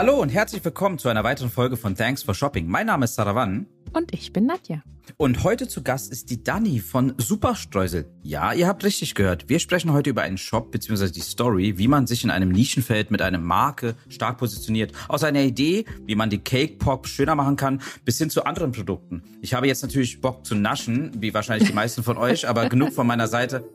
Hallo 0.00 0.18
und 0.18 0.30
herzlich 0.30 0.64
willkommen 0.64 0.98
zu 0.98 1.10
einer 1.10 1.24
weiteren 1.24 1.50
Folge 1.50 1.76
von 1.76 1.94
Thanks 1.94 2.22
for 2.22 2.32
Shopping. 2.32 2.66
Mein 2.66 2.86
Name 2.86 3.04
ist 3.04 3.16
Saravan. 3.16 3.66
Und 3.92 4.14
ich 4.14 4.32
bin 4.32 4.46
Nadja. 4.46 4.82
Und 5.18 5.44
heute 5.44 5.68
zu 5.68 5.82
Gast 5.82 6.10
ist 6.10 6.30
die 6.30 6.42
Dani 6.42 6.78
von 6.78 7.12
Superstreusel. 7.18 8.10
Ja, 8.22 8.54
ihr 8.54 8.66
habt 8.66 8.82
richtig 8.82 9.14
gehört. 9.14 9.50
Wir 9.50 9.58
sprechen 9.58 9.92
heute 9.92 10.08
über 10.08 10.22
einen 10.22 10.38
Shop 10.38 10.70
bzw. 10.70 11.10
die 11.10 11.20
Story, 11.20 11.76
wie 11.76 11.86
man 11.86 12.06
sich 12.06 12.24
in 12.24 12.30
einem 12.30 12.48
Nischenfeld 12.48 13.10
mit 13.10 13.20
einer 13.20 13.36
Marke 13.36 13.94
stark 14.08 14.38
positioniert. 14.38 14.92
Aus 15.08 15.22
einer 15.22 15.42
Idee, 15.42 15.84
wie 16.06 16.14
man 16.14 16.30
die 16.30 16.38
Cake 16.38 16.78
Pop 16.78 17.06
schöner 17.06 17.34
machen 17.34 17.56
kann, 17.56 17.82
bis 18.06 18.16
hin 18.16 18.30
zu 18.30 18.46
anderen 18.46 18.72
Produkten. 18.72 19.22
Ich 19.42 19.52
habe 19.52 19.66
jetzt 19.66 19.82
natürlich 19.82 20.22
Bock 20.22 20.46
zu 20.46 20.54
naschen, 20.54 21.10
wie 21.20 21.34
wahrscheinlich 21.34 21.68
die 21.68 21.74
meisten 21.74 22.02
von 22.02 22.16
euch, 22.16 22.48
aber 22.48 22.70
genug 22.70 22.94
von 22.94 23.06
meiner 23.06 23.28
Seite. 23.28 23.68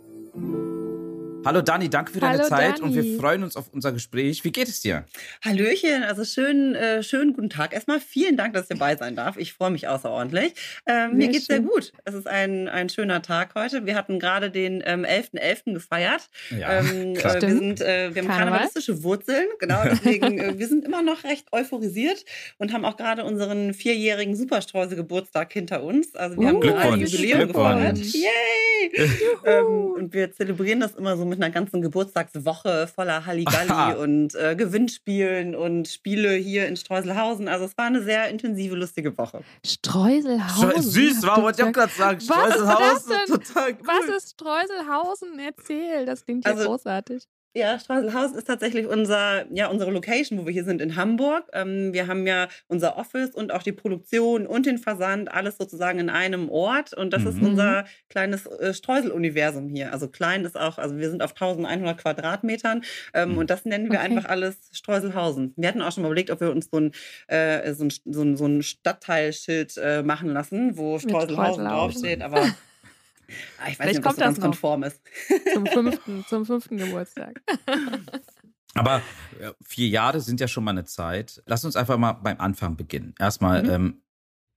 Hallo 1.46 1.62
Dani, 1.62 1.92
danke 1.92 2.12
für 2.12 2.20
deine 2.20 2.40
Hallo 2.40 2.50
Zeit 2.50 2.80
Dani. 2.80 2.82
und 2.82 2.96
wir 2.96 3.20
freuen 3.20 3.44
uns 3.44 3.56
auf 3.56 3.72
unser 3.72 3.92
Gespräch. 3.92 4.44
Wie 4.44 4.52
geht 4.52 4.68
es 4.68 4.82
dir? 4.82 5.06
Hallöchen, 5.44 6.02
also 6.02 6.26
schön, 6.26 6.74
äh, 6.74 7.04
schönen 7.04 7.34
guten 7.34 7.52
Tag. 7.52 7.72
Erstmal 7.72 8.00
vielen 8.00 8.36
Dank, 8.36 8.56
dass 8.56 8.64
ich 8.64 8.70
dabei 8.70 8.96
sein 8.96 9.16
darf. 9.16 9.38
Ich 9.38 9.54
freue 9.54 9.70
mich 9.70 9.88
außerordentlich. 9.88 10.54
Ähm, 10.88 11.18
mir 11.18 11.26
Sehr 11.26 11.32
geht's 11.34 11.46
sehr 11.46 11.60
gut. 11.60 11.94
Es 12.04 12.16
ist 12.16 12.26
ein, 12.28 12.68
ein 12.68 12.90
schöner 12.90 13.22
Tag 13.22 13.54
heute. 13.54 13.86
Wir 13.86 13.94
hatten 13.94 14.18
gerade 14.18 14.50
den 14.50 14.82
ähm, 14.88 15.06
11.11. 15.06 15.74
gefeiert. 15.74 16.30
Ja, 16.50 16.80
ähm, 16.80 17.14
klar. 17.16 17.36
äh, 17.36 17.42
wir, 17.44 17.50
sind, 17.50 17.80
äh, 17.82 17.86
wir 17.86 17.94
haben 17.94 18.14
Karneval. 18.16 18.38
karnevalistische 18.38 19.04
Wurzeln, 19.04 19.46
genau. 19.60 19.84
Deswegen, 19.84 20.40
äh, 20.40 20.58
wir 20.58 20.68
sind 20.68 20.84
immer 20.84 21.04
noch 21.04 21.26
recht 21.26 21.54
euphorisiert 21.54 22.26
und 22.58 22.74
haben 22.74 22.86
auch 22.86 22.98
gerade 22.98 23.24
unseren 23.24 23.76
vierjährigen 23.76 24.36
Superstreuse-Geburtstag 24.36 25.54
hinter 25.54 25.84
uns. 25.84 26.16
Also 26.16 26.38
wir 26.38 26.46
Uh, 26.46 26.50
haben 26.50 26.62
gerade 26.62 26.98
Jubiläum 27.04 27.48
gefeiert. 27.48 28.00
Yay! 28.00 28.32
ähm, 29.46 29.66
und 29.96 30.14
wir 30.14 30.32
zelebrieren 30.32 30.80
das 30.80 30.96
immer 30.96 31.18
so 31.18 31.26
mit 31.26 31.35
einer 31.38 31.50
ganzen 31.50 31.82
Geburtstagswoche 31.82 32.88
voller 32.88 33.26
Halligalli 33.26 33.70
Aha. 33.70 33.94
und 33.94 34.36
äh, 34.36 34.56
Gewinnspielen 34.56 35.56
und 35.56 35.88
Spiele 35.88 36.34
hier 36.34 36.68
in 36.68 36.78
Streuselhausen. 36.78 37.48
Also 37.48 37.66
es 37.66 37.78
war 37.78 37.86
eine 37.86 38.02
sehr 38.04 38.30
intensive, 38.30 38.76
lustige 38.76 39.18
Woche. 39.18 39.42
Streuselhausen. 39.66 40.82
Süß, 40.82 41.24
war, 41.24 41.42
wollte 41.42 41.62
ich 41.62 41.68
auch 41.68 41.72
gerade 41.74 41.92
sagen. 41.94 42.20
Was 42.20 42.24
ist 42.24 42.30
das 42.30 42.58
Streuselhausen, 42.58 43.10
denn? 43.28 43.36
Total 43.44 43.72
cool. 43.74 43.88
Was 43.88 44.18
ist 44.18 44.30
Streuselhausen? 44.32 45.40
Erzähl, 45.40 46.06
das 46.06 46.26
klingt 46.26 46.46
ja 46.46 46.52
Also- 46.52 46.66
großartig. 46.66 47.24
Ja, 47.58 47.80
Streuselhausen 47.80 48.38
ist 48.38 48.48
tatsächlich 48.48 48.86
unser, 48.86 49.46
ja, 49.50 49.68
unsere 49.70 49.90
Location, 49.90 50.38
wo 50.38 50.46
wir 50.46 50.52
hier 50.52 50.66
sind 50.66 50.82
in 50.82 50.98
Hamburg. 50.98 51.46
Ähm, 51.54 51.94
wir 51.94 52.08
haben 52.08 52.28
ja 52.28 52.50
unser 52.68 52.98
Office 52.98 53.30
und 53.34 53.54
auch 53.54 53.64
die 53.64 53.72
Produktion 53.72 54.46
und 54.46 54.66
den 54.66 54.78
Versand, 54.78 55.32
alles 55.34 55.56
sozusagen 55.58 56.00
in 56.00 56.10
einem 56.10 56.50
Ort. 56.50 56.94
Und 56.94 57.14
das 57.14 57.24
ist 57.26 57.38
Mhm. 57.40 57.46
unser 57.48 57.86
kleines 58.10 58.46
äh, 58.46 58.74
Streusel-Universum 58.74 59.70
hier. 59.70 59.94
Also 59.94 60.10
klein 60.10 60.44
ist 60.44 60.60
auch, 60.60 60.78
also 60.78 60.98
wir 60.98 61.10
sind 61.10 61.24
auf 61.24 61.32
1100 61.32 61.98
Quadratmetern 61.98 62.84
ähm, 63.14 63.32
Mhm. 63.32 63.38
und 63.38 63.50
das 63.50 63.64
nennen 63.64 63.90
wir 63.90 64.00
Okay. 64.00 64.18
einfach 64.18 64.30
alles 64.30 64.58
Streuselhausen. 64.74 65.54
Wir 65.56 65.70
hatten 65.70 65.82
auch 65.82 65.94
schon 65.94 66.02
mal 66.04 66.10
überlegt, 66.10 66.32
ob 66.32 66.42
wir 66.42 66.52
uns 66.52 66.68
so 66.70 66.78
ein, 66.82 66.92
äh, 67.28 67.74
so 67.74 67.86
ein, 67.86 67.90
so 68.04 68.22
ein, 68.22 68.36
so 68.36 68.46
ein 68.48 68.64
Stadtteilschild 68.64 69.78
äh, 69.78 70.04
machen 70.04 70.30
lassen, 70.34 70.76
wo 70.78 71.00
Streuselhausen 71.00 71.64
Streuselhausen. 71.64 71.66
draufsteht, 71.68 72.22
aber 72.22 72.50
ah, 73.60 73.68
ich 73.70 73.78
weiß 73.78 73.78
Vielleicht 73.78 73.88
nicht, 73.88 73.98
ob 73.98 74.04
das 74.04 74.14
kommt 74.16 74.20
das 74.22 74.38
noch. 74.38 74.44
konform 74.46 74.84
ist. 74.84 75.02
Zum 75.54 75.66
fünften, 75.68 76.26
zum 76.28 76.46
fünften 76.46 76.78
Geburtstag. 76.78 77.42
Aber 78.74 79.02
äh, 79.40 79.52
vier 79.64 79.88
Jahre 79.88 80.20
sind 80.20 80.40
ja 80.42 80.48
schon 80.48 80.64
mal 80.66 80.72
eine 80.72 80.84
Zeit. 80.86 81.42
Lass 81.46 81.64
uns 81.64 81.76
einfach 81.76 81.98
mal 81.98 82.14
beim 82.14 82.40
Anfang 82.40 82.76
beginnen. 82.76 83.16
Erstmal 83.20 83.64
Mhm. 83.64 83.70
ähm, 83.70 84.02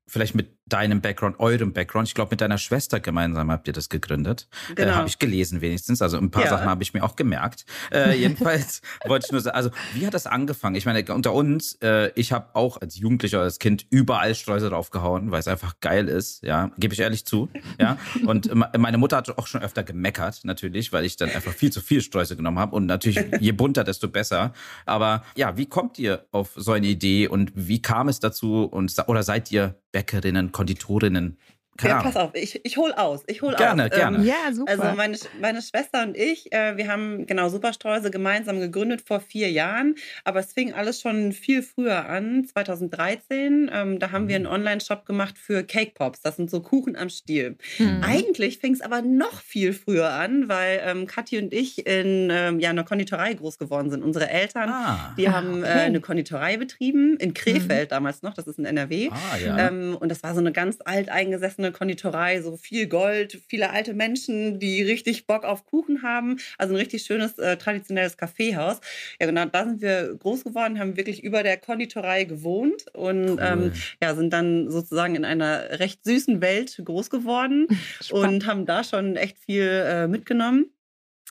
vielleicht 0.08 0.34
mit 0.34 0.57
deinem 0.68 1.00
Background, 1.00 1.38
eurem 1.40 1.72
Background. 1.72 2.08
Ich 2.08 2.14
glaube, 2.14 2.30
mit 2.32 2.40
deiner 2.40 2.58
Schwester 2.58 3.00
gemeinsam 3.00 3.50
habt 3.50 3.66
ihr 3.66 3.72
das 3.72 3.88
gegründet. 3.88 4.48
Äh, 4.70 4.74
Genau. 4.74 4.94
habe 4.94 5.08
ich 5.08 5.18
gelesen 5.18 5.60
wenigstens. 5.60 6.00
Also 6.02 6.18
ein 6.18 6.30
paar 6.30 6.44
Ja. 6.44 6.50
Sachen 6.50 6.66
habe 6.66 6.82
ich 6.82 6.94
mir 6.94 7.02
auch 7.04 7.16
gemerkt. 7.16 7.64
Äh, 7.92 8.14
jedenfalls 8.18 8.80
wollte 9.06 9.26
ich 9.26 9.32
nur 9.32 9.40
sagen, 9.40 9.56
also 9.56 9.70
wie 9.94 10.06
hat 10.06 10.14
das 10.14 10.26
angefangen? 10.26 10.76
Ich 10.76 10.86
meine, 10.86 11.04
unter 11.12 11.32
uns, 11.32 11.74
äh, 11.82 12.10
ich 12.14 12.32
habe 12.32 12.48
auch 12.54 12.80
als 12.80 12.96
Jugendlicher 12.96 13.38
oder 13.38 13.44
als 13.44 13.58
Kind 13.58 13.86
überall 13.90 14.34
Streusel 14.34 14.70
draufgehauen, 14.70 15.30
weil 15.30 15.40
es 15.40 15.48
einfach 15.48 15.80
geil 15.80 16.08
ist. 16.08 16.42
Ja, 16.42 16.70
gebe 16.78 16.94
ich 16.94 17.00
ehrlich 17.00 17.24
zu. 17.24 17.48
Ja, 17.80 17.98
und 18.26 18.54
me- 18.54 18.70
meine 18.78 18.98
Mutter 18.98 19.16
hat 19.16 19.28
auch 19.38 19.46
schon 19.46 19.62
öfter 19.62 19.82
gemeckert, 19.82 20.40
natürlich, 20.44 20.92
weil 20.92 21.04
ich 21.04 21.16
dann 21.16 21.30
einfach 21.30 21.52
viel 21.52 21.72
zu 21.72 21.80
viel 21.80 22.00
Streusel 22.00 22.36
genommen 22.36 22.58
habe. 22.58 22.74
Und 22.76 22.86
natürlich, 22.86 23.18
je 23.40 23.52
bunter, 23.52 23.84
desto 23.84 24.08
besser. 24.08 24.52
Aber 24.86 25.24
ja, 25.36 25.56
wie 25.56 25.66
kommt 25.66 25.98
ihr 25.98 26.26
auf 26.32 26.52
so 26.56 26.72
eine 26.72 26.86
Idee 26.86 27.28
und 27.28 27.52
wie 27.54 27.80
kam 27.82 28.08
es 28.08 28.20
dazu? 28.20 28.64
Und 28.64 28.94
oder 29.06 29.22
seid 29.22 29.50
ihr 29.52 29.74
Bäckerinnen, 29.92 30.52
Konditorinnen? 30.58 31.38
Keine 31.78 31.94
Ja, 31.94 32.02
pass 32.02 32.16
auf, 32.16 32.32
ich, 32.34 32.60
ich 32.64 32.76
hol 32.76 32.92
aus. 32.92 33.22
Ich 33.28 33.40
hol 33.40 33.54
Gerne, 33.54 33.84
aus. 33.84 33.90
gerne. 33.90 34.18
Ähm, 34.18 34.24
Ja, 34.24 34.52
super. 34.52 34.70
Also 34.72 34.96
meine, 34.96 35.16
meine 35.40 35.62
Schwester 35.62 36.02
und 36.02 36.16
ich, 36.16 36.52
äh, 36.52 36.76
wir 36.76 36.88
haben 36.88 37.24
genau 37.26 37.48
Superstreuse 37.48 38.10
gemeinsam 38.10 38.60
gegründet 38.60 39.00
vor 39.06 39.20
vier 39.20 39.50
Jahren, 39.50 39.94
aber 40.24 40.40
es 40.40 40.52
fing 40.52 40.72
alles 40.74 41.00
schon 41.00 41.32
viel 41.32 41.62
früher 41.62 42.06
an, 42.06 42.44
2013. 42.44 43.70
Ähm, 43.72 43.98
da 43.98 44.10
haben 44.10 44.28
wir 44.28 44.36
einen 44.36 44.46
Online-Shop 44.46 45.06
gemacht 45.06 45.36
für 45.38 45.62
Cake 45.64 45.92
Pops. 45.94 46.20
Das 46.20 46.36
sind 46.36 46.50
so 46.50 46.60
Kuchen 46.60 46.96
am 46.96 47.08
Stiel. 47.08 47.56
Mhm. 47.78 48.00
Eigentlich 48.02 48.58
fing 48.58 48.72
es 48.72 48.80
aber 48.80 49.02
noch 49.02 49.40
viel 49.40 49.72
früher 49.72 50.10
an, 50.10 50.48
weil 50.48 50.80
ähm, 50.84 51.06
Kathi 51.06 51.38
und 51.38 51.52
ich 51.54 51.86
in 51.86 52.28
ähm, 52.30 52.60
ja, 52.60 52.70
einer 52.70 52.84
Konditorei 52.84 53.34
groß 53.34 53.58
geworden 53.58 53.90
sind. 53.90 54.02
Unsere 54.02 54.28
Eltern, 54.28 54.68
Ah, 54.70 55.14
die 55.16 55.28
Ah, 55.28 55.32
haben 55.32 55.58
äh, 55.62 55.66
okay. 55.66 55.68
eine 55.80 56.00
Konditorei 56.00 56.56
betrieben 56.56 57.16
in 57.18 57.34
Krefeld 57.34 57.92
damals 57.92 58.22
noch, 58.22 58.34
das 58.34 58.46
ist 58.46 58.58
in 58.58 58.64
NRW. 58.64 59.10
ah 59.10 59.36
ja. 59.38 59.68
Ähm, 59.68 59.96
und 59.98 60.08
das 60.10 60.22
war 60.22 60.34
so 60.34 60.40
eine 60.40 60.52
ganz 60.52 60.78
alteingesessene 60.84 61.67
Konditorei, 61.72 62.40
so 62.42 62.56
viel 62.56 62.86
Gold, 62.88 63.40
viele 63.48 63.70
alte 63.70 63.94
Menschen, 63.94 64.58
die 64.58 64.82
richtig 64.82 65.26
Bock 65.26 65.44
auf 65.44 65.64
Kuchen 65.64 66.02
haben. 66.02 66.38
Also 66.58 66.74
ein 66.74 66.78
richtig 66.78 67.02
schönes, 67.02 67.38
äh, 67.38 67.56
traditionelles 67.56 68.16
Kaffeehaus. 68.16 68.80
Ja, 69.20 69.26
genau, 69.26 69.44
da 69.46 69.64
sind 69.64 69.80
wir 69.80 70.14
groß 70.18 70.44
geworden, 70.44 70.78
haben 70.78 70.96
wirklich 70.96 71.22
über 71.22 71.42
der 71.42 71.56
Konditorei 71.56 72.24
gewohnt 72.24 72.86
und 72.94 73.28
Cool. 73.28 73.38
ähm, 73.40 73.72
ja, 74.02 74.14
sind 74.14 74.32
dann 74.32 74.70
sozusagen 74.70 75.14
in 75.14 75.24
einer 75.24 75.78
recht 75.78 76.04
süßen 76.04 76.40
Welt 76.40 76.80
groß 76.84 77.10
geworden 77.10 77.66
Spannend. 78.00 78.42
und 78.44 78.46
haben 78.46 78.66
da 78.66 78.84
schon 78.84 79.16
echt 79.16 79.38
viel 79.38 79.62
äh, 79.86 80.06
mitgenommen. 80.08 80.70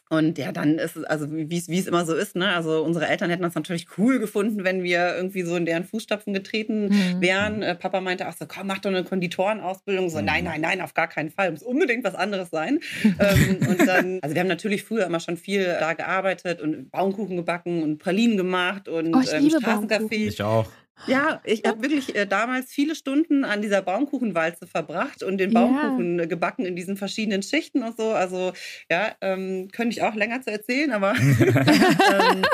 Und 0.09 0.37
ja, 0.37 0.53
dann 0.53 0.77
ist 0.79 0.95
es, 0.95 1.03
also 1.03 1.27
wie 1.29 1.57
es 1.57 1.67
wie 1.67 1.77
es 1.79 1.85
immer 1.87 2.05
so 2.05 2.15
ist, 2.15 2.35
ne? 2.35 2.53
Also 2.53 2.81
unsere 2.83 3.07
Eltern 3.07 3.29
hätten 3.29 3.43
das 3.43 3.55
natürlich 3.55 3.87
cool 3.97 4.19
gefunden, 4.19 4.63
wenn 4.63 4.81
wir 4.83 5.15
irgendwie 5.17 5.41
so 5.41 5.55
in 5.57 5.65
deren 5.65 5.83
Fußstapfen 5.83 6.33
getreten 6.33 6.85
Mhm. 6.87 7.21
wären. 7.21 7.61
Äh, 7.61 7.75
Papa 7.75 7.99
meinte, 7.99 8.25
ach 8.25 8.35
so, 8.39 8.45
komm, 8.47 8.67
mach 8.67 8.79
doch 8.79 8.89
eine 8.89 9.03
Konditorenausbildung. 9.03 10.09
So, 10.09 10.19
Mhm. 10.19 10.25
nein, 10.25 10.43
nein, 10.45 10.61
nein, 10.61 10.81
auf 10.81 10.93
gar 10.93 11.07
keinen 11.07 11.29
Fall. 11.29 11.51
Muss 11.51 11.63
unbedingt 11.63 12.03
was 12.05 12.15
anderes 12.15 12.49
sein. 12.51 12.79
ähm, 13.03 13.57
und 13.67 13.85
dann, 13.87 14.19
also 14.21 14.33
wir 14.33 14.39
haben 14.39 14.47
natürlich 14.47 14.83
früher 14.83 15.05
immer 15.05 15.19
schon 15.19 15.35
viel 15.37 15.65
da 15.79 15.93
gearbeitet 15.93 16.61
und 16.61 16.89
Baumkuchen 16.91 17.35
gebacken 17.35 17.83
und 17.83 17.97
Pralinen 17.97 18.37
gemacht 18.37 18.87
und 18.87 19.13
Oh, 19.15 19.19
ich 19.21 19.33
ähm, 19.33 19.43
liebe 19.43 19.57
Straßencafé. 19.57 19.97
Baumkuchen. 19.99 20.27
ich 20.27 20.41
auch. 20.41 20.71
Ja, 21.05 21.41
ich 21.43 21.63
habe 21.65 21.81
wirklich 21.81 22.15
äh, 22.15 22.25
damals 22.25 22.71
viele 22.71 22.95
Stunden 22.95 23.45
an 23.45 23.61
dieser 23.61 23.81
Baumkuchenwalze 23.81 24.67
verbracht 24.67 25.23
und 25.23 25.37
den 25.37 25.51
Ja. 25.51 25.61
Baumkuchen 25.61 26.19
äh, 26.19 26.27
gebacken 26.27 26.65
in 26.65 26.75
diesen 26.75 26.97
verschiedenen 26.97 27.43
Schichten 27.43 27.83
und 27.83 27.95
so. 27.97 28.11
Also 28.11 28.53
ja, 28.89 29.15
ähm, 29.21 29.69
könnte 29.71 29.95
ich 29.95 30.01
auch 30.01 30.15
länger 30.15 30.41
zu 30.41 30.51
erzählen, 30.51 30.91
aber 30.91 31.13
ähm, 31.19 32.45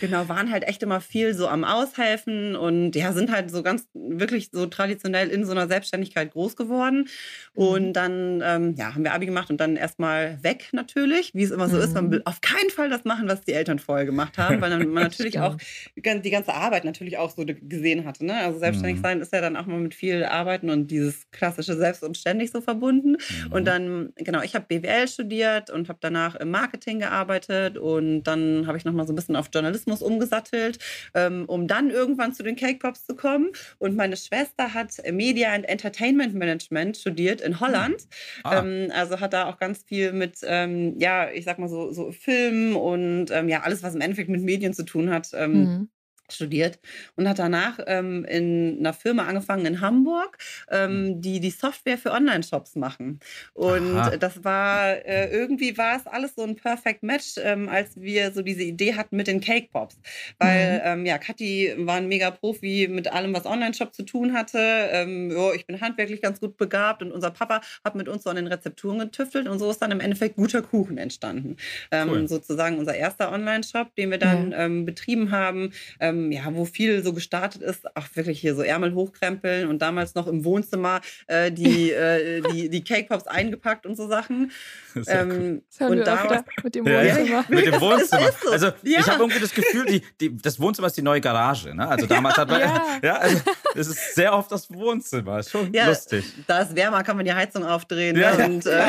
genau, 0.00 0.28
waren 0.28 0.50
halt 0.50 0.64
echt 0.66 0.82
immer 0.82 1.00
viel 1.00 1.34
so 1.34 1.48
am 1.48 1.64
Aushelfen 1.64 2.56
und 2.56 2.94
ja, 2.96 3.12
sind 3.12 3.30
halt 3.30 3.50
so 3.50 3.62
ganz 3.62 3.86
wirklich 3.94 4.50
so 4.52 4.66
traditionell 4.66 5.28
in 5.28 5.44
so 5.44 5.52
einer 5.52 5.68
Selbstständigkeit 5.68 6.32
groß 6.32 6.56
geworden. 6.56 7.08
Und 7.54 7.92
dann 7.94 8.40
ähm, 8.44 8.74
ja, 8.76 8.94
haben 8.94 9.02
wir 9.04 9.12
Abi 9.12 9.26
gemacht 9.26 9.50
und 9.50 9.58
dann 9.60 9.76
erstmal 9.76 10.42
weg 10.42 10.68
natürlich, 10.72 11.34
wie 11.34 11.42
es 11.42 11.50
immer 11.50 11.68
so 11.68 11.78
ist. 11.78 11.94
Man 11.94 12.06
Mhm. 12.06 12.10
will 12.12 12.22
auf 12.24 12.40
keinen 12.40 12.70
Fall 12.70 12.88
das 12.88 13.04
machen, 13.04 13.28
was 13.28 13.40
die 13.42 13.52
Eltern 13.52 13.78
vorher 13.78 14.06
gemacht 14.06 14.38
haben, 14.38 14.60
weil 14.60 14.70
dann 14.70 14.88
man 14.92 15.02
natürlich 15.02 15.40
auch 15.40 15.56
die 15.96 16.02
gan- 16.02 16.22
die 16.22 16.30
ganze 16.30 16.54
Arbeit 16.54 16.84
natürlich 16.84 17.18
auch 17.18 17.30
so 17.30 17.44
gesehen 17.44 18.04
hatte. 18.04 18.24
Ne? 18.24 18.34
Also 18.36 18.58
selbstständig 18.58 18.98
Mhm. 18.98 19.02
sein 19.02 19.20
ist 19.20 19.32
ja 19.32 19.40
dann 19.40 19.56
auch 19.56 19.66
mal 19.66 19.78
mit 19.80 19.94
viel 19.94 20.24
Arbeiten 20.24 20.70
und 20.70 20.88
dieses 20.90 21.28
klassische 21.32 21.76
Selbst 21.76 22.02
und 22.04 22.16
ständig 22.16 22.50
so 22.52 22.60
verbunden. 22.60 23.12
Mhm. 23.12 23.52
Und 23.52 23.64
dann, 23.64 24.12
genau, 24.16 24.42
ich 24.42 24.54
habe 24.54 24.66
BWL 24.68 25.08
studiert 25.08 25.70
und 25.70 25.88
habe 25.88 25.98
danach 26.00 26.36
im 26.36 26.50
Marketing 26.50 27.00
gearbeitet 27.00 27.76
und 27.78 28.22
dann 28.24 28.66
habe 28.66 28.78
ich 28.78 28.84
nochmal 28.84 29.06
so 29.06 29.12
ein 29.12 29.16
bisschen 29.16 29.34
auf 29.36 29.48
Journalismus 29.52 29.87
umgesattelt, 30.02 30.78
ähm, 31.14 31.44
um 31.46 31.66
dann 31.66 31.90
irgendwann 31.90 32.32
zu 32.32 32.42
den 32.42 32.56
Cake 32.56 32.78
Pops 32.78 33.04
zu 33.06 33.14
kommen. 33.14 33.50
Und 33.78 33.96
meine 33.96 34.16
Schwester 34.16 34.74
hat 34.74 34.92
Media 35.10 35.52
and 35.52 35.68
Entertainment 35.68 36.34
Management 36.34 36.96
studiert 36.96 37.40
in 37.40 37.60
Holland. 37.60 38.06
Ah. 38.44 38.58
Ähm, 38.60 38.90
also 38.94 39.20
hat 39.20 39.32
da 39.32 39.46
auch 39.46 39.58
ganz 39.58 39.82
viel 39.82 40.12
mit, 40.12 40.38
ähm, 40.44 40.94
ja, 40.98 41.30
ich 41.30 41.44
sag 41.44 41.58
mal 41.58 41.68
so, 41.68 41.92
so 41.92 42.12
Film 42.12 42.76
und 42.76 43.30
ähm, 43.30 43.48
ja, 43.48 43.62
alles, 43.62 43.82
was 43.82 43.94
im 43.94 44.00
Endeffekt 44.00 44.28
mit 44.28 44.42
Medien 44.42 44.72
zu 44.74 44.84
tun 44.84 45.10
hat. 45.10 45.30
Ähm, 45.34 45.58
Mhm. 45.58 45.88
Studiert 46.32 46.78
und 47.16 47.28
hat 47.28 47.38
danach 47.38 47.78
ähm, 47.86 48.24
in 48.24 48.78
einer 48.80 48.92
Firma 48.92 49.26
angefangen 49.26 49.66
in 49.66 49.80
Hamburg, 49.80 50.38
ähm, 50.70 51.20
die 51.20 51.40
die 51.40 51.50
Software 51.50 51.98
für 51.98 52.12
Online-Shops 52.12 52.76
machen. 52.76 53.20
Und 53.54 53.96
Aha. 53.96 54.16
das 54.16 54.44
war 54.44 55.04
äh, 55.06 55.30
irgendwie 55.30 55.76
war 55.78 55.96
es 55.96 56.06
alles 56.06 56.34
so 56.34 56.42
ein 56.42 56.56
Perfect 56.56 57.02
Match, 57.02 57.34
ähm, 57.38 57.68
als 57.68 58.00
wir 58.00 58.32
so 58.32 58.42
diese 58.42 58.62
Idee 58.62 58.94
hatten 58.94 59.16
mit 59.16 59.26
den 59.26 59.40
Cake 59.40 59.68
Pops, 59.72 59.98
weil 60.38 60.82
ähm, 60.84 61.06
ja 61.06 61.18
Kathi 61.18 61.74
war 61.78 61.96
ein 61.96 62.08
mega 62.08 62.30
Profi 62.30 62.88
mit 62.90 63.12
allem, 63.12 63.34
was 63.34 63.46
Online-Shop 63.46 63.94
zu 63.94 64.02
tun 64.02 64.32
hatte. 64.32 64.58
Ähm, 64.58 65.30
jo, 65.30 65.52
ich 65.52 65.66
bin 65.66 65.80
handwerklich 65.80 66.20
ganz 66.20 66.40
gut 66.40 66.56
begabt 66.56 67.02
und 67.02 67.12
unser 67.12 67.30
Papa 67.30 67.60
hat 67.84 67.94
mit 67.94 68.08
uns 68.08 68.24
so 68.24 68.30
an 68.30 68.36
den 68.36 68.46
Rezepturen 68.46 68.98
getüftelt 68.98 69.48
und 69.48 69.58
so 69.58 69.70
ist 69.70 69.80
dann 69.80 69.90
im 69.90 70.00
Endeffekt 70.00 70.36
guter 70.36 70.62
Kuchen 70.62 70.98
entstanden. 70.98 71.56
Ähm, 71.90 72.08
Cool. 72.08 72.28
Sozusagen 72.28 72.78
unser 72.78 72.94
erster 72.94 73.32
Online-Shop, 73.32 73.94
den 73.94 74.10
wir 74.10 74.18
dann 74.18 74.54
ähm, 74.56 74.84
betrieben 74.84 75.30
haben. 75.30 75.72
Ähm, 76.18 76.32
ja, 76.32 76.42
wo 76.54 76.64
viel 76.64 77.02
so 77.02 77.12
gestartet 77.12 77.62
ist, 77.62 77.86
auch 77.96 78.06
wirklich 78.14 78.40
hier 78.40 78.54
so 78.54 78.62
Ärmel 78.62 78.94
hochkrempeln 78.94 79.68
und 79.68 79.80
damals 79.80 80.14
noch 80.14 80.26
im 80.26 80.44
Wohnzimmer 80.44 81.00
äh, 81.26 81.50
die, 81.50 81.92
äh, 81.92 82.42
die, 82.52 82.68
die 82.68 82.84
Cake 82.84 83.08
Pops 83.08 83.26
eingepackt 83.26 83.86
und 83.86 83.96
so 83.96 84.08
Sachen. 84.08 84.52
Ähm, 85.06 85.62
das 85.78 85.90
und 85.90 85.98
da 85.98 86.44
mit 86.64 86.74
dem 86.74 86.84
Wohnzimmer. 86.84 87.24
Ja, 87.24 87.44
mit 87.48 87.66
dem 87.66 87.74
Wohnzimmer. 87.80 88.32
So. 88.42 88.50
Also 88.50 88.66
ja. 88.82 88.98
ich 88.98 89.06
habe 89.06 89.22
irgendwie 89.22 89.38
das 89.38 89.54
Gefühl, 89.54 89.84
die, 89.84 90.02
die, 90.20 90.36
das 90.36 90.58
Wohnzimmer 90.58 90.88
ist 90.88 90.96
die 90.96 91.02
neue 91.02 91.20
Garage. 91.20 91.72
Ne? 91.72 91.86
Also 91.86 92.06
damals 92.06 92.36
hat 92.36 92.48
man, 92.48 92.60
ja, 92.60 92.82
ja 93.02 93.14
also 93.16 93.40
es 93.76 93.86
ist 93.86 94.14
sehr 94.16 94.34
oft 94.34 94.50
das 94.50 94.68
Wohnzimmer. 94.72 95.38
Ist 95.38 95.50
schon 95.50 95.72
lustig. 95.72 96.24
Da 96.48 96.62
ist 96.62 96.74
wärmer, 96.74 97.04
kann 97.04 97.16
man 97.16 97.24
die 97.24 97.32
Heizung 97.32 97.64
aufdrehen. 97.64 98.16
Ja, 98.16 98.34
ne? 98.34 98.46
und, 98.46 98.66
äh, 98.66 98.82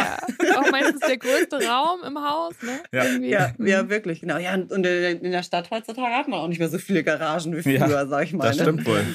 Auch 0.57 0.71
meistens 0.71 1.01
der 1.01 1.17
größte 1.17 1.63
Raum 1.67 1.99
im 2.03 2.17
Haus. 2.17 2.55
Ne? 2.63 2.79
Ja. 2.91 3.03
Ja, 3.03 3.51
ja, 3.59 3.83
mhm. 3.83 3.89
wirklich. 3.89 4.21
Genau. 4.21 4.37
Ja, 4.37 4.55
und 4.55 4.71
in 4.71 5.31
der 5.31 5.43
Stadt 5.43 5.69
heutzutage 5.69 6.15
hat 6.15 6.27
man 6.27 6.39
auch 6.39 6.47
nicht 6.47 6.59
mehr 6.59 6.69
so 6.69 6.79
viele 6.79 7.03
Garagen 7.03 7.18
wie 7.65 7.77
früher, 7.77 8.07
sag 8.07 8.23
ich 8.23 8.33
mal. 8.33 8.47
Das 8.47 8.57
ne? 8.57 8.63
stimmt 8.63 8.85
wohl. 8.85 9.05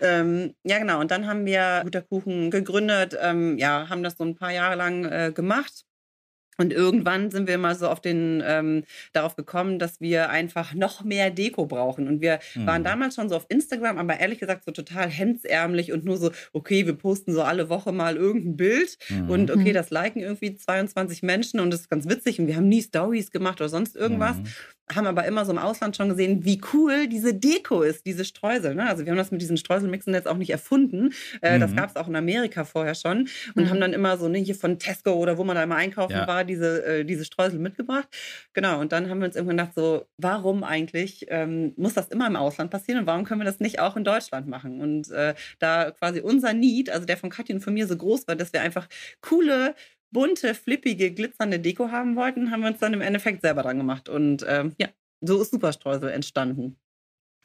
Ähm, 0.00 0.54
ja, 0.64 0.78
genau. 0.78 1.00
Und 1.00 1.10
dann 1.10 1.26
haben 1.26 1.44
wir 1.46 1.80
Guter 1.82 2.02
Kuchen 2.02 2.50
gegründet, 2.50 3.16
ähm, 3.20 3.58
ja, 3.58 3.88
haben 3.88 4.02
das 4.02 4.16
so 4.16 4.24
ein 4.24 4.34
paar 4.34 4.52
Jahre 4.52 4.76
lang 4.76 5.04
äh, 5.04 5.32
gemacht. 5.34 5.84
Und 6.60 6.74
irgendwann 6.74 7.30
sind 7.30 7.48
wir 7.48 7.56
mal 7.56 7.74
so 7.74 7.88
auf 7.88 8.00
den, 8.00 8.42
ähm, 8.46 8.84
darauf 9.14 9.34
gekommen, 9.34 9.78
dass 9.78 10.02
wir 10.02 10.28
einfach 10.28 10.74
noch 10.74 11.02
mehr 11.02 11.30
Deko 11.30 11.64
brauchen. 11.64 12.06
Und 12.06 12.20
wir 12.20 12.38
mhm. 12.54 12.66
waren 12.66 12.84
damals 12.84 13.14
schon 13.14 13.30
so 13.30 13.36
auf 13.36 13.46
Instagram, 13.48 13.96
aber 13.96 14.20
ehrlich 14.20 14.40
gesagt 14.40 14.64
so 14.66 14.70
total 14.70 15.08
hemdsärmlich 15.08 15.90
und 15.90 16.04
nur 16.04 16.18
so, 16.18 16.32
okay, 16.52 16.84
wir 16.84 16.92
posten 16.92 17.32
so 17.32 17.40
alle 17.42 17.70
Woche 17.70 17.92
mal 17.92 18.16
irgendein 18.16 18.56
Bild 18.58 18.98
mhm. 19.08 19.30
und 19.30 19.50
okay, 19.50 19.72
das 19.72 19.88
liken 19.88 20.20
irgendwie 20.20 20.54
22 20.54 21.22
Menschen 21.22 21.60
und 21.60 21.70
das 21.70 21.80
ist 21.80 21.88
ganz 21.88 22.06
witzig 22.06 22.38
und 22.38 22.46
wir 22.46 22.56
haben 22.56 22.68
nie 22.68 22.82
Stories 22.82 23.30
gemacht 23.30 23.62
oder 23.62 23.70
sonst 23.70 23.96
irgendwas. 23.96 24.36
Mhm 24.36 24.44
haben 24.94 25.06
aber 25.06 25.24
immer 25.24 25.44
so 25.44 25.52
im 25.52 25.58
Ausland 25.58 25.96
schon 25.96 26.08
gesehen, 26.08 26.44
wie 26.44 26.60
cool 26.72 27.06
diese 27.06 27.34
Deko 27.34 27.82
ist, 27.82 28.06
diese 28.06 28.24
Streusel. 28.24 28.74
Ne? 28.74 28.88
Also 28.88 29.04
wir 29.04 29.10
haben 29.10 29.18
das 29.18 29.30
mit 29.30 29.40
diesen 29.40 29.56
Streuselmixen 29.56 30.12
jetzt 30.14 30.28
auch 30.28 30.36
nicht 30.36 30.50
erfunden. 30.50 31.12
Äh, 31.42 31.56
mhm. 31.56 31.60
Das 31.60 31.76
gab 31.76 31.90
es 31.90 31.96
auch 31.96 32.08
in 32.08 32.16
Amerika 32.16 32.64
vorher 32.64 32.94
schon. 32.94 33.28
Und 33.54 33.64
mhm. 33.64 33.70
haben 33.70 33.80
dann 33.80 33.92
immer 33.92 34.16
so 34.18 34.28
ne, 34.28 34.38
hier 34.38 34.54
von 34.54 34.78
Tesco 34.78 35.12
oder 35.12 35.38
wo 35.38 35.44
man 35.44 35.56
da 35.56 35.62
immer 35.62 35.76
einkaufen 35.76 36.12
ja. 36.12 36.26
war, 36.26 36.44
diese, 36.44 36.84
äh, 36.84 37.04
diese 37.04 37.24
Streusel 37.24 37.58
mitgebracht. 37.58 38.08
Genau, 38.52 38.80
und 38.80 38.92
dann 38.92 39.08
haben 39.08 39.20
wir 39.20 39.26
uns 39.26 39.36
irgendwann 39.36 39.58
gedacht, 39.58 39.74
so, 39.74 40.06
warum 40.16 40.64
eigentlich 40.64 41.26
ähm, 41.28 41.72
muss 41.76 41.94
das 41.94 42.08
immer 42.08 42.26
im 42.26 42.36
Ausland 42.36 42.70
passieren 42.70 43.00
und 43.00 43.06
warum 43.06 43.24
können 43.24 43.40
wir 43.40 43.44
das 43.44 43.60
nicht 43.60 43.80
auch 43.80 43.96
in 43.96 44.04
Deutschland 44.04 44.48
machen? 44.48 44.80
Und 44.80 45.10
äh, 45.10 45.34
da 45.58 45.90
quasi 45.90 46.20
unser 46.20 46.52
Need, 46.52 46.90
also 46.90 47.06
der 47.06 47.16
von 47.16 47.30
Katja 47.30 47.54
und 47.54 47.60
von 47.60 47.74
mir 47.74 47.86
so 47.86 47.96
groß 47.96 48.28
war, 48.28 48.36
dass 48.36 48.52
wir 48.52 48.60
einfach 48.60 48.88
coole 49.20 49.74
bunte, 50.10 50.54
flippige, 50.54 51.12
glitzernde 51.12 51.60
Deko 51.60 51.90
haben 51.90 52.16
wollten, 52.16 52.50
haben 52.50 52.60
wir 52.60 52.68
uns 52.68 52.78
dann 52.78 52.94
im 52.94 53.00
Endeffekt 53.00 53.42
selber 53.42 53.62
dran 53.62 53.78
gemacht. 53.78 54.08
Und 54.08 54.44
ähm, 54.48 54.74
ja, 54.78 54.88
so 55.20 55.40
ist 55.40 55.50
Superstreusel 55.50 56.10
entstanden. 56.10 56.76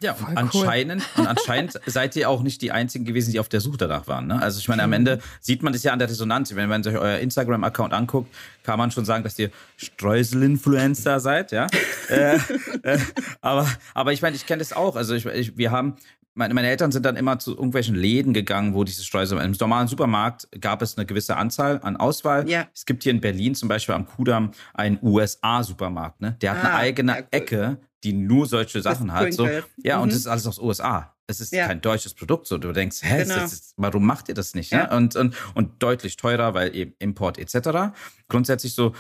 Ja, 0.02 0.12
und 0.14 0.38
anscheinend, 0.38 1.04
cool. 1.16 1.22
und 1.22 1.28
anscheinend 1.28 1.80
seid 1.86 2.16
ihr 2.18 2.30
auch 2.30 2.44
nicht 2.44 2.62
die 2.62 2.72
Einzigen 2.72 3.06
gewesen, 3.06 3.32
die 3.32 3.40
auf 3.40 3.48
der 3.48 3.62
Suche 3.62 3.78
danach 3.78 4.08
waren. 4.08 4.28
Ne? 4.28 4.42
Also 4.42 4.60
ich 4.60 4.68
meine, 4.68 4.84
am 4.84 4.92
Ende 4.92 5.20
sieht 5.40 5.64
man 5.64 5.72
das 5.72 5.84
ja 5.84 5.94
an 5.94 6.00
der 6.00 6.10
Resonanz. 6.10 6.54
Wenn 6.54 6.68
man 6.68 6.84
sich 6.84 6.98
euer 6.98 7.20
Instagram-Account 7.20 7.94
anguckt, 7.94 8.34
kann 8.64 8.78
man 8.78 8.92
schon 8.92 9.06
sagen, 9.06 9.24
dass 9.24 9.40
ihr 9.40 9.52
Streusel-Influencer 9.78 11.22
seid, 11.22 11.54
ja. 11.54 11.68
äh, 12.10 12.38
äh, 12.84 13.00
aber, 13.40 13.70
aber 13.94 14.12
ich 14.12 14.22
meine, 14.22 14.36
ich 14.36 14.46
kenne 14.46 14.60
das 14.60 14.74
auch. 14.74 14.98
Also 14.98 15.16
ich, 15.16 15.26
ich, 15.28 15.58
wir 15.58 15.72
haben 15.72 15.96
meine, 16.36 16.54
meine 16.54 16.68
Eltern 16.68 16.92
sind 16.92 17.06
dann 17.06 17.16
immer 17.16 17.40
zu 17.40 17.52
irgendwelchen 17.52 17.96
Läden 17.96 18.34
gegangen, 18.34 18.74
wo 18.74 18.84
diese 18.84 19.04
Streusel. 19.04 19.40
Im 19.40 19.56
normalen 19.60 19.88
Supermarkt 19.88 20.48
gab 20.60 20.82
es 20.82 20.98
eine 20.98 21.06
gewisse 21.06 21.38
Anzahl 21.38 21.80
an 21.82 21.96
Auswahl. 21.96 22.48
Ja. 22.50 22.68
Es 22.74 22.86
gibt 22.86 23.04
hier 23.04 23.14
in 23.14 23.22
Berlin 23.22 23.56
zum 23.56 23.70
Beispiel 23.70 23.96
am 23.96 24.06
Kudamm 24.06 24.52
einen 24.74 25.00
USA-Supermarkt, 25.02 26.22
ne? 26.22 26.38
Der 26.42 26.52
hat 26.52 26.58
ah, 26.64 26.68
eine 26.68 26.76
eigene 26.76 27.12
ja, 27.14 27.18
cool. 27.20 27.28
Ecke, 27.32 27.78
die 28.04 28.14
nur 28.14 28.46
solche 28.46 28.82
Sachen 28.82 29.14
hat. 29.14 29.34
So. 29.34 29.48
Ja, 29.78 29.98
mhm. 29.98 30.04
und 30.04 30.12
das 30.12 30.20
ist 30.20 30.28
alles 30.28 30.46
aus 30.46 30.60
USA. 30.60 31.16
Es 31.28 31.40
ist 31.40 31.54
ja. 31.54 31.68
kein 31.68 31.82
deutsches 31.82 32.14
Produkt. 32.14 32.48
So, 32.48 32.58
du 32.58 32.72
denkst, 32.72 32.98
hä, 33.02 33.24
genau. 33.24 33.44
ist 33.44 33.54
das, 33.54 33.74
warum 33.78 34.06
macht 34.06 34.30
ihr 34.30 34.36
das 34.36 34.54
nicht? 34.54 34.72
Ne? 34.72 34.90
Und, 34.92 35.16
und, 35.16 35.36
und 35.56 35.82
deutlich 35.82 36.18
teurer, 36.18 36.54
weil 36.54 36.76
eben 36.76 36.94
Import 37.00 37.40
etc. 37.40 37.96
Grundsätzlich 38.28 38.76
so, 38.76 38.94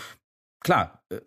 klar, 0.61 1.03
äh, 1.09 1.19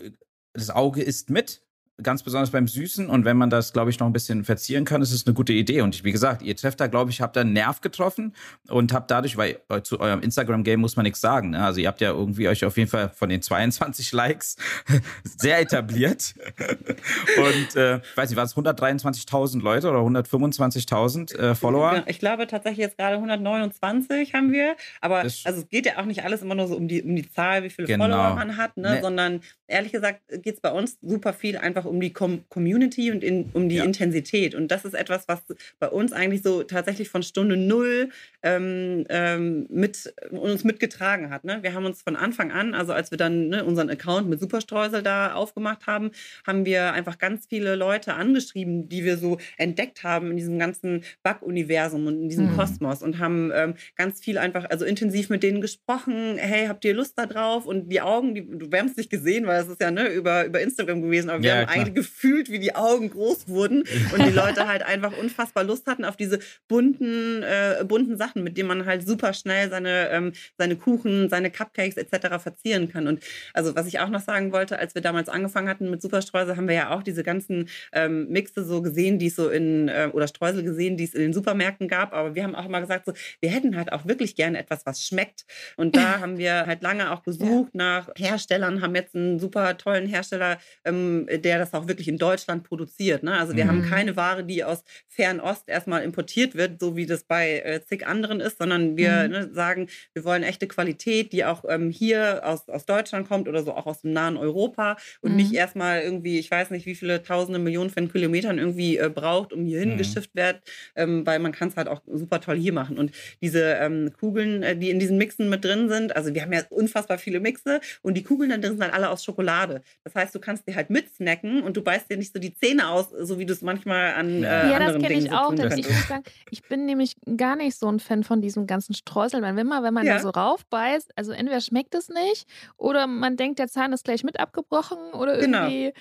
das 0.55 0.71
Auge 0.71 1.03
ist 1.03 1.31
mit, 1.31 1.63
ganz 2.03 2.23
besonders 2.23 2.51
beim 2.51 2.69
Süßen. 2.69 3.09
Und 3.09 3.25
wenn 3.25 3.37
man 3.37 3.51
das, 3.51 3.73
glaube 3.73 3.91
ich, 3.91 3.99
noch 3.99 4.07
ein 4.07 4.13
bisschen 4.13 4.45
verzieren 4.45 4.85
kann, 4.85 5.03
ist 5.03 5.13
es 5.13 5.27
eine 5.27 5.35
gute 5.35 5.53
Idee. 5.53 5.81
Und 5.81 6.05
wie 6.05 6.13
gesagt, 6.13 6.43
ihr 6.43 6.57
trefft 6.57 6.81
da, 6.81 6.87
glaube 6.87 7.11
ich, 7.11 7.21
habt 7.21 7.37
da 7.37 7.41
einen 7.41 7.53
Nerv 7.53 7.81
getroffen 7.81 8.35
und 8.69 8.93
habt 8.93 9.11
dadurch, 9.11 9.37
weil 9.37 9.61
zu 9.83 10.01
eurem 10.01 10.21
Instagram-Game 10.21 10.81
muss 10.81 10.97
man 10.97 11.05
nichts 11.05 11.21
sagen. 11.21 11.51
Ne? 11.51 11.65
Also 11.65 11.81
ihr 11.81 11.89
habt 11.89 12.01
ja 12.01 12.11
irgendwie 12.11 12.49
euch 12.49 12.65
auf 12.65 12.77
jeden 12.77 12.91
Fall 12.91 13.11
von 13.11 13.29
den 13.29 13.43
22 13.43 14.13
Likes 14.19 14.57
sehr 15.25 15.61
etabliert. 15.61 16.35
und 17.39 17.77
äh, 17.77 18.01
weiß 18.15 18.31
nicht, 18.31 18.37
war 18.37 18.45
es 18.45 18.57
123.000 18.57 19.61
Leute 19.61 19.91
oder 19.91 20.01
125.000 20.01 21.35
äh, 21.37 21.55
Follower? 21.55 22.05
Ich 22.07 22.21
glaube 22.21 22.47
tatsächlich 22.47 22.79
jetzt 22.79 22.97
gerade 22.97 23.17
129 23.17 24.35
haben 24.35 24.53
wir. 24.53 24.77
Aber 25.01 25.25
das 25.25 25.43
also 25.45 25.61
es 25.61 25.69
geht 25.69 25.87
ja 25.87 25.99
auch 25.99 26.05
nicht 26.05 26.25
alles 26.25 26.43
immer 26.43 26.55
nur 26.55 26.69
so 26.69 26.77
um 26.77 26.87
die, 26.87 27.03
um 27.03 27.17
die 27.17 27.29
Zahl, 27.29 27.65
wie 27.65 27.71
viele 27.71 27.89
genau. 27.89 28.05
Follower 28.05 28.35
man 28.35 28.57
hat, 28.57 28.77
ne? 28.77 28.95
Nee. 28.95 29.01
sondern 29.01 29.41
ehrlich 29.67 29.93
gesagt 29.93 30.21
geht 30.29 30.55
es 30.55 30.61
bei 30.61 30.71
uns 30.73 30.99
super 31.01 31.33
viel 31.33 31.57
einfach 31.57 31.85
um 31.89 32.01
die 32.01 32.13
Com 32.13 32.45
Community 32.49 33.11
und 33.11 33.25
in, 33.25 33.51
um 33.53 33.69
die 33.69 33.77
ja. 33.77 33.85
Intensität. 33.85 34.55
Und 34.55 34.69
das 34.69 34.85
ist 34.85 34.95
etwas, 34.95 35.29
was 35.29 35.41
bei 35.79 35.89
uns 35.89 36.13
eigentlich 36.13 36.43
so 36.43 36.63
tatsächlich 36.63 37.09
von 37.09 37.23
Stunde 37.23 37.57
null 37.57 38.11
ähm, 38.43 39.05
ähm, 39.09 39.67
mit, 39.69 40.15
uns 40.31 40.65
mitgetragen 40.65 41.31
hat. 41.31 41.45
Ne? 41.45 41.59
Wir 41.63 41.75
haben 41.75 41.85
uns 41.85 42.03
von 42.03 42.17
Anfang 42.17 42.53
an, 42.53 42.75
also 42.75 42.93
als 42.93 43.11
wir 43.11 43.19
dann 43.19 43.49
ne, 43.49 43.65
unseren 43.65 43.91
Account 43.91 44.29
mit 44.29 44.41
Superstreusel 44.41 45.03
da 45.03 45.35
aufgemacht 45.35 45.87
haben, 45.87 46.13
haben 46.47 46.65
wir 46.65 46.93
einfach 46.93 47.19
ganz 47.19 47.47
viele 47.47 47.75
Leute 47.75 48.15
angeschrieben, 48.15 48.89
die 48.89 49.05
wir 49.05 49.19
so 49.19 49.39
entdeckt 49.57 50.05
haben 50.05 50.31
in 50.31 50.37
diesem 50.37 50.59
ganzen 50.59 51.03
Bug-Universum 51.23 52.07
und 52.07 52.23
in 52.23 52.29
diesem 52.29 52.53
mhm. 52.53 52.57
Kosmos 52.57 53.03
und 53.03 53.19
haben 53.19 53.51
ähm, 53.55 53.75
ganz 53.97 54.21
viel 54.21 54.39
einfach, 54.39 54.71
also 54.71 54.85
intensiv 54.85 55.31
mit 55.31 55.43
denen 55.43 55.61
gesprochen. 55.61 56.37
Hey, 56.37 56.67
habt 56.67 56.85
ihr 56.85 56.95
Lust 56.95 57.19
da 57.19 57.27
drauf? 57.27 57.67
Und 57.67 57.89
die 57.91 58.01
Augen, 58.01 58.35
die, 58.35 58.47
du 58.47 58.71
wir 58.71 58.79
haben 58.79 58.89
es 58.89 58.97
nicht 58.97 59.11
gesehen, 59.11 59.47
weil 59.47 59.63
es 59.63 59.69
ist 59.69 59.81
ja 59.81 59.91
ne, 59.91 60.09
über, 60.09 60.45
über 60.45 60.61
Instagram 60.61 61.03
gewesen, 61.03 61.31
aber 61.31 61.43
wir 61.43 61.67
haben 61.67 61.69
eigentlich 61.81 61.95
gefühlt, 61.95 62.51
wie 62.51 62.59
die 62.59 62.75
Augen 62.75 63.11
groß 63.11 63.49
wurden 63.49 63.85
und 64.13 64.27
die 64.27 64.31
Leute 64.31 64.67
halt 64.67 64.83
einfach 64.83 65.17
unfassbar 65.17 65.65
Lust 65.65 65.87
hatten 65.87 66.05
auf 66.05 66.17
diese 66.17 66.39
bunten, 66.69 67.43
äh, 67.43 67.85
bunten 67.85 68.17
Sachen, 68.17 68.43
mit 68.43 68.57
denen 68.57 68.69
man 68.69 68.87
halt 68.87 69.07
super 69.07 69.33
schnell 69.33 69.71
seine, 69.71 70.11
ähm, 70.11 70.33
seine 70.57 70.77
Kuchen, 70.77 71.29
seine 71.29 71.51
Cupcakes 71.51 71.97
etc. 71.97 72.39
verzieren 72.41 72.91
kann. 72.91 73.07
Und 73.07 73.23
also 73.55 73.75
was 73.75 73.87
ich 73.87 74.01
auch 74.01 74.09
noch 74.09 74.21
sagen 74.21 74.53
wollte, 74.53 74.79
als 74.79 74.95
wir 74.95 75.03
damals 75.03 75.29
angefangen 75.29 75.69
hatten 75.69 75.91
mit 75.91 76.03
Superstreusel, 76.03 76.57
haben 76.57 76.69
wir 76.69 76.75
ja 76.75 76.91
auch 76.91 77.03
diese 77.03 77.23
ganzen 77.23 77.69
ähm, 77.93 78.29
Mixe 78.29 78.65
so 78.65 78.83
gesehen, 78.83 79.19
die 79.19 79.27
es 79.27 79.37
so 79.37 79.49
in, 79.49 79.89
äh, 79.89 80.11
oder 80.13 80.29
Streusel 80.29 80.63
gesehen, 80.63 80.97
die 80.97 81.05
es 81.05 81.15
in 81.15 81.21
den 81.21 81.33
Supermärkten 81.33 81.89
gab. 81.89 82.13
Aber 82.13 82.35
wir 82.35 82.45
haben 82.45 82.55
auch 82.55 82.67
immer 82.67 82.81
gesagt, 82.81 83.07
so, 83.07 83.13
wir 83.41 83.51
hätten 83.51 83.77
halt 83.77 83.93
auch 83.93 84.07
wirklich 84.07 84.37
gerne 84.37 84.59
etwas, 84.59 84.87
was 84.87 85.05
schmeckt. 85.05 85.45
Und 85.77 85.97
da 85.97 86.21
haben 86.21 86.39
wir 86.39 86.67
halt 86.67 86.83
lange 86.83 87.13
auch 87.13 87.23
gesucht 87.29 87.73
ja. 87.75 87.79
nach 87.79 88.11
Herstellern, 88.17 88.83
haben 88.83 88.95
jetzt 88.95 89.15
einen 89.15 89.39
super 89.39 89.77
tollen 89.77 90.07
Hersteller, 90.07 90.59
ähm, 90.85 91.27
der 91.31 91.59
das 91.59 91.68
auch 91.75 91.89
wirklich 91.89 92.09
in 92.09 92.19
Deutschland 92.19 92.65
produziert. 92.65 93.23
Ne? 93.23 93.37
Also 93.37 93.57
wir 93.57 93.65
mhm. 93.65 93.69
haben 93.69 93.83
keine 93.83 94.17
Ware, 94.17 94.45
die 94.45 94.65
aus 94.65 94.85
Fernost 95.09 95.69
erstmal 95.69 96.03
importiert 96.03 96.55
wird, 96.55 96.81
so 96.81 96.97
wie 96.97 97.07
das 97.07 97.25
bei 97.25 97.61
äh, 97.61 97.85
zig 97.85 98.07
anderen 98.07 98.41
ist, 98.41 98.59
sondern 98.59 98.97
wir 98.97 99.25
mhm. 99.25 99.31
ne, 99.31 99.51
sagen, 99.53 99.89
wir 100.15 100.25
wollen 100.25 100.43
echte 100.43 100.67
Qualität, 100.67 101.33
die 101.33 101.45
auch 101.45 101.65
ähm, 101.69 101.91
hier 101.91 102.43
aus, 102.45 102.69
aus 102.69 102.87
Deutschland 102.87 103.29
kommt 103.29 103.49
oder 103.49 103.63
so 103.63 103.75
auch 103.75 103.87
aus 103.87 104.03
dem 104.03 104.13
nahen 104.13 104.37
Europa 104.37 104.97
und 105.21 105.33
mhm. 105.33 105.37
nicht 105.37 105.53
erstmal 105.53 106.03
irgendwie, 106.03 106.39
ich 106.39 106.51
weiß 106.51 106.71
nicht, 106.71 106.87
wie 106.87 106.95
viele 106.95 107.23
tausende 107.23 107.59
Millionen 107.59 107.91
von 107.91 108.11
Kilometern 108.11 108.59
irgendwie 108.59 108.99
äh, 108.99 109.11
braucht, 109.13 109.53
um 109.53 109.65
hier 109.65 109.81
hingeschifft 109.81 110.35
mhm. 110.35 110.41
wird, 110.41 110.61
ähm, 110.97 111.27
weil 111.27 111.39
man 111.39 111.53
kann 111.53 111.69
es 111.69 111.77
halt 111.77 111.89
auch 111.89 112.03
super 112.07 112.41
toll 112.41 112.57
hier 112.57 112.73
machen. 112.73 112.99
Und 112.99 113.13
diese 113.41 113.75
ähm, 113.75 114.13
Kugeln, 114.19 114.63
äh, 114.63 114.77
die 114.77 114.91
in 114.91 114.99
diesen 114.99 115.19
Mixen 115.19 115.49
mit 115.49 115.65
drin 115.65 115.89
sind, 115.89 116.15
also 116.17 116.35
wir 116.35 116.43
haben 116.43 116.53
ja 116.53 116.63
unfassbar 116.71 117.19
viele 117.19 117.41
Mixe 117.41 117.81
und 118.03 118.15
die 118.15 118.23
Kugeln 118.23 118.51
da 118.51 118.59
drin 118.59 118.73
sind 118.73 118.83
halt 118.83 118.95
alle 118.95 119.11
aus 119.11 119.25
Schokolade. 119.25 119.83
Das 120.05 120.15
heißt, 120.15 120.35
du 120.35 120.41
kannst 120.41 120.67
die 120.69 120.75
halt 120.75 120.91
mitsnacken 120.91 121.58
und 121.63 121.77
du 121.77 121.83
beißt 121.83 122.11
dir 122.11 122.17
nicht 122.17 122.33
so 122.33 122.39
die 122.39 122.55
Zähne 122.55 122.89
aus, 122.89 123.11
so 123.11 123.39
wie 123.39 123.47
du 123.47 123.53
es 123.53 123.63
manchmal 123.63 124.15
an 124.15 124.43
äh, 124.43 124.71
ja, 124.71 124.77
anderen 124.77 125.03
Dingen 125.03 125.27
ich 125.27 125.33
auch, 125.33 125.55
so 125.55 125.65
ich, 125.65 125.87
sagen, 126.07 126.25
ich 126.51 126.63
bin 126.63 126.87
nämlich 126.87 127.17
gar 127.37 127.57
nicht 127.57 127.77
so 127.77 127.91
ein 127.91 128.01
Fan 128.01 128.25
von 128.25 128.41
diesem 128.41 128.67
ganzen 128.67 128.95
Streuseln. 128.95 129.43
Weil 129.43 129.59
immer, 129.59 129.83
wenn 129.83 129.95
man 129.95 130.07
ja. 130.07 130.15
da 130.15 130.21
so 130.21 130.31
raufbeißt, 130.31 131.13
also 131.17 131.33
entweder 131.33 131.61
schmeckt 131.61 131.95
es 131.95 132.09
nicht 132.09 132.47
oder 132.77 133.07
man 133.07 133.37
denkt, 133.37 133.59
der 133.59 133.69
Zahn 133.69 133.93
ist 133.93 134.05
gleich 134.05 134.25
mit 134.25 134.39
abgebrochen 134.41 134.99
oder 135.13 135.39
genau. 135.39 135.65
irgendwie 135.65 135.85
genau. 135.87 135.97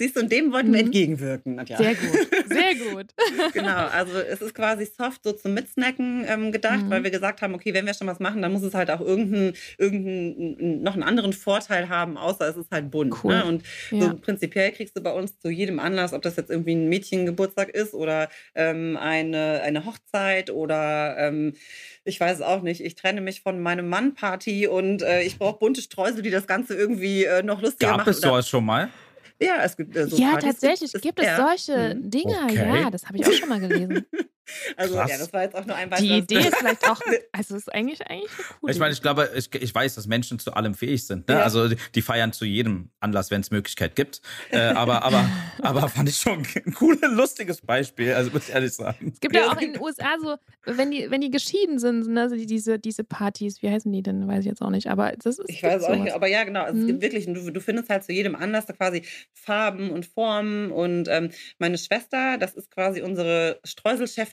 Siehst 0.00 0.14
du, 0.14 0.20
und 0.20 0.30
dem 0.30 0.52
wollten 0.52 0.72
wir 0.72 0.78
mhm. 0.78 0.86
entgegenwirken, 0.86 1.56
Nadja. 1.56 1.76
Sehr 1.76 1.96
gut, 1.96 2.28
sehr 2.48 2.74
gut. 2.94 3.06
genau, 3.52 3.88
also 3.88 4.16
es 4.18 4.40
ist 4.40 4.54
quasi 4.54 4.86
soft 4.86 5.24
so 5.24 5.32
zum 5.32 5.54
Mitsnacken 5.54 6.24
ähm, 6.28 6.52
gedacht, 6.52 6.84
mhm. 6.84 6.90
weil 6.90 7.02
wir 7.02 7.10
gesagt 7.10 7.42
haben, 7.42 7.52
okay, 7.52 7.74
wenn 7.74 7.84
wir 7.84 7.94
schon 7.94 8.06
was 8.06 8.20
machen, 8.20 8.40
dann 8.40 8.52
muss 8.52 8.62
es 8.62 8.74
halt 8.74 8.92
auch 8.92 9.00
irgendeinen, 9.00 9.54
irgendeinen 9.76 10.82
noch 10.84 10.94
einen 10.94 11.02
anderen 11.02 11.32
Vorteil 11.32 11.88
haben, 11.88 12.16
außer 12.16 12.48
es 12.48 12.56
ist 12.56 12.70
halt 12.70 12.92
bunt. 12.92 13.24
Cool. 13.24 13.34
Ne? 13.34 13.44
Und 13.44 13.64
ja. 13.90 14.02
so 14.02 14.16
prinzipiell 14.16 14.70
kriegst 14.70 14.96
du 14.96 15.00
bei 15.00 15.12
uns 15.12 15.36
zu 15.40 15.50
jedem 15.50 15.80
Anlass, 15.80 16.12
ob 16.12 16.22
das 16.22 16.36
jetzt 16.36 16.50
irgendwie 16.50 16.76
ein 16.76 16.88
Mädchengeburtstag 16.88 17.70
ist 17.70 17.92
oder 17.92 18.28
ähm, 18.54 18.96
eine, 18.96 19.62
eine 19.62 19.84
Hochzeit 19.84 20.50
oder 20.50 21.16
ähm, 21.18 21.54
ich 22.04 22.20
weiß 22.20 22.36
es 22.36 22.42
auch 22.42 22.62
nicht, 22.62 22.84
ich 22.84 22.94
trenne 22.94 23.20
mich 23.20 23.40
von 23.40 23.60
meinem 23.60 23.88
Mann-Party 23.88 24.68
und 24.68 25.02
äh, 25.02 25.22
ich 25.22 25.38
brauche 25.38 25.58
bunte 25.58 25.82
Streusel, 25.82 26.22
die 26.22 26.30
das 26.30 26.46
Ganze 26.46 26.76
irgendwie 26.76 27.24
äh, 27.24 27.42
noch 27.42 27.60
lustiger 27.60 27.90
Gab 27.90 27.96
machen. 27.98 28.06
Gab 28.06 28.14
es 28.14 28.20
sowas 28.20 28.48
schon 28.48 28.64
mal? 28.64 28.90
Ja, 29.40 29.62
es 29.62 29.76
gibt 29.76 29.96
äh, 29.96 30.08
so 30.08 30.16
Ja, 30.16 30.30
Partys 30.30 30.50
tatsächlich 30.50 30.92
gibt 30.92 30.94
es, 30.94 31.02
gibt 31.02 31.20
es 31.20 31.36
solche 31.36 31.94
mhm. 31.94 32.10
Dinge. 32.10 32.38
Okay. 32.44 32.80
Ja, 32.82 32.90
das 32.90 33.06
habe 33.06 33.18
ich 33.18 33.26
auch 33.26 33.32
schon 33.32 33.48
mal 33.48 33.60
gelesen. 33.60 34.04
Also 34.76 34.94
Krass. 34.94 35.10
ja, 35.10 35.18
das 35.18 35.32
war 35.32 35.42
jetzt 35.42 35.54
auch 35.54 35.64
nur 35.64 35.76
ein 35.76 35.90
Beispiel. 35.90 36.08
Die 36.08 36.18
Idee 36.18 36.48
ist 36.48 36.56
vielleicht 36.58 36.88
auch, 36.88 37.00
also 37.32 37.56
es 37.56 37.62
ist 37.62 37.72
eigentlich 37.72 38.06
eigentlich 38.06 38.30
cool. 38.62 38.70
Ich 38.70 38.78
meine, 38.78 38.92
ich 38.92 39.02
glaube, 39.02 39.30
ich, 39.34 39.54
ich 39.54 39.74
weiß, 39.74 39.94
dass 39.94 40.06
Menschen 40.06 40.38
zu 40.38 40.52
allem 40.52 40.74
fähig 40.74 41.06
sind. 41.06 41.28
Ne? 41.28 41.34
Ja. 41.34 41.42
Also 41.42 41.68
die 41.68 42.02
feiern 42.02 42.32
zu 42.32 42.44
jedem 42.44 42.90
Anlass, 43.00 43.30
wenn 43.30 43.40
es 43.40 43.50
Möglichkeit 43.50 43.96
gibt. 43.96 44.20
Äh, 44.50 44.58
aber, 44.58 45.02
aber, 45.02 45.28
aber 45.62 45.88
fand 45.88 46.08
ich 46.08 46.16
schon 46.16 46.46
ein 46.64 46.74
cooles, 46.74 47.00
lustiges 47.02 47.60
Beispiel, 47.60 48.12
also 48.12 48.30
muss 48.30 48.48
ich 48.48 48.54
ehrlich 48.54 48.72
sagen. 48.72 49.12
Es 49.12 49.20
gibt 49.20 49.34
ja 49.34 49.48
auch 49.50 49.60
in 49.60 49.72
den 49.72 49.82
USA 49.82 50.16
so, 50.20 50.36
wenn 50.64 50.90
die, 50.90 51.10
wenn 51.10 51.20
die 51.20 51.30
geschieden 51.30 51.78
sind, 51.78 52.08
ne, 52.08 52.22
also 52.22 52.36
diese, 52.36 52.78
diese 52.78 53.04
Partys, 53.04 53.62
wie 53.62 53.70
heißen 53.70 53.90
die 53.92 54.02
denn, 54.02 54.26
weiß 54.26 54.40
ich 54.40 54.46
jetzt 54.46 54.62
auch 54.62 54.70
nicht. 54.70 54.88
Aber 54.88 55.12
das 55.12 55.38
ist. 55.38 55.48
Ich 55.48 55.62
weiß 55.62 55.84
auch 55.84 55.96
nicht, 55.96 56.14
aber 56.14 56.26
ja, 56.28 56.44
genau. 56.44 56.62
Also 56.62 56.74
mhm. 56.74 56.80
Es 56.82 56.86
gibt 56.88 57.02
wirklich, 57.02 57.26
du, 57.26 57.50
du 57.50 57.60
findest 57.60 57.88
halt 57.88 58.04
zu 58.04 58.12
jedem 58.12 58.34
Anlass 58.34 58.66
da 58.66 58.72
quasi 58.72 59.02
Farben 59.32 59.90
und 59.90 60.06
Formen. 60.06 60.70
Und 60.70 61.08
ähm, 61.08 61.30
meine 61.58 61.78
Schwester, 61.78 62.38
das 62.38 62.54
ist 62.54 62.70
quasi 62.70 63.02
unsere 63.02 63.60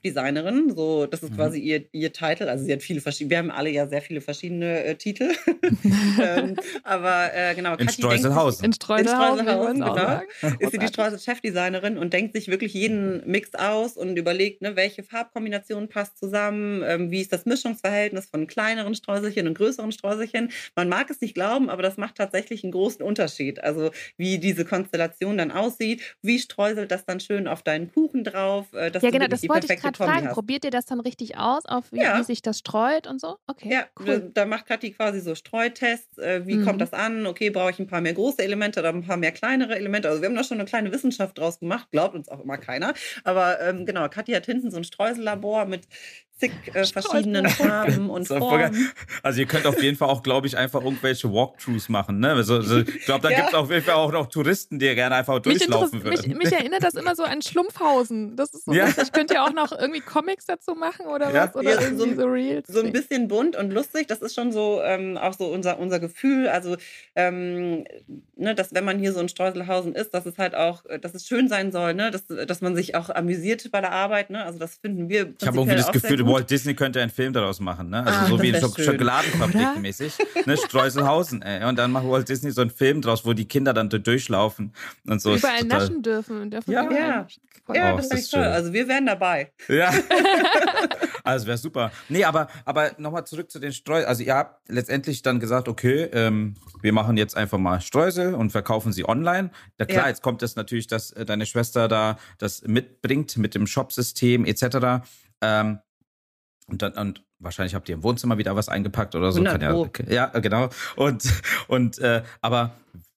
Streuselchefdesignerin. 0.05 0.75
So, 0.75 1.05
das 1.05 1.23
ist 1.23 1.31
mhm. 1.31 1.35
quasi 1.35 1.59
ihr, 1.59 1.85
ihr 1.91 2.11
Titel. 2.11 2.47
Also 2.47 2.65
sie 2.65 2.73
hat 2.73 2.81
viele 2.81 3.01
verschiedene, 3.01 3.31
wir 3.31 3.37
haben 3.39 3.51
alle 3.51 3.69
ja 3.69 3.87
sehr 3.87 4.01
viele 4.01 4.21
verschiedene 4.21 4.83
äh, 4.83 4.95
Titel. 4.95 5.31
ähm, 6.21 6.55
aber 6.83 7.33
äh, 7.33 7.55
genau, 7.55 7.75
in 7.75 7.89
Streuselhausen. 7.89 8.65
In 8.65 8.73
Streuselhausen, 8.73 9.39
in 9.39 9.45
Streuselhausen 9.45 10.29
genau. 10.41 10.55
Ist 10.59 10.71
sie 10.71 10.77
die 10.77 10.87
Streuselchefdesignerin 10.87 11.97
und 11.97 12.13
denkt 12.13 12.35
sich 12.35 12.47
wirklich 12.47 12.73
jeden 12.73 13.27
Mix 13.29 13.53
aus 13.55 13.97
und 13.97 14.17
überlegt, 14.17 14.61
ne, 14.61 14.75
welche 14.75 15.03
Farbkombination 15.03 15.87
passt 15.87 16.17
zusammen, 16.17 16.83
ähm, 16.85 17.11
wie 17.11 17.21
ist 17.21 17.33
das 17.33 17.45
Mischungsverhältnis 17.45 18.27
von 18.27 18.47
kleineren 18.47 18.95
Streuselchen 18.95 19.47
und 19.47 19.57
größeren 19.57 19.91
Streuselchen. 19.91 20.51
Man 20.75 20.89
mag 20.89 21.09
es 21.09 21.21
nicht 21.21 21.33
glauben, 21.33 21.69
aber 21.69 21.81
das 21.81 21.97
macht 21.97 22.15
tatsächlich 22.15 22.63
einen 22.63 22.71
großen 22.71 23.03
Unterschied. 23.03 23.63
Also 23.63 23.91
wie 24.17 24.37
diese 24.39 24.65
Konstellation 24.65 25.37
dann 25.37 25.51
aussieht, 25.51 26.01
wie 26.21 26.39
streuselt 26.39 26.91
das 26.91 27.05
dann 27.05 27.19
schön 27.19 27.47
auf 27.47 27.63
deinen 27.63 27.91
Kuchen 27.91 28.23
drauf. 28.23 28.67
Äh, 28.73 28.91
ja, 29.01 29.09
genau, 29.09 29.27
das 29.27 29.47
wollte 29.47 29.73
ich 29.73 29.79
gerade 29.97 30.11
fragen. 30.11 30.33
Probiert 30.33 30.65
ihr 30.65 30.71
das 30.71 30.85
dann 30.85 30.99
richtig 30.99 31.37
aus, 31.37 31.65
auf 31.65 31.91
wie, 31.91 32.01
ja. 32.01 32.19
wie, 32.19 32.23
sich 32.23 32.41
das 32.41 32.59
streut 32.59 33.07
und 33.07 33.19
so? 33.19 33.37
Okay. 33.47 33.71
Ja, 33.71 33.85
cool. 33.99 34.05
da, 34.05 34.41
da 34.41 34.45
macht 34.45 34.65
Kathi 34.65 34.91
quasi 34.91 35.19
so 35.19 35.35
Streutests. 35.35 36.17
Äh, 36.17 36.45
wie 36.45 36.57
mhm. 36.57 36.65
kommt 36.65 36.81
das 36.81 36.93
an? 36.93 37.25
Okay, 37.25 37.49
brauche 37.49 37.71
ich 37.71 37.79
ein 37.79 37.87
paar 37.87 38.01
mehr 38.01 38.13
große 38.13 38.41
Elemente 38.41 38.79
oder 38.79 38.89
ein 38.89 39.05
paar 39.05 39.17
mehr 39.17 39.31
kleinere 39.31 39.75
Elemente? 39.75 40.09
Also 40.09 40.21
wir 40.21 40.29
haben 40.29 40.35
da 40.35 40.43
schon 40.43 40.59
eine 40.59 40.65
kleine 40.65 40.91
Wissenschaft 40.91 41.37
draus 41.37 41.59
gemacht, 41.59 41.89
glaubt 41.91 42.15
uns 42.15 42.29
auch 42.29 42.41
immer 42.41 42.57
keiner. 42.57 42.93
Aber 43.23 43.59
ähm, 43.61 43.85
genau, 43.85 44.07
Kathi 44.09 44.33
hat 44.33 44.45
hinten 44.45 44.71
so 44.71 44.77
ein 44.77 44.83
Streusellabor 44.83 45.65
mit 45.65 45.87
zig 46.37 46.51
äh, 46.73 46.85
verschiedenen 46.85 47.47
Farben 47.49 48.09
und 48.09 48.27
Formen. 48.27 48.91
Also 49.23 49.39
ihr 49.39 49.47
könnt 49.47 49.65
auf 49.65 49.81
jeden 49.81 49.97
Fall 49.97 50.09
auch, 50.09 50.23
glaube 50.23 50.47
ich, 50.47 50.57
einfach 50.57 50.83
irgendwelche 50.83 51.31
Walkthroughs 51.31 51.89
machen. 51.89 52.19
Ne? 52.19 52.33
Also, 52.33 52.55
also 52.55 52.79
ich 52.79 53.05
glaube, 53.05 53.21
da 53.21 53.29
ja. 53.29 53.37
gibt 53.37 53.49
es 53.49 53.53
auf 53.53 53.71
jeden 53.71 53.83
Fall 53.83 53.95
auch 53.95 54.11
noch 54.11 54.27
Touristen, 54.27 54.79
die 54.79 54.93
gerne 54.95 55.15
einfach 55.15 55.39
durchlaufen 55.39 56.03
würden. 56.03 56.29
Mich, 56.29 56.37
mich, 56.37 56.53
erinnert 56.53 56.83
das 56.83 56.95
immer 56.95 57.15
so 57.15 57.23
an 57.23 57.41
Schlumpfhausen. 57.41 58.35
Das 58.35 58.53
ist 58.53 58.65
so 58.65 58.73
ja. 58.73 58.87
Ich 58.87 59.11
könnte 59.11 59.35
ja 59.35 59.45
auch 59.45 59.53
noch 59.53 59.71
irgendwie 59.71 60.01
Comics 60.01 60.45
dazu 60.45 60.75
machen 60.75 61.05
oder 61.07 61.33
ja. 61.33 61.47
was? 61.47 61.55
Oder 61.55 61.81
ja, 61.81 61.95
so, 61.95 62.13
so 62.13 62.25
Reels. 62.25 62.67
So 62.67 62.81
ein 62.81 62.91
bisschen 62.91 63.27
bunt 63.27 63.55
und 63.55 63.71
lustig. 63.71 64.07
Das 64.07 64.19
ist 64.19 64.35
schon 64.35 64.51
so 64.51 64.81
ähm, 64.83 65.17
auch 65.17 65.33
so 65.33 65.45
unser, 65.45 65.79
unser 65.79 65.99
Gefühl. 65.99 66.49
Also, 66.49 66.75
ähm, 67.15 67.85
ne, 68.35 68.55
dass 68.55 68.73
wenn 68.73 68.83
man 68.83 68.99
hier 68.99 69.13
so 69.13 69.19
in 69.19 69.29
Streuselhausen 69.29 69.93
ist, 69.93 70.13
dass 70.13 70.25
es 70.25 70.37
halt 70.37 70.55
auch, 70.55 70.83
dass 71.01 71.13
es 71.13 71.27
schön 71.27 71.47
sein 71.47 71.71
soll, 71.71 71.93
ne? 71.93 72.11
dass, 72.11 72.25
dass 72.27 72.61
man 72.61 72.75
sich 72.75 72.95
auch 72.95 73.09
amüsiert 73.09 73.69
bei 73.71 73.81
der 73.81 73.91
Arbeit. 73.91 74.29
Ne? 74.29 74.43
Also 74.43 74.59
das 74.59 74.75
finden 74.75 75.09
wir. 75.09 75.33
Ich 75.39 75.47
habe 75.47 75.57
irgendwie 75.57 75.77
das 75.77 75.91
Gefühl, 75.91 76.24
Walt 76.27 76.49
Disney 76.49 76.73
könnte 76.73 77.01
einen 77.01 77.11
Film 77.11 77.33
daraus 77.33 77.59
machen, 77.59 77.89
ne? 77.89 78.05
Also 78.05 78.19
ah, 78.19 78.25
so 78.25 78.41
wie 78.41 78.53
Sch 78.53 78.83
Schokoladenfabrik 78.83 79.79
mäßig. 79.81 80.13
Ne? 80.45 80.57
Streuselhausen, 80.57 81.41
ey. 81.41 81.67
Und 81.67 81.77
dann 81.77 81.91
macht 81.91 82.07
Walt 82.07 82.29
Disney 82.29 82.51
so 82.51 82.61
einen 82.61 82.69
Film 82.69 83.01
draus, 83.01 83.25
wo 83.25 83.33
die 83.33 83.45
Kinder 83.45 83.73
dann 83.73 83.89
durchlaufen 83.89 84.73
und 85.07 85.21
so. 85.21 85.35
Überall 85.35 85.61
total... 85.61 85.79
naschen 85.79 86.01
dürfen. 86.01 86.51
ja, 86.67 86.91
ja. 86.91 87.27
ja 87.73 87.93
oh, 87.93 87.97
das 87.97 88.11
ist 88.11 88.31
toll. 88.31 88.43
Also 88.43 88.73
wir 88.73 88.87
wären 88.87 89.05
dabei. 89.05 89.51
Ja. 89.67 89.91
also 91.23 91.47
wäre 91.47 91.57
super. 91.57 91.91
Nee, 92.09 92.23
aber, 92.23 92.47
aber 92.65 92.91
nochmal 92.97 93.25
zurück 93.25 93.49
zu 93.49 93.59
den 93.59 93.73
Streusel. 93.73 94.05
Also 94.05 94.23
ihr 94.23 94.35
habt 94.35 94.69
letztendlich 94.69 95.21
dann 95.21 95.39
gesagt, 95.39 95.67
okay, 95.67 96.09
ähm, 96.13 96.55
wir 96.81 96.93
machen 96.93 97.17
jetzt 97.17 97.35
einfach 97.35 97.57
mal 97.57 97.81
Streusel 97.81 98.35
und 98.35 98.51
verkaufen 98.51 98.93
sie 98.93 99.07
online. 99.07 99.51
Ja, 99.79 99.85
klar, 99.85 100.03
ja. 100.03 100.09
jetzt 100.09 100.21
kommt 100.21 100.43
es 100.43 100.55
natürlich, 100.55 100.87
dass 100.87 101.11
äh, 101.11 101.25
deine 101.25 101.45
Schwester 101.45 101.87
da 101.87 102.17
das 102.37 102.63
mitbringt 102.63 103.37
mit 103.37 103.55
dem 103.55 103.67
Shopsystem 103.67 104.45
etc. 104.45 105.05
Ähm, 105.41 105.79
und 106.67 106.81
dann, 106.81 106.93
und 106.93 107.23
wahrscheinlich 107.39 107.75
habt 107.75 107.87
ihr 107.89 107.95
im 107.95 108.03
Wohnzimmer 108.03 108.37
wieder 108.37 108.55
was 108.55 108.69
eingepackt 108.69 109.15
oder 109.15 109.31
so. 109.31 109.43
Kann 109.43 109.61
ja, 109.61 109.85
ja, 110.09 110.27
genau. 110.39 110.69
Und, 110.95 111.23
und 111.67 111.99
äh, 111.99 112.23
aber 112.41 112.71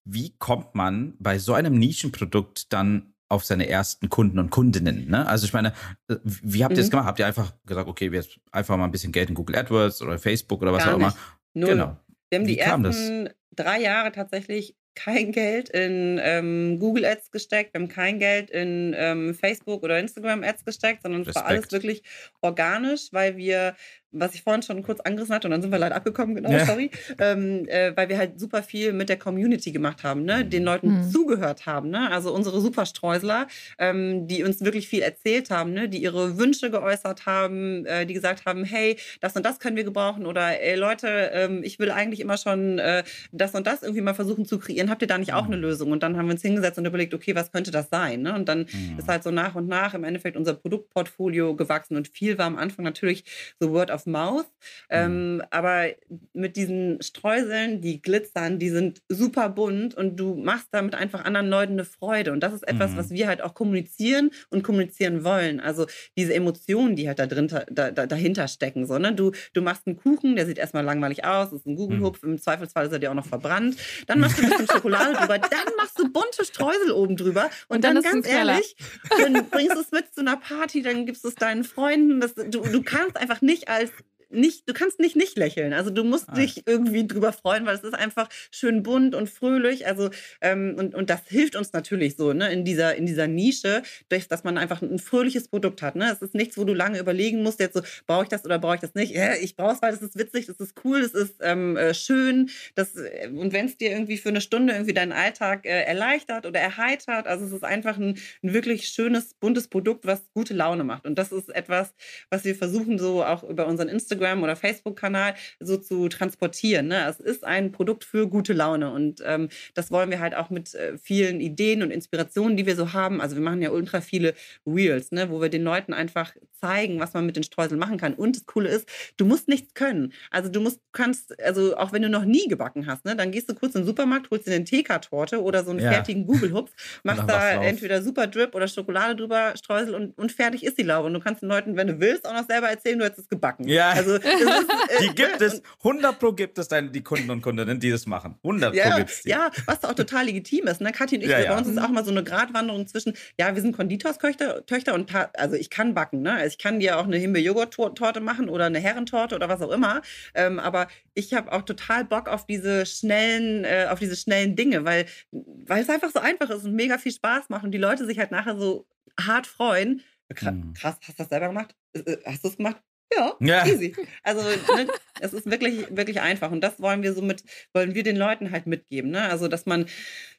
wie 0.05 0.35
kommt 0.38 0.75
man 0.75 1.14
bei 1.19 1.38
so 1.38 1.55
einem 1.55 1.75
Nischenprodukt 1.78 2.73
dann 2.73 3.14
auf 3.31 3.45
seine 3.45 3.69
ersten 3.69 4.09
Kunden 4.09 4.38
und 4.38 4.50
Kundinnen? 4.50 5.09
Ne? 5.09 5.26
Also 5.26 5.47
ich 5.47 5.52
meine, 5.52 5.73
äh, 6.09 6.17
wie 6.23 6.64
habt 6.64 6.73
ihr 6.73 6.76
mhm. 6.76 6.81
das 6.81 6.90
gemacht? 6.90 7.07
Habt 7.07 7.19
ihr 7.19 7.26
einfach 7.26 7.52
gesagt, 7.67 7.88
okay, 7.88 8.12
wir 8.12 8.21
jetzt 8.21 8.38
einfach 8.52 8.76
mal 8.76 8.85
ein 8.85 8.90
bisschen 8.90 9.12
Geld 9.12 9.28
in 9.28 9.35
Google 9.35 9.57
AdWords 9.57 10.02
oder 10.02 10.19
Facebook 10.19 10.62
oder 10.62 10.73
was 10.73 10.85
Gar 10.85 10.95
auch 10.95 10.99
immer? 10.99 11.14
Null. 11.55 11.71
Genau. 11.71 11.97
Wir 12.31 12.38
haben 12.38 12.47
wie 12.47 12.52
die 12.52 12.59
ersten 12.59 13.31
drei 13.55 13.81
Jahre 13.81 14.12
tatsächlich 14.12 14.76
kein 14.99 15.31
Geld 15.31 15.69
in 15.69 16.21
ähm, 16.23 16.78
Google 16.81 17.05
Ads 17.05 17.31
gesteckt, 17.31 17.73
wir 17.73 17.81
haben 17.81 17.88
kein 17.88 18.19
Geld 18.19 18.50
in 18.50 18.95
ähm, 18.99 19.35
Facebook 19.35 19.85
oder 19.85 19.99
Instagram 19.99 20.43
Ads 20.43 20.64
gesteckt, 20.64 21.02
sondern 21.02 21.23
es 21.23 21.35
war 21.35 21.47
alles 21.47 21.71
wirklich 21.71 22.02
organisch, 22.40 23.09
weil 23.12 23.37
wir 23.37 23.76
was 24.12 24.34
ich 24.34 24.42
vorhin 24.42 24.62
schon 24.62 24.82
kurz 24.82 25.00
angerissen 25.00 25.34
hatte, 25.34 25.48
und 25.48 25.52
dann 25.52 25.62
sind 25.62 25.70
wir 25.70 25.78
leider 25.78 25.96
abgekommen, 25.96 26.34
genau, 26.34 26.50
ja. 26.50 26.64
sorry, 26.64 26.90
ähm, 27.18 27.66
äh, 27.68 27.96
weil 27.96 28.08
wir 28.08 28.18
halt 28.18 28.40
super 28.40 28.62
viel 28.62 28.92
mit 28.92 29.08
der 29.08 29.18
Community 29.18 29.72
gemacht 29.72 30.02
haben, 30.02 30.24
ne? 30.24 30.44
den 30.44 30.64
Leuten 30.64 30.98
mhm. 30.98 31.10
zugehört 31.10 31.66
haben, 31.66 31.90
ne? 31.90 32.10
also 32.10 32.32
unsere 32.32 32.60
Superstreusler, 32.60 33.46
ähm, 33.78 34.26
die 34.26 34.44
uns 34.44 34.62
wirklich 34.64 34.88
viel 34.88 35.02
erzählt 35.02 35.50
haben, 35.50 35.72
ne? 35.72 35.88
die 35.88 36.02
ihre 36.02 36.38
Wünsche 36.38 36.70
geäußert 36.70 37.26
haben, 37.26 37.84
äh, 37.86 38.06
die 38.06 38.14
gesagt 38.14 38.46
haben, 38.46 38.64
hey, 38.64 38.96
das 39.20 39.36
und 39.36 39.44
das 39.44 39.60
können 39.60 39.76
wir 39.76 39.84
gebrauchen 39.84 40.26
oder 40.26 40.60
ey 40.60 40.76
Leute, 40.76 41.30
ähm, 41.34 41.62
ich 41.62 41.78
will 41.78 41.90
eigentlich 41.90 42.20
immer 42.20 42.38
schon 42.38 42.78
äh, 42.78 43.04
das 43.32 43.54
und 43.54 43.66
das 43.66 43.82
irgendwie 43.82 44.00
mal 44.00 44.14
versuchen 44.14 44.46
zu 44.46 44.58
kreieren, 44.58 44.90
habt 44.90 45.02
ihr 45.02 45.08
da 45.08 45.18
nicht 45.18 45.34
auch 45.34 45.46
mhm. 45.46 45.52
eine 45.52 45.60
Lösung? 45.60 45.92
Und 45.92 46.02
dann 46.02 46.16
haben 46.16 46.26
wir 46.26 46.32
uns 46.32 46.42
hingesetzt 46.42 46.78
und 46.78 46.86
überlegt, 46.86 47.14
okay, 47.14 47.34
was 47.34 47.52
könnte 47.52 47.70
das 47.70 47.90
sein? 47.90 48.22
Ne? 48.22 48.34
Und 48.34 48.48
dann 48.48 48.60
mhm. 48.60 48.98
ist 48.98 49.08
halt 49.08 49.22
so 49.22 49.30
nach 49.30 49.54
und 49.54 49.68
nach 49.68 49.94
im 49.94 50.04
Endeffekt 50.04 50.36
unser 50.36 50.54
Produktportfolio 50.54 51.54
gewachsen 51.54 51.96
und 51.96 52.08
viel 52.08 52.38
war 52.38 52.46
am 52.46 52.56
Anfang 52.56 52.84
natürlich 52.84 53.24
so 53.60 53.70
Word 53.72 53.90
of 53.90 53.98
of 53.99 54.07
Mouth. 54.07 54.47
Ähm, 54.90 55.37
mhm. 55.37 55.43
aber 55.50 55.87
mit 56.33 56.57
diesen 56.57 57.00
Streuseln, 57.02 57.81
die 57.81 58.00
glitzern, 58.00 58.59
die 58.59 58.71
sind 58.71 59.02
super 59.09 59.49
bunt 59.49 59.95
und 59.95 60.17
du 60.17 60.35
machst 60.35 60.69
damit 60.71 60.95
einfach 60.95 61.25
anderen 61.25 61.49
Leuten 61.49 61.75
eine 61.75 61.85
Freude. 61.85 62.33
Und 62.33 62.40
das 62.40 62.52
ist 62.52 62.67
etwas, 62.67 62.93
mhm. 62.93 62.97
was 62.97 63.11
wir 63.11 63.26
halt 63.26 63.43
auch 63.43 63.55
kommunizieren 63.55 64.31
und 64.50 64.62
kommunizieren 64.62 65.25
wollen. 65.25 65.61
Also 65.61 65.87
diese 66.17 66.35
Emotionen, 66.35 66.97
die 66.97 67.09
halt 67.09 67.19
da 67.19 67.26
drin, 67.26 67.49
da, 67.49 67.90
da, 67.90 68.07
dahinter 68.07 68.49
stecken. 68.49 68.87
So, 68.87 68.99
ne? 68.99 69.14
du, 69.14 69.33
du 69.52 69.62
machst 69.62 69.87
einen 69.87 69.97
Kuchen, 69.97 70.37
der 70.37 70.47
sieht 70.47 70.59
erstmal 70.59 70.85
langweilig 70.85 71.25
aus, 71.25 71.52
ist 71.52 71.67
ein 71.67 71.76
Google-Hupf, 71.76 72.23
mhm. 72.23 72.33
im 72.33 72.38
Zweifelsfall 72.38 72.87
ist 72.87 72.93
er 72.93 72.99
dir 72.99 73.11
auch 73.11 73.14
noch 73.14 73.26
verbrannt. 73.26 73.76
Dann 74.07 74.21
machst 74.21 74.38
du 74.38 74.43
ein 74.43 74.50
bisschen 74.50 74.69
Schokolade 74.69 75.14
drüber, 75.14 75.38
dann 75.38 75.75
machst 75.76 75.99
du 75.99 76.11
bunte 76.11 76.45
Streusel 76.45 76.93
oben 76.93 77.17
drüber. 77.17 77.50
Und, 77.69 77.76
und 77.76 77.85
dann, 77.85 77.95
dann 77.97 78.05
ganz 78.05 78.28
ehrlich, 78.28 78.76
dann 79.19 79.49
bringst 79.50 79.76
du 79.76 79.81
es 79.81 79.90
mit 79.93 80.14
zu 80.14 80.21
einer 80.21 80.37
Party, 80.37 80.83
dann 80.83 81.07
gibst 81.07 81.25
du 81.25 81.28
es 81.28 81.35
deinen 81.35 81.64
Freunden. 81.64 82.21
Das, 82.21 82.35
du, 82.35 82.61
du 82.61 82.83
kannst 82.83 83.17
einfach 83.17 83.40
nicht 83.43 83.69
als 83.69 83.88
nicht, 84.30 84.68
du 84.68 84.75
kannst 84.75 85.00
nicht 85.00 85.16
nicht 85.16 85.38
lächeln. 85.38 85.73
Also 85.73 85.90
du 85.90 86.04
musst 86.04 86.28
ah. 86.28 86.35
dich 86.35 86.62
irgendwie 86.66 87.06
drüber 87.06 87.32
freuen, 87.32 87.66
weil 87.66 87.76
es 87.76 87.85
ist 87.85 87.94
einfach 87.94 88.28
schön 88.50 88.82
bunt 88.82 89.14
und 89.14 89.28
fröhlich. 89.28 89.87
Also 89.87 90.11
ähm, 90.40 90.75
und, 90.78 90.94
und 90.94 91.11
das 91.11 91.20
hilft 91.28 91.56
uns 91.56 91.73
natürlich 91.73 92.16
so 92.16 92.32
ne 92.32 92.52
in 92.52 92.64
dieser 92.64 92.94
in 92.97 93.06
dieser 93.06 93.26
Nische, 93.26 93.82
durch, 94.08 94.28
dass 94.28 94.44
man 94.44 94.58
einfach 94.58 94.82
ein 94.82 94.99
fröhliches 94.99 95.49
Produkt 95.49 95.82
hat. 95.82 95.97
Ne, 95.97 96.11
es 96.12 96.20
ist 96.20 96.35
nichts, 96.35 96.58
wo 96.58 96.64
du 96.64 96.75
lange 96.75 96.99
überlegen 96.99 97.42
musst. 97.42 97.61
Jetzt 97.61 97.75
so 97.75 97.82
brauche 98.06 98.25
ich 98.25 98.28
das 98.28 98.44
oder 98.44 98.58
brauche 98.58 98.76
ich 98.76 98.80
das 98.80 98.94
nicht? 98.94 99.14
Ja, 99.14 99.35
ich 99.35 99.56
brauche 99.56 99.75
es, 99.75 99.82
weil 99.82 99.94
es 99.94 100.02
ist 100.02 100.16
witzig, 100.18 100.47
das 100.47 100.61
ist 100.61 100.75
cool, 100.85 101.00
das 101.00 101.12
ist 101.12 101.37
ähm, 101.40 101.76
äh, 101.76 101.94
schön. 101.94 102.50
Das 102.75 102.97
äh, 102.97 103.28
und 103.28 103.52
wenn 103.52 103.66
es 103.66 103.76
dir 103.76 103.90
irgendwie 103.90 104.18
für 104.18 104.28
eine 104.28 104.40
Stunde 104.40 104.75
irgendwie 104.75 104.94
deinen 104.94 105.12
Alltag 105.12 105.64
äh, 105.64 105.85
erleichtert 105.85 106.44
oder 106.44 106.61
erheitert, 106.61 107.26
also 107.26 107.47
es 107.47 107.52
ist 107.52 107.64
einfach 107.64 107.97
ein, 107.97 108.18
ein 108.42 108.52
wirklich 108.52 108.88
schönes 108.88 109.35
buntes 109.35 109.68
Produkt, 109.68 110.06
was 110.06 110.30
gute 110.35 110.54
Laune 110.54 110.85
macht. 110.85 111.06
Und 111.06 111.18
das 111.18 111.32
ist 111.32 111.49
etwas, 111.49 111.94
was 112.30 112.44
wir 112.44 112.54
versuchen 112.54 112.99
so 112.99 113.25
auch 113.25 113.42
über 113.42 113.66
unseren 113.66 113.88
Instagram 113.88 114.17
Instagram- 114.18 114.42
oder 114.42 114.56
Facebook-Kanal 114.56 115.34
so 115.60 115.76
zu 115.76 116.08
transportieren. 116.08 116.88
Ne? 116.88 117.06
Es 117.08 117.20
ist 117.20 117.44
ein 117.44 117.72
Produkt 117.72 118.04
für 118.04 118.28
gute 118.28 118.52
Laune 118.52 118.90
und 118.90 119.22
ähm, 119.25 119.48
das 119.75 119.90
wollen 119.90 120.10
wir 120.10 120.20
halt 120.20 120.34
auch 120.34 120.50
mit 120.50 120.75
äh, 120.75 120.98
vielen 120.98 121.40
Ideen 121.40 121.82
und 121.82 121.90
Inspirationen, 121.90 122.56
die 122.56 122.66
wir 122.66 122.76
so 122.76 122.92
haben. 122.92 123.20
Also 123.20 123.37
wir 123.37 123.42
machen 123.42 123.62
ja 123.62 123.70
ultra 123.70 124.00
viele 124.00 124.34
Reels, 124.66 125.12
ne? 125.12 125.30
wo 125.30 125.40
wir 125.40 125.48
den 125.48 125.62
Leuten 125.62 125.92
einfach 125.92 126.34
zeigen, 126.60 126.98
was 126.98 127.14
man 127.14 127.26
mit 127.26 127.37
den 127.37 127.42
Streuseln 127.42 127.78
machen 127.78 127.98
kann. 127.98 128.14
Und 128.14 128.37
das 128.37 128.46
Coole 128.46 128.68
ist, 128.68 128.88
du 129.16 129.25
musst 129.25 129.48
nichts 129.48 129.75
können. 129.75 130.12
Also 130.30 130.48
du 130.48 130.60
musst, 130.60 130.80
kannst, 130.92 131.40
also 131.42 131.76
auch 131.76 131.92
wenn 131.92 132.02
du 132.02 132.08
noch 132.08 132.25
nie 132.25 132.48
gebacken 132.48 132.87
hast, 132.87 133.04
ne, 133.04 133.14
dann 133.14 133.30
gehst 133.30 133.48
du 133.48 133.54
kurz 133.54 133.75
in 133.75 133.82
den 133.82 133.87
Supermarkt, 133.87 134.30
holst 134.30 134.46
dir 134.46 134.54
eine 134.54 134.64
TK-Torte 134.64 135.42
oder 135.42 135.64
so 135.64 135.70
einen 135.70 135.80
ja. 135.80 135.92
fertigen 135.92 136.26
Google-Hupf, 136.26 136.72
machst 137.04 137.25
da 137.28 137.62
entweder 137.62 138.02
Super 138.02 138.26
Drip 138.26 138.54
oder 138.54 138.66
Schokolade 138.68 139.16
drüber, 139.16 139.54
Streusel 139.56 139.94
und, 139.94 140.18
und 140.18 140.32
fertig 140.32 140.64
ist 140.64 140.78
die 140.78 140.82
Laube. 140.82 141.06
Und 141.06 141.14
du 141.14 141.20
kannst 141.20 141.42
den 141.42 141.48
Leuten, 141.48 141.76
wenn 141.76 141.87
du 141.87 142.00
willst, 142.00 142.26
auch 142.26 142.34
noch 142.34 142.46
selber 142.46 142.68
erzählen, 142.68 142.98
du 142.98 143.04
hättest 143.04 143.22
es 143.22 143.28
gebacken. 143.28 143.68
Ja. 143.68 143.90
Also 143.90 144.07
Also, 144.08 144.16
ist, 144.16 144.70
äh, 144.88 145.02
die 145.02 145.14
gibt 145.14 145.40
es, 145.40 145.62
100 145.84 146.18
pro 146.18 146.32
gibt 146.32 146.58
es 146.58 146.68
dann 146.68 146.92
die 146.92 147.02
Kunden 147.02 147.30
und 147.30 147.42
Kundinnen, 147.42 147.80
die 147.80 147.90
das 147.90 148.06
machen. 148.06 148.36
100 148.42 148.74
ja, 148.74 148.90
pro 148.90 148.96
gibt 148.98 149.10
es 149.10 149.22
die. 149.22 149.30
Ja, 149.30 149.50
was 149.66 149.84
auch 149.84 149.94
total 149.94 150.26
legitim 150.26 150.66
ist. 150.66 150.80
Ne? 150.80 150.92
Kathi 150.92 151.16
und 151.16 151.22
ich, 151.22 151.30
ja, 151.30 151.40
ja. 151.40 151.52
bei 151.52 151.58
uns 151.58 151.68
ist 151.68 151.78
auch 151.78 151.88
mal 151.88 152.04
so 152.04 152.10
eine 152.10 152.24
Gratwanderung 152.24 152.86
zwischen, 152.86 153.14
ja, 153.38 153.54
wir 153.54 153.62
sind 153.62 153.76
Konditorstöchter 153.76 154.66
Töchter 154.66 154.94
und, 154.94 155.12
also 155.34 155.56
ich 155.56 155.70
kann 155.70 155.94
backen. 155.94 156.22
Ne? 156.22 156.32
Also 156.32 156.48
ich 156.48 156.58
kann 156.58 156.80
dir 156.80 156.98
auch 156.98 157.04
eine 157.04 157.16
Himbeer-Joghurt-Torte 157.16 158.20
machen 158.20 158.48
oder 158.48 158.66
eine 158.66 158.80
Herrentorte 158.80 159.34
oder 159.34 159.48
was 159.48 159.60
auch 159.62 159.70
immer. 159.70 160.02
Ähm, 160.34 160.58
aber 160.58 160.88
ich 161.14 161.34
habe 161.34 161.52
auch 161.52 161.62
total 161.62 162.04
Bock 162.04 162.28
auf 162.28 162.46
diese 162.46 162.86
schnellen, 162.86 163.64
äh, 163.64 163.86
auf 163.90 163.98
diese 163.98 164.16
schnellen 164.16 164.56
Dinge, 164.56 164.84
weil, 164.84 165.06
weil 165.30 165.82
es 165.82 165.88
einfach 165.88 166.10
so 166.10 166.20
einfach 166.20 166.50
ist 166.50 166.64
und 166.64 166.74
mega 166.74 166.98
viel 166.98 167.12
Spaß 167.12 167.48
macht 167.48 167.64
und 167.64 167.72
die 167.72 167.78
Leute 167.78 168.06
sich 168.06 168.18
halt 168.18 168.30
nachher 168.30 168.56
so 168.58 168.86
hart 169.18 169.46
freuen. 169.46 170.02
Mhm. 170.28 170.74
Krass, 170.74 170.96
hast 171.00 171.18
du 171.18 171.22
das 171.22 171.28
selber 171.28 171.48
gemacht? 171.48 171.74
Äh, 171.92 172.00
äh, 172.00 172.18
hast 172.26 172.44
du 172.44 172.48
es 172.48 172.56
gemacht? 172.56 172.82
Ja, 173.12 173.36
ja, 173.40 173.66
easy. 173.66 173.94
Also 174.22 174.42
ne, 174.42 174.86
es 175.20 175.32
ist 175.32 175.50
wirklich, 175.50 175.87
wirklich 175.90 176.20
einfach. 176.20 176.50
Und 176.50 176.62
das 176.62 176.80
wollen 176.80 177.02
wir 177.02 177.12
somit, 177.12 177.42
wollen 177.72 177.94
wir 177.94 178.02
den 178.02 178.16
Leuten 178.16 178.50
halt 178.50 178.66
mitgeben. 178.66 179.10
Ne? 179.10 179.22
Also, 179.22 179.48
dass 179.48 179.66
man, 179.66 179.87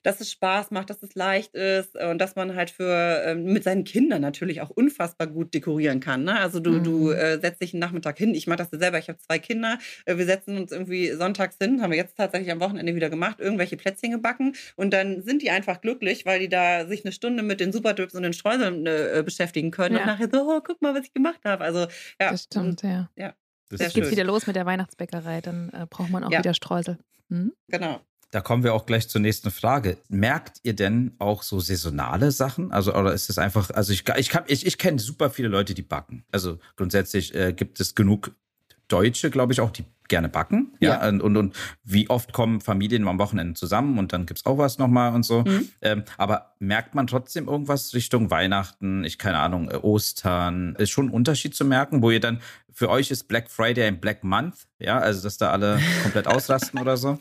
dass 0.04 0.22
es 0.22 0.32
Spaß 0.32 0.72
macht, 0.72 0.90
dass 0.90 1.04
es 1.04 1.16
leicht 1.16 1.56
ist 1.56 1.96
und 1.96 2.20
dass 2.20 2.36
man 2.36 2.56
halt 2.56 2.70
für 2.70 3.22
ähm, 3.26 3.44
mit 3.46 3.64
seinen 3.64 3.84
Kindern 3.84 4.22
natürlich 4.22 4.62
auch 4.62 4.70
unfassbar 4.70 5.28
gut 5.28 5.54
dekorieren 5.54 6.00
kann. 6.00 6.24
Ne? 6.24 6.40
Also 6.40 6.60
du, 6.60 6.72
mhm. 6.72 6.84
du 6.84 7.12
äh, 7.12 7.40
setzt 7.40 7.62
dich 7.62 7.74
einen 7.74 7.82
Nachmittag 7.82 8.18
hin. 8.18 8.34
Ich 8.34 8.48
mache 8.48 8.60
das 8.60 8.72
ja 8.72 8.80
selber, 8.80 8.98
ich 8.98 9.10
habe 9.10 9.20
zwei 9.20 9.40
Kinder. 9.40 9.78
Äh, 10.06 10.18
wir 10.18 10.26
setzen 10.26 10.58
uns 10.58 10.72
irgendwie 10.72 11.12
sonntags 11.12 11.58
hin, 11.62 11.82
haben 11.82 11.92
wir 11.92 11.98
jetzt 11.98 12.16
tatsächlich 12.18 12.52
am 12.52 12.60
Wochenende 12.60 12.96
wieder 12.96 13.10
gemacht, 13.10 13.40
irgendwelche 13.40 13.78
Plätzchen 13.78 14.12
gebacken. 14.12 14.54
Und 14.76 14.94
dann 14.94 15.22
sind 15.22 15.42
die 15.42 15.50
einfach 15.50 15.82
glücklich, 15.82 16.26
weil 16.26 16.40
die 16.40 16.50
da 16.50 16.86
sich 16.86 17.04
eine 17.04 17.12
Stunde 17.12 17.44
mit 17.44 17.60
den 17.60 17.74
Superdrips 17.74 18.16
und 18.16 18.24
den 18.24 18.34
Streuseln 18.34 18.86
äh, 18.86 19.22
beschäftigen 19.26 19.72
können. 19.72 19.96
Ja. 19.96 20.02
Und 20.02 20.08
nachher 20.08 20.30
so, 20.32 20.50
oh, 20.50 20.62
guck 20.64 20.82
mal, 20.82 20.94
was 20.96 21.06
ich 21.06 21.14
gemacht 21.14 21.42
habe. 21.44 21.64
Also 21.64 21.80
ja. 22.22 22.32
Das 22.32 22.44
stimmt, 22.44 22.84
ja. 22.84 23.10
ja. 23.16 23.34
Das 23.70 23.80
Jetzt 23.80 23.94
geht's 23.94 24.12
wieder 24.12 24.24
los 24.24 24.48
mit 24.48 24.56
der 24.56 24.66
Weihnachtsbäckerei, 24.66 25.42
dann 25.42 25.70
äh, 25.70 25.86
braucht 25.90 26.10
man 26.10 26.24
auch 26.24 26.32
ja. 26.32 26.40
wieder 26.40 26.54
Streusel. 26.54 26.98
Hm? 27.30 27.54
Genau. 27.68 28.02
Da 28.32 28.42
kommen 28.42 28.64
wir 28.64 28.74
auch 28.76 28.86
gleich 28.86 29.10
zur 29.10 29.22
nächsten 29.22 29.50
Frage. 29.50 29.98
Merkt 30.08 30.60
ihr 30.62 30.76
denn 30.76 31.16
auch 31.18 31.42
so 31.42 31.60
saisonale 31.60 32.32
Sachen? 32.32 32.72
Also, 32.72 32.94
oder 32.94 33.14
ist 33.14 33.30
es 33.30 33.40
einfach, 33.40 33.72
also 33.72 33.92
ich, 33.92 34.04
ich, 34.18 34.32
ich, 34.48 34.66
ich 34.66 34.78
kenne 34.78 35.00
super 35.00 35.32
viele 35.32 35.48
Leute, 35.48 35.74
die 35.74 35.82
backen. 35.82 36.26
Also 36.32 36.60
grundsätzlich 36.76 37.34
äh, 37.34 37.54
gibt 37.54 37.80
es 37.80 37.96
genug 37.96 38.32
Deutsche, 38.88 39.32
glaube 39.32 39.54
ich, 39.54 39.62
auch, 39.62 39.72
die 39.72 39.86
gerne 40.10 40.30
backen. 40.30 40.74
Ja. 40.80 41.02
ja. 41.02 41.08
Und, 41.08 41.22
und, 41.22 41.38
und 41.38 41.56
wie 41.84 42.10
oft 42.10 42.34
kommen 42.34 42.62
Familien 42.62 43.08
am 43.08 43.20
Wochenende 43.20 43.54
zusammen 43.54 43.98
und 43.98 44.14
dann 44.14 44.26
gibt 44.26 44.40
es 44.40 44.46
auch 44.46 44.58
was 44.58 44.78
nochmal 44.78 45.14
und 45.14 45.24
so. 45.24 45.42
Mhm. 45.42 45.70
Ähm, 45.82 46.04
aber 46.18 46.54
merkt 46.60 46.96
man 46.96 47.08
trotzdem 47.08 47.48
irgendwas 47.48 47.94
Richtung 47.94 48.32
Weihnachten, 48.32 49.04
ich 49.04 49.18
keine 49.18 49.40
Ahnung, 49.40 49.70
äh, 49.72 49.76
Ostern? 49.76 50.76
Ist 50.78 50.90
schon 50.90 51.08
ein 51.08 51.12
Unterschied 51.12 51.56
zu 51.56 51.66
merken, 51.66 52.02
wo 52.02 52.12
ihr 52.12 52.20
dann, 52.20 52.40
für 52.72 52.90
euch 52.90 53.12
ist 53.12 53.28
Black 53.28 53.50
Friday 53.50 53.86
ein 53.86 54.00
Black 54.00 54.24
Month, 54.24 54.68
ja, 54.80 55.00
also 55.00 55.22
dass 55.22 55.38
da 55.38 55.52
alle 55.52 55.80
komplett 56.04 56.28
ausrasten 56.28 56.80
oder 56.80 56.98
so? 56.98 57.20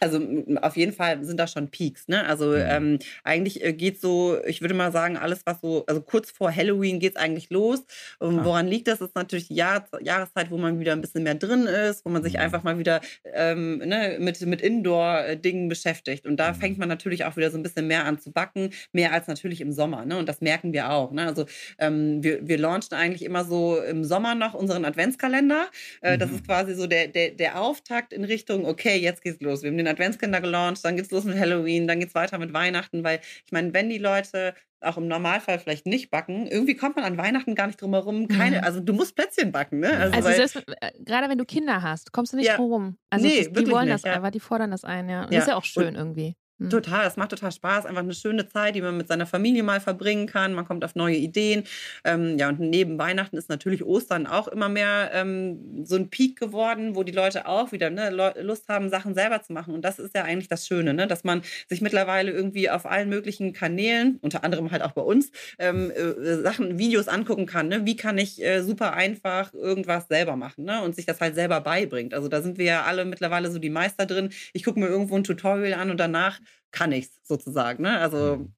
Also 0.00 0.20
auf 0.62 0.76
jeden 0.76 0.92
Fall 0.92 1.24
sind 1.24 1.38
da 1.38 1.46
schon 1.46 1.68
Peaks. 1.68 2.08
Ne? 2.08 2.26
Also 2.26 2.50
mhm. 2.50 2.64
ähm, 2.66 2.98
eigentlich 3.22 3.64
äh, 3.64 3.72
geht 3.72 4.00
so, 4.00 4.38
ich 4.46 4.60
würde 4.60 4.74
mal 4.74 4.92
sagen, 4.92 5.16
alles, 5.16 5.42
was 5.44 5.60
so, 5.60 5.84
also 5.86 6.00
kurz 6.00 6.30
vor 6.30 6.54
Halloween 6.54 7.00
geht 7.00 7.16
es 7.16 7.22
eigentlich 7.22 7.50
los. 7.50 7.80
Und 8.18 8.40
ah. 8.40 8.44
woran 8.44 8.66
liegt 8.66 8.88
das? 8.88 8.98
Das 8.98 9.08
ist 9.08 9.16
natürlich 9.16 9.48
die 9.48 9.54
Jahr, 9.54 9.86
Jahreszeit, 10.00 10.50
wo 10.50 10.58
man 10.58 10.80
wieder 10.80 10.92
ein 10.92 11.00
bisschen 11.00 11.22
mehr 11.22 11.34
drin 11.34 11.66
ist, 11.66 12.04
wo 12.04 12.10
man 12.14 12.22
sich 12.22 12.34
mhm. 12.34 12.40
einfach 12.40 12.62
mal 12.62 12.78
wieder 12.78 13.00
ähm, 13.32 13.78
ne, 13.78 14.16
mit, 14.20 14.40
mit 14.42 14.60
Indoor-Dingen 14.60 15.68
beschäftigt. 15.68 16.26
Und 16.26 16.36
da 16.36 16.52
mhm. 16.52 16.56
fängt 16.56 16.78
man 16.78 16.88
natürlich 16.88 17.24
auch 17.24 17.36
wieder 17.36 17.50
so 17.50 17.58
ein 17.58 17.62
bisschen 17.62 17.86
mehr 17.86 18.04
an 18.04 18.18
zu 18.18 18.32
backen, 18.32 18.70
mehr 18.92 19.12
als 19.12 19.26
natürlich 19.26 19.60
im 19.60 19.72
Sommer. 19.72 20.04
Ne? 20.04 20.18
Und 20.18 20.28
das 20.28 20.40
merken 20.40 20.72
wir 20.72 20.90
auch. 20.90 21.10
Ne? 21.10 21.26
Also 21.26 21.46
ähm, 21.78 22.22
wir, 22.22 22.46
wir 22.46 22.58
launchen 22.58 22.96
eigentlich 22.96 23.24
immer 23.24 23.44
so 23.44 23.80
im 23.80 24.04
Sommer 24.04 24.34
noch 24.34 24.52
unseren 24.54 24.84
Adventskalender. 24.84 25.66
Äh, 26.02 26.18
das 26.18 26.30
ist 26.30 26.42
mhm. 26.42 26.46
quasi 26.46 26.74
so 26.74 26.86
der, 26.86 27.08
der, 27.08 27.30
der 27.30 27.60
Auftakt 27.60 28.12
in 28.12 28.24
Richtung, 28.24 28.66
okay, 28.66 28.96
jetzt 28.96 29.22
geht's 29.22 29.40
los 29.40 29.54
los. 29.54 29.62
Wir 29.62 29.70
haben 29.70 29.78
den 29.78 29.88
Adventskalender 29.88 30.40
gelauncht, 30.40 30.84
dann 30.84 30.96
geht's 30.96 31.10
los 31.10 31.24
mit 31.24 31.38
Halloween, 31.38 31.86
dann 31.86 32.00
geht's 32.00 32.14
weiter 32.14 32.38
mit 32.38 32.52
Weihnachten, 32.52 33.04
weil 33.04 33.20
ich 33.44 33.52
meine, 33.52 33.72
wenn 33.72 33.88
die 33.88 33.98
Leute 33.98 34.54
auch 34.84 34.96
im 34.96 35.08
Normalfall 35.08 35.58
vielleicht 35.58 35.86
nicht 35.86 36.10
backen, 36.10 36.46
irgendwie 36.46 36.74
kommt 36.74 36.96
man 36.96 37.04
an 37.04 37.18
Weihnachten 37.18 37.54
gar 37.54 37.66
nicht 37.66 37.80
drum 37.80 37.92
herum. 37.92 38.28
Keine, 38.28 38.58
mhm. 38.58 38.64
also 38.64 38.80
du 38.80 38.92
musst 38.92 39.16
Plätzchen 39.16 39.52
backen, 39.52 39.80
ne? 39.80 39.90
Also, 39.96 40.16
also 40.16 40.28
selbst, 40.30 40.56
äh, 40.56 40.92
gerade 41.00 41.28
wenn 41.28 41.38
du 41.38 41.44
Kinder 41.44 41.82
hast, 41.82 42.12
kommst 42.12 42.32
du 42.32 42.36
nicht 42.36 42.46
ja, 42.46 42.56
drum 42.56 42.72
rum. 42.72 42.98
Also 43.10 43.26
nee, 43.26 43.48
die, 43.48 43.64
die 43.64 43.70
wollen 43.70 43.86
nicht, 43.86 43.94
das 43.94 44.02
ja. 44.02 44.14
einfach, 44.14 44.30
die 44.30 44.40
fordern 44.40 44.70
das 44.70 44.84
ein, 44.84 45.08
ja. 45.08 45.24
Und 45.24 45.32
ja. 45.32 45.40
ist 45.40 45.48
ja 45.48 45.56
auch 45.56 45.64
schön 45.64 45.88
Und, 45.88 45.96
irgendwie. 45.96 46.36
Mhm. 46.64 46.70
Total, 46.70 47.06
es 47.06 47.16
macht 47.16 47.30
total 47.30 47.52
Spaß. 47.52 47.86
Einfach 47.86 48.02
eine 48.02 48.14
schöne 48.14 48.48
Zeit, 48.48 48.74
die 48.74 48.82
man 48.82 48.96
mit 48.96 49.08
seiner 49.08 49.26
Familie 49.26 49.62
mal 49.62 49.80
verbringen 49.80 50.26
kann. 50.26 50.54
Man 50.54 50.64
kommt 50.64 50.84
auf 50.84 50.94
neue 50.94 51.16
Ideen. 51.16 51.64
Ähm, 52.04 52.38
ja, 52.38 52.48
und 52.48 52.60
neben 52.60 52.98
Weihnachten 52.98 53.36
ist 53.36 53.48
natürlich 53.48 53.84
Ostern 53.84 54.26
auch 54.26 54.48
immer 54.48 54.68
mehr 54.68 55.10
ähm, 55.12 55.84
so 55.84 55.96
ein 55.96 56.10
Peak 56.10 56.38
geworden, 56.38 56.96
wo 56.96 57.02
die 57.02 57.12
Leute 57.12 57.46
auch 57.46 57.72
wieder 57.72 57.90
ne, 57.90 58.10
Lust 58.40 58.68
haben, 58.68 58.88
Sachen 58.88 59.14
selber 59.14 59.42
zu 59.42 59.52
machen. 59.52 59.74
Und 59.74 59.84
das 59.84 59.98
ist 59.98 60.14
ja 60.14 60.24
eigentlich 60.24 60.48
das 60.48 60.66
Schöne, 60.66 60.94
ne? 60.94 61.06
dass 61.06 61.24
man 61.24 61.42
sich 61.68 61.80
mittlerweile 61.80 62.30
irgendwie 62.30 62.70
auf 62.70 62.86
allen 62.86 63.08
möglichen 63.08 63.52
Kanälen, 63.52 64.18
unter 64.22 64.44
anderem 64.44 64.70
halt 64.70 64.82
auch 64.82 64.92
bei 64.92 65.02
uns, 65.02 65.30
ähm, 65.58 65.90
äh, 65.90 66.42
Sachen, 66.42 66.78
Videos 66.78 67.08
angucken 67.08 67.46
kann. 67.46 67.68
Ne? 67.68 67.84
Wie 67.84 67.96
kann 67.96 68.18
ich 68.18 68.42
äh, 68.42 68.62
super 68.62 68.94
einfach 68.94 69.52
irgendwas 69.52 70.08
selber 70.08 70.36
machen 70.36 70.64
ne? 70.64 70.82
und 70.82 70.94
sich 70.94 71.06
das 71.06 71.20
halt 71.20 71.34
selber 71.34 71.60
beibringt. 71.60 72.14
Also 72.14 72.28
da 72.28 72.42
sind 72.42 72.58
wir 72.58 72.64
ja 72.64 72.82
alle 72.82 73.04
mittlerweile 73.04 73.50
so 73.50 73.58
die 73.58 73.70
Meister 73.70 74.06
drin. 74.06 74.30
Ich 74.52 74.64
gucke 74.64 74.80
mir 74.80 74.86
irgendwo 74.86 75.16
ein 75.16 75.24
Tutorial 75.24 75.74
an 75.74 75.90
und 75.90 75.98
danach 75.98 76.40
kann 76.70 76.92
ich 76.92 77.06
es 77.06 77.20
sozusagen. 77.22 77.82
Ne? 77.82 77.98
Also 77.98 78.38
mhm. 78.38 78.53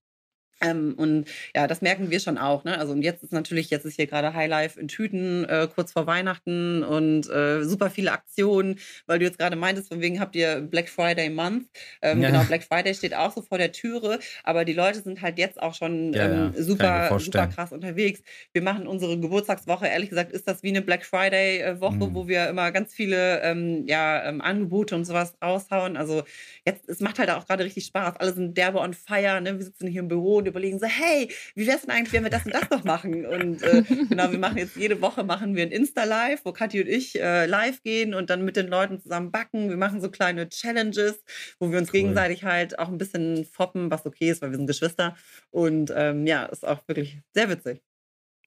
Ähm, 0.61 0.95
und 0.97 1.27
ja, 1.55 1.67
das 1.67 1.83
merken 1.83 2.11
wir 2.11 2.21
schon 2.21 2.39
auch. 2.39 2.65
Ne? 2.65 2.79
Also 2.79 2.93
und 2.93 3.03
jetzt 3.03 3.23
ist 3.23 3.33
natürlich, 3.33 3.71
jetzt 3.71 3.85
ist 3.85 3.97
hier 3.97 4.07
gerade 4.07 4.33
Highlife 4.33 4.81
in 4.81 4.89
Tüten, 4.89 5.45
äh, 5.45 5.69
kurz 5.73 5.93
vor 5.93 6.07
Weihnachten 6.07 6.83
und 6.83 7.29
äh, 7.29 7.63
super 7.65 7.91
viele 7.91 8.13
Aktionen, 8.13 8.79
weil 9.07 9.19
du 9.19 9.27
jetzt 9.27 9.39
gerade 9.39 9.57
meintest, 9.57 9.89
von 9.89 10.01
wegen 10.01 10.19
habt 10.19 10.35
ihr 10.35 10.61
Black 10.61 10.89
Friday 10.89 11.29
Month. 11.29 11.67
Ähm, 12.01 12.23
ja. 12.23 12.31
Genau, 12.31 12.45
Black 12.45 12.63
Friday 12.65 12.95
steht 12.95 13.15
auch 13.15 13.33
so 13.33 13.43
vor 13.43 13.59
der 13.59 13.73
Türe, 13.73 14.19
aber 14.45 14.65
die 14.65 14.73
Leute 14.73 15.03
sind 15.03 15.21
halt 15.21 15.39
jetzt 15.39 15.61
auch 15.61 15.75
schon 15.75 16.13
ja, 16.13 16.25
ähm, 16.25 16.55
super, 16.57 17.19
super 17.19 17.49
krass 17.49 17.73
unterwegs. 17.73 18.23
Wir 18.53 18.63
machen 18.63 18.87
unsere 18.87 19.19
Geburtstagswoche, 19.19 19.87
ehrlich 19.87 20.09
gesagt, 20.09 20.33
ist 20.33 20.49
das 20.49 20.63
wie 20.63 20.69
eine 20.69 20.83
Black 20.83 21.05
Friday-Woche, 21.05 21.97
mhm. 21.97 22.15
wo 22.15 22.29
wir 22.29 22.49
immer 22.49 22.73
ganz 22.73 22.95
viele 22.95 23.43
ähm, 23.43 23.87
ja, 23.87 24.25
ähm, 24.25 24.41
Angebote 24.41 24.95
und 24.95 25.05
sowas 25.05 25.37
raushauen. 25.43 25.97
Also 25.97 26.23
jetzt, 26.65 26.89
es 26.89 27.01
macht 27.01 27.19
halt 27.19 27.31
auch 27.31 27.47
gerade 27.47 27.65
richtig 27.65 27.85
Spaß. 27.87 28.17
Alle 28.17 28.33
sind 28.33 28.57
derbe 28.57 28.79
on 28.79 28.95
fire, 28.95 29.41
ne? 29.41 29.59
Wir 29.59 29.65
sitzen 29.65 29.87
hier 29.87 30.01
im 30.01 30.09
Büro 30.09 30.41
und 30.47 30.51
überlegen 30.51 30.79
so, 30.79 30.87
hey, 30.87 31.31
wie 31.55 31.67
wäre 31.67 31.77
es 31.77 31.83
denn 31.83 31.91
eigentlich, 31.91 32.13
wenn 32.13 32.23
wir 32.23 32.31
das 32.31 32.47
und 32.47 32.55
das 32.55 32.71
noch 32.71 32.85
machen? 32.85 33.27
Und 33.27 33.63
äh, 33.63 33.83
genau, 34.09 34.31
wir 34.31 34.39
machen 34.39 34.59
jetzt 34.59 34.77
jede 34.77 35.01
Woche 35.01 35.25
machen 35.25 35.55
wir 35.57 35.63
ein 35.63 35.71
Insta-Live, 35.71 36.41
wo 36.45 36.53
Kathi 36.53 36.81
und 36.81 36.89
ich 36.89 37.21
äh, 37.21 37.47
live 37.47 37.83
gehen 37.83 38.15
und 38.15 38.31
dann 38.31 38.45
mit 38.45 38.57
den 38.57 38.69
Leuten 38.69 39.01
zusammen 39.01 39.31
backen. 39.31 39.69
Wir 39.69 39.77
machen 39.77 40.01
so 40.01 40.11
kleine 40.11 40.49
Challenges, 40.49 41.23
wo 41.59 41.71
wir 41.71 41.79
uns 41.79 41.89
cool. 41.89 42.01
gegenseitig 42.01 42.45
halt 42.45 42.79
auch 42.79 42.89
ein 42.89 42.99
bisschen 42.99 43.45
foppen, 43.45 43.91
was 43.91 44.07
okay 44.07 44.31
ist, 44.31 44.43
weil 44.43 44.51
wir 44.51 44.59
sind 44.59 44.67
Geschwister. 44.67 45.17
Und 45.51 45.93
ähm, 45.95 46.27
ja, 46.27 46.45
ist 46.45 46.67
auch 46.67 46.87
wirklich 46.87 47.19
sehr 47.35 47.49
witzig. 47.49 47.83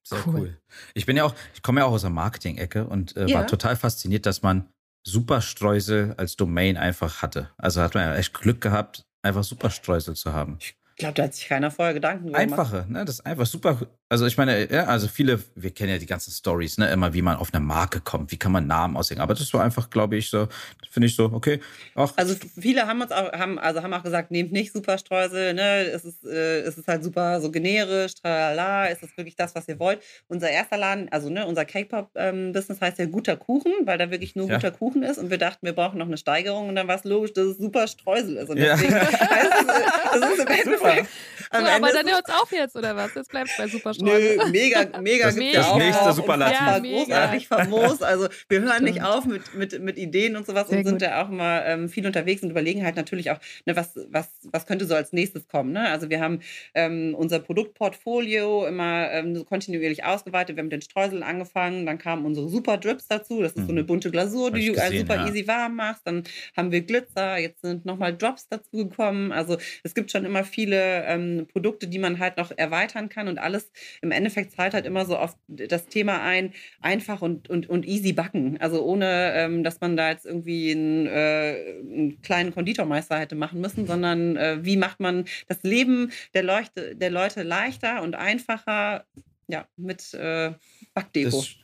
Sehr 0.04 0.26
cool. 0.26 0.36
cool. 0.36 0.58
Ich 0.94 1.06
bin 1.06 1.18
ja 1.18 1.24
auch, 1.26 1.36
ich 1.54 1.62
komme 1.62 1.82
ja 1.82 1.86
auch 1.86 1.92
aus 1.92 2.02
der 2.02 2.10
Marketing-Ecke 2.10 2.88
und 2.88 3.16
äh, 3.18 3.28
ja. 3.28 3.40
war 3.40 3.48
total 3.48 3.76
fasziniert, 3.76 4.26
dass 4.26 4.42
man 4.42 4.70
Superstreusel 5.04 6.14
als 6.18 6.36
Domain 6.36 6.78
einfach 6.78 7.22
hatte. 7.22 7.52
Also 7.58 7.82
hat 7.82 7.94
man 7.94 8.04
ja 8.04 8.16
echt 8.16 8.34
Glück 8.34 8.62
gehabt, 8.62 9.06
einfach 9.22 9.44
Superstreusel 9.44 10.16
zu 10.16 10.34
haben. 10.34 10.58
Ich 10.60 10.79
glaube, 11.00 11.16
da 11.16 11.24
hat 11.24 11.34
sich 11.34 11.48
keiner 11.48 11.72
vorher 11.72 11.94
Gedanken 11.94 12.28
gemacht. 12.28 12.42
Einfache, 12.42 12.86
ne? 12.88 13.06
Das 13.06 13.16
ist 13.16 13.26
einfach 13.26 13.46
super 13.46 13.80
also 14.12 14.26
ich 14.26 14.38
meine, 14.38 14.72
ja, 14.72 14.86
also 14.86 15.08
viele, 15.08 15.40
wir 15.54 15.70
kennen 15.70 15.92
ja 15.92 16.00
die 16.00 16.08
ganzen 16.08 16.32
Stories, 16.32 16.80
ne, 16.80 16.90
immer 16.90 17.14
wie 17.14 17.22
man 17.22 17.38
auf 17.38 17.54
eine 17.54 17.64
Marke 17.64 18.02
kommt, 18.02 18.32
wie 18.32 18.38
kann 18.38 18.52
man 18.52 18.66
Namen 18.66 18.98
aussehen. 18.98 19.22
Aber 19.22 19.36
das 19.36 19.54
war 19.54 19.64
einfach, 19.64 19.92
glaube 19.92 20.18
ich, 20.18 20.32
so, 20.32 20.48
finde 20.90 21.06
ich 21.06 21.16
so, 21.16 21.26
okay. 21.26 21.60
Ach. 21.94 22.12
Also 22.16 22.34
viele 22.60 22.88
haben 22.88 23.02
uns 23.02 23.12
auch, 23.12 23.32
haben, 23.34 23.60
also 23.60 23.84
haben 23.84 23.94
auch 23.94 24.02
gesagt, 24.02 24.32
nehmt 24.32 24.52
nicht 24.52 24.74
Superstreusel, 24.74 25.54
ne, 25.54 25.82
es 25.92 26.06
ist, 26.06 26.26
äh, 26.26 26.62
es 26.62 26.80
ist 26.80 26.88
halt 26.88 27.04
super 27.04 27.40
so 27.40 27.52
generisch, 27.52 28.16
tralala, 28.16 28.88
ist 28.88 29.04
das 29.04 29.16
wirklich 29.16 29.36
das, 29.36 29.54
was 29.54 29.68
ihr 29.68 29.80
wollt. 29.80 30.02
Unser 30.28 30.50
erster 30.50 30.78
Laden, 30.78 31.08
also 31.12 31.30
ne, 31.30 31.46
unser 31.46 31.66
K-Pop-Business 31.66 32.70
ähm, 32.70 32.82
heißt 32.82 32.98
ja 32.98 33.06
guter 33.06 33.38
Kuchen, 33.38 33.72
weil 33.86 34.00
da 34.00 34.10
wirklich 34.10 34.36
nur 34.36 34.48
ja. 34.48 34.56
guter 34.56 34.72
Kuchen 34.72 35.04
ist 35.04 35.20
und 35.20 35.30
wir 35.30 35.38
dachten, 35.38 35.64
wir 35.68 35.74
brauchen 35.74 36.00
noch 36.00 36.08
eine 36.08 36.18
Steigerung 36.18 36.68
und 36.70 36.76
dann 36.76 36.88
war 36.88 36.96
es 36.96 37.04
logisch, 37.04 37.34
dass 37.34 37.46
es 37.46 37.58
super 37.60 37.88
Streusel 37.88 38.38
ist. 38.38 38.50
Und 38.50 38.58
deswegen 38.58 38.92
ja. 38.94 39.02
heißt 39.02 39.52
es, 39.60 40.20
das 40.20 40.32
ist 40.32 40.40
im 40.40 40.48
Endeffekt. 40.48 40.89
So, 41.52 41.58
aber 41.58 41.92
dann 41.92 42.08
hört 42.08 42.26
es 42.28 42.34
auf 42.36 42.52
jetzt, 42.52 42.76
oder 42.76 42.96
was? 42.96 43.16
Jetzt 43.16 43.32
bleibt 43.32 43.50
es 43.50 43.58
bei 43.58 43.68
Superstreusel. 43.68 44.38
Nö, 44.38 44.52
mega, 44.52 45.00
mega 45.00 45.26
das, 45.26 45.36
gibt 45.36 45.56
das 45.56 45.66
ja 45.66 45.72
auch. 45.72 45.78
nächste 45.78 46.14
Superlativ. 46.14 46.60
Ja, 46.60 46.80
großartig 46.80 47.48
famos. 47.48 48.02
Also 48.04 48.28
wir 48.50 48.62
hören 48.62 48.84
nicht 48.84 49.02
auf 49.02 49.26
mit, 49.26 49.56
mit, 49.56 49.82
mit 49.82 49.98
Ideen 49.98 50.36
und 50.36 50.46
sowas 50.46 50.68
Sehr 50.68 50.80
und 50.80 50.86
sind 50.86 51.02
ja 51.02 51.24
auch 51.24 51.30
immer 51.30 51.66
ähm, 51.66 51.90
viel 51.90 52.06
unterwegs 52.06 52.44
und 52.44 52.52
überlegen 52.52 52.86
halt 52.86 52.96
natürlich 52.98 53.32
auch, 53.32 53.40
ne, 53.66 53.76
was, 53.76 53.94
was, 54.10 54.30
was 54.44 54.68
könnte 54.68 54.86
so 54.86 54.94
als 54.94 55.12
nächstes 55.12 55.48
kommen. 55.48 55.72
Ne? 55.72 55.90
Also 55.90 56.12
wir 56.12 56.20
haben 56.20 56.42
ähm, 56.76 57.16
unser 57.18 57.40
Produktportfolio 57.40 58.68
immer 58.68 59.10
ähm, 59.12 59.36
so 59.36 59.44
kontinuierlich 59.44 60.04
ausgeweitet. 60.04 60.56
Wir 60.56 60.62
haben 60.62 60.68
mit 60.68 60.74
den 60.74 60.82
Streuseln 60.84 61.24
angefangen, 61.24 61.88
dann 61.88 61.98
kamen 61.98 62.26
unsere 62.26 62.48
Super 62.48 62.78
Drips 62.78 63.08
dazu. 63.08 63.42
Das 63.42 63.54
ist 63.54 63.58
mhm. 63.60 63.66
so 63.66 63.72
eine 63.72 63.84
bunte 63.84 64.12
Glasur, 64.12 64.52
die 64.52 64.68
du 64.68 64.74
gesehen, 64.74 65.00
super 65.00 65.16
ja. 65.16 65.28
easy 65.28 65.48
warm 65.48 65.78
machst. 65.78 66.06
Dann 66.06 66.26
haben 66.56 66.72
wir 66.72 66.82
Glitzer, 66.82 67.40
jetzt 67.40 67.62
sind 67.62 67.86
nochmal 67.86 68.16
Drops 68.16 68.48
dazu 68.50 68.88
gekommen. 68.88 69.32
Also 69.32 69.58
es 69.84 69.96
gibt 69.96 70.12
schon 70.12 70.26
immer 70.26 70.44
viele 70.44 70.79
ähm, 70.80 71.48
Produkte, 71.52 71.88
die 71.88 72.00
man 72.00 72.20
halt 72.20 72.38
noch 72.38 72.52
erweitern 72.56 73.10
kann 73.10 73.28
und 73.28 73.40
alles 73.40 73.72
im 74.02 74.12
Endeffekt 74.12 74.54
zahlt 74.54 74.74
halt 74.74 74.86
immer 74.86 75.06
so 75.06 75.18
auf 75.18 75.36
das 75.48 75.88
Thema 75.88 76.22
ein, 76.22 76.54
einfach 76.82 77.22
und, 77.22 77.50
und, 77.50 77.70
und 77.70 77.86
easy 77.88 78.14
backen. 78.14 78.58
Also 78.60 78.84
ohne, 78.84 79.34
ähm, 79.36 79.64
dass 79.64 79.82
man 79.82 79.98
da 79.98 80.10
jetzt 80.10 80.26
irgendwie 80.26 80.72
einen, 80.72 81.08
äh, 81.08 81.80
einen 81.82 82.22
kleinen 82.22 82.54
Konditormeister 82.54 83.20
hätte 83.20 83.36
machen 83.36 83.62
müssen, 83.62 83.86
sondern 83.86 84.38
äh, 84.38 84.60
wie 84.62 84.78
macht 84.78 85.00
man 85.00 85.26
das 85.48 85.64
Leben 85.64 86.12
der, 86.34 86.44
Leuchte, 86.44 86.96
der 86.96 87.10
Leute 87.10 87.44
leichter 87.44 88.02
und 88.02 88.16
einfacher 88.16 89.06
ja, 89.48 89.68
mit 89.78 90.14
äh, 90.14 90.54
Backdeko. 90.94 91.38
Das 91.38 91.59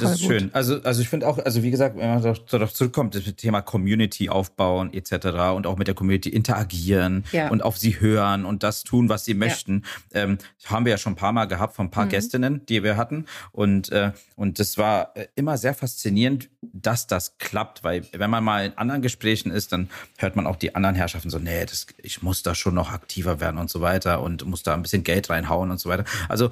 das 0.00 0.12
ist 0.12 0.22
schön. 0.22 0.50
Also, 0.52 0.80
also 0.82 1.02
ich 1.02 1.08
finde 1.08 1.26
auch, 1.26 1.38
also 1.38 1.62
wie 1.62 1.70
gesagt, 1.70 1.96
wenn 1.96 2.08
man 2.08 2.36
darauf 2.50 2.72
zurückkommt, 2.72 3.14
das 3.14 3.24
Thema 3.36 3.62
Community 3.62 4.28
aufbauen 4.28 4.92
etc. 4.92 5.54
und 5.54 5.66
auch 5.66 5.76
mit 5.76 5.88
der 5.88 5.94
Community 5.94 6.28
interagieren 6.28 7.24
ja. 7.32 7.48
und 7.48 7.62
auf 7.62 7.76
sie 7.76 8.00
hören 8.00 8.44
und 8.44 8.62
das 8.62 8.84
tun, 8.84 9.08
was 9.08 9.24
sie 9.24 9.34
möchten, 9.34 9.82
ja. 10.14 10.22
ähm, 10.22 10.38
haben 10.66 10.84
wir 10.84 10.90
ja 10.90 10.98
schon 10.98 11.14
ein 11.14 11.16
paar 11.16 11.32
Mal 11.32 11.46
gehabt 11.46 11.74
von 11.74 11.86
ein 11.86 11.90
paar 11.90 12.04
mhm. 12.04 12.10
Gästinnen, 12.10 12.66
die 12.66 12.82
wir 12.82 12.96
hatten 12.96 13.26
und 13.52 13.90
äh, 13.90 14.12
und 14.36 14.58
das 14.58 14.78
war 14.78 15.16
äh, 15.16 15.26
immer 15.34 15.56
sehr 15.58 15.74
faszinierend, 15.74 16.48
dass 16.60 17.06
das 17.06 17.38
klappt, 17.38 17.82
weil 17.82 18.04
wenn 18.12 18.30
man 18.30 18.44
mal 18.44 18.66
in 18.66 18.78
anderen 18.78 19.02
Gesprächen 19.02 19.50
ist, 19.50 19.72
dann 19.72 19.88
hört 20.18 20.36
man 20.36 20.46
auch 20.46 20.56
die 20.56 20.74
anderen 20.74 20.94
Herrschaften 20.94 21.30
so, 21.30 21.38
nee, 21.38 21.64
das, 21.64 21.86
ich 22.02 22.22
muss 22.22 22.42
da 22.42 22.54
schon 22.54 22.74
noch 22.74 22.92
aktiver 22.92 23.40
werden 23.40 23.58
und 23.58 23.70
so 23.70 23.80
weiter 23.80 24.22
und 24.22 24.44
muss 24.44 24.62
da 24.62 24.74
ein 24.74 24.82
bisschen 24.82 25.02
Geld 25.02 25.30
reinhauen 25.30 25.70
und 25.70 25.80
so 25.80 25.88
weiter. 25.88 26.04
Also 26.28 26.50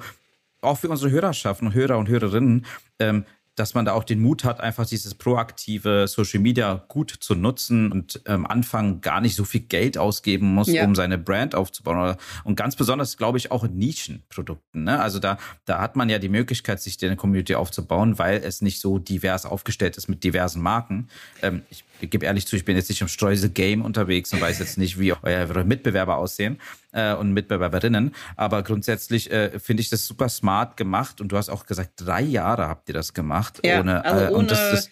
auch 0.65 0.77
für 0.77 0.89
unsere 0.89 1.11
Hörerschaften, 1.11 1.73
Hörer 1.73 1.97
und 1.97 2.07
Hörerinnen, 2.07 2.65
ähm, 2.99 3.25
dass 3.55 3.73
man 3.73 3.85
da 3.85 3.93
auch 3.93 4.03
den 4.03 4.19
Mut 4.19 4.43
hat, 4.43 4.59
einfach 4.59 4.85
dieses 4.85 5.15
proaktive 5.15 6.07
Social 6.07 6.41
Media 6.41 6.83
gut 6.89 7.15
zu 7.19 7.35
nutzen 7.35 7.91
und 7.91 8.21
am 8.25 8.41
ähm, 8.41 8.45
Anfang 8.45 9.01
gar 9.01 9.21
nicht 9.21 9.35
so 9.35 9.45
viel 9.45 9.61
Geld 9.61 9.97
ausgeben 9.97 10.53
muss, 10.53 10.67
ja. 10.67 10.83
um 10.83 10.93
seine 10.93 11.17
Brand 11.17 11.55
aufzubauen. 11.55 12.17
Und 12.43 12.55
ganz 12.55 12.75
besonders, 12.75 13.15
glaube 13.17 13.37
ich, 13.37 13.51
auch 13.51 13.63
in 13.63 13.77
Nischenprodukten. 13.77 14.83
Ne? 14.83 14.99
Also 14.99 15.19
da, 15.19 15.37
da 15.63 15.79
hat 15.79 15.95
man 15.95 16.09
ja 16.09 16.19
die 16.19 16.29
Möglichkeit, 16.29 16.81
sich 16.81 17.03
eine 17.03 17.15
Community 17.15 17.55
aufzubauen, 17.55 18.19
weil 18.19 18.43
es 18.43 18.61
nicht 18.61 18.81
so 18.81 18.99
divers 18.99 19.45
aufgestellt 19.45 19.95
ist 19.95 20.09
mit 20.09 20.23
diversen 20.23 20.61
Marken. 20.61 21.07
Ähm, 21.41 21.61
ich 21.69 21.85
gebe 22.09 22.25
ehrlich 22.25 22.45
zu, 22.45 22.57
ich 22.57 22.65
bin 22.65 22.75
jetzt 22.75 22.89
nicht 22.89 23.01
im 23.01 23.07
Streuse-Game 23.07 23.81
unterwegs 23.81 24.33
und 24.33 24.41
weiß 24.41 24.59
jetzt 24.59 24.77
nicht, 24.77 24.99
wie 24.99 25.13
eure 25.23 25.63
Mitbewerber 25.63 26.17
aussehen 26.17 26.59
äh, 26.95 27.13
und 27.13 27.33
Mitbewerberinnen. 27.33 28.15
Aber 28.35 28.63
grundsätzlich 28.63 29.31
äh, 29.31 29.59
finde 29.59 29.81
ich 29.81 29.89
das 29.89 30.07
super 30.07 30.29
smart 30.29 30.77
gemacht. 30.77 31.21
Und 31.21 31.31
du 31.31 31.37
hast 31.37 31.49
auch 31.49 31.65
gesagt, 31.65 31.91
drei 31.97 32.21
Jahre 32.21 32.67
habt 32.67 32.89
ihr 32.89 32.93
das 32.93 33.13
gemacht. 33.13 33.59
Ja, 33.63 33.81
ohne, 33.81 34.03
also 34.03 34.25
ohne, 34.25 34.31
äh, 34.31 34.33
und 34.33 34.51
das, 34.51 34.71
das 34.71 34.89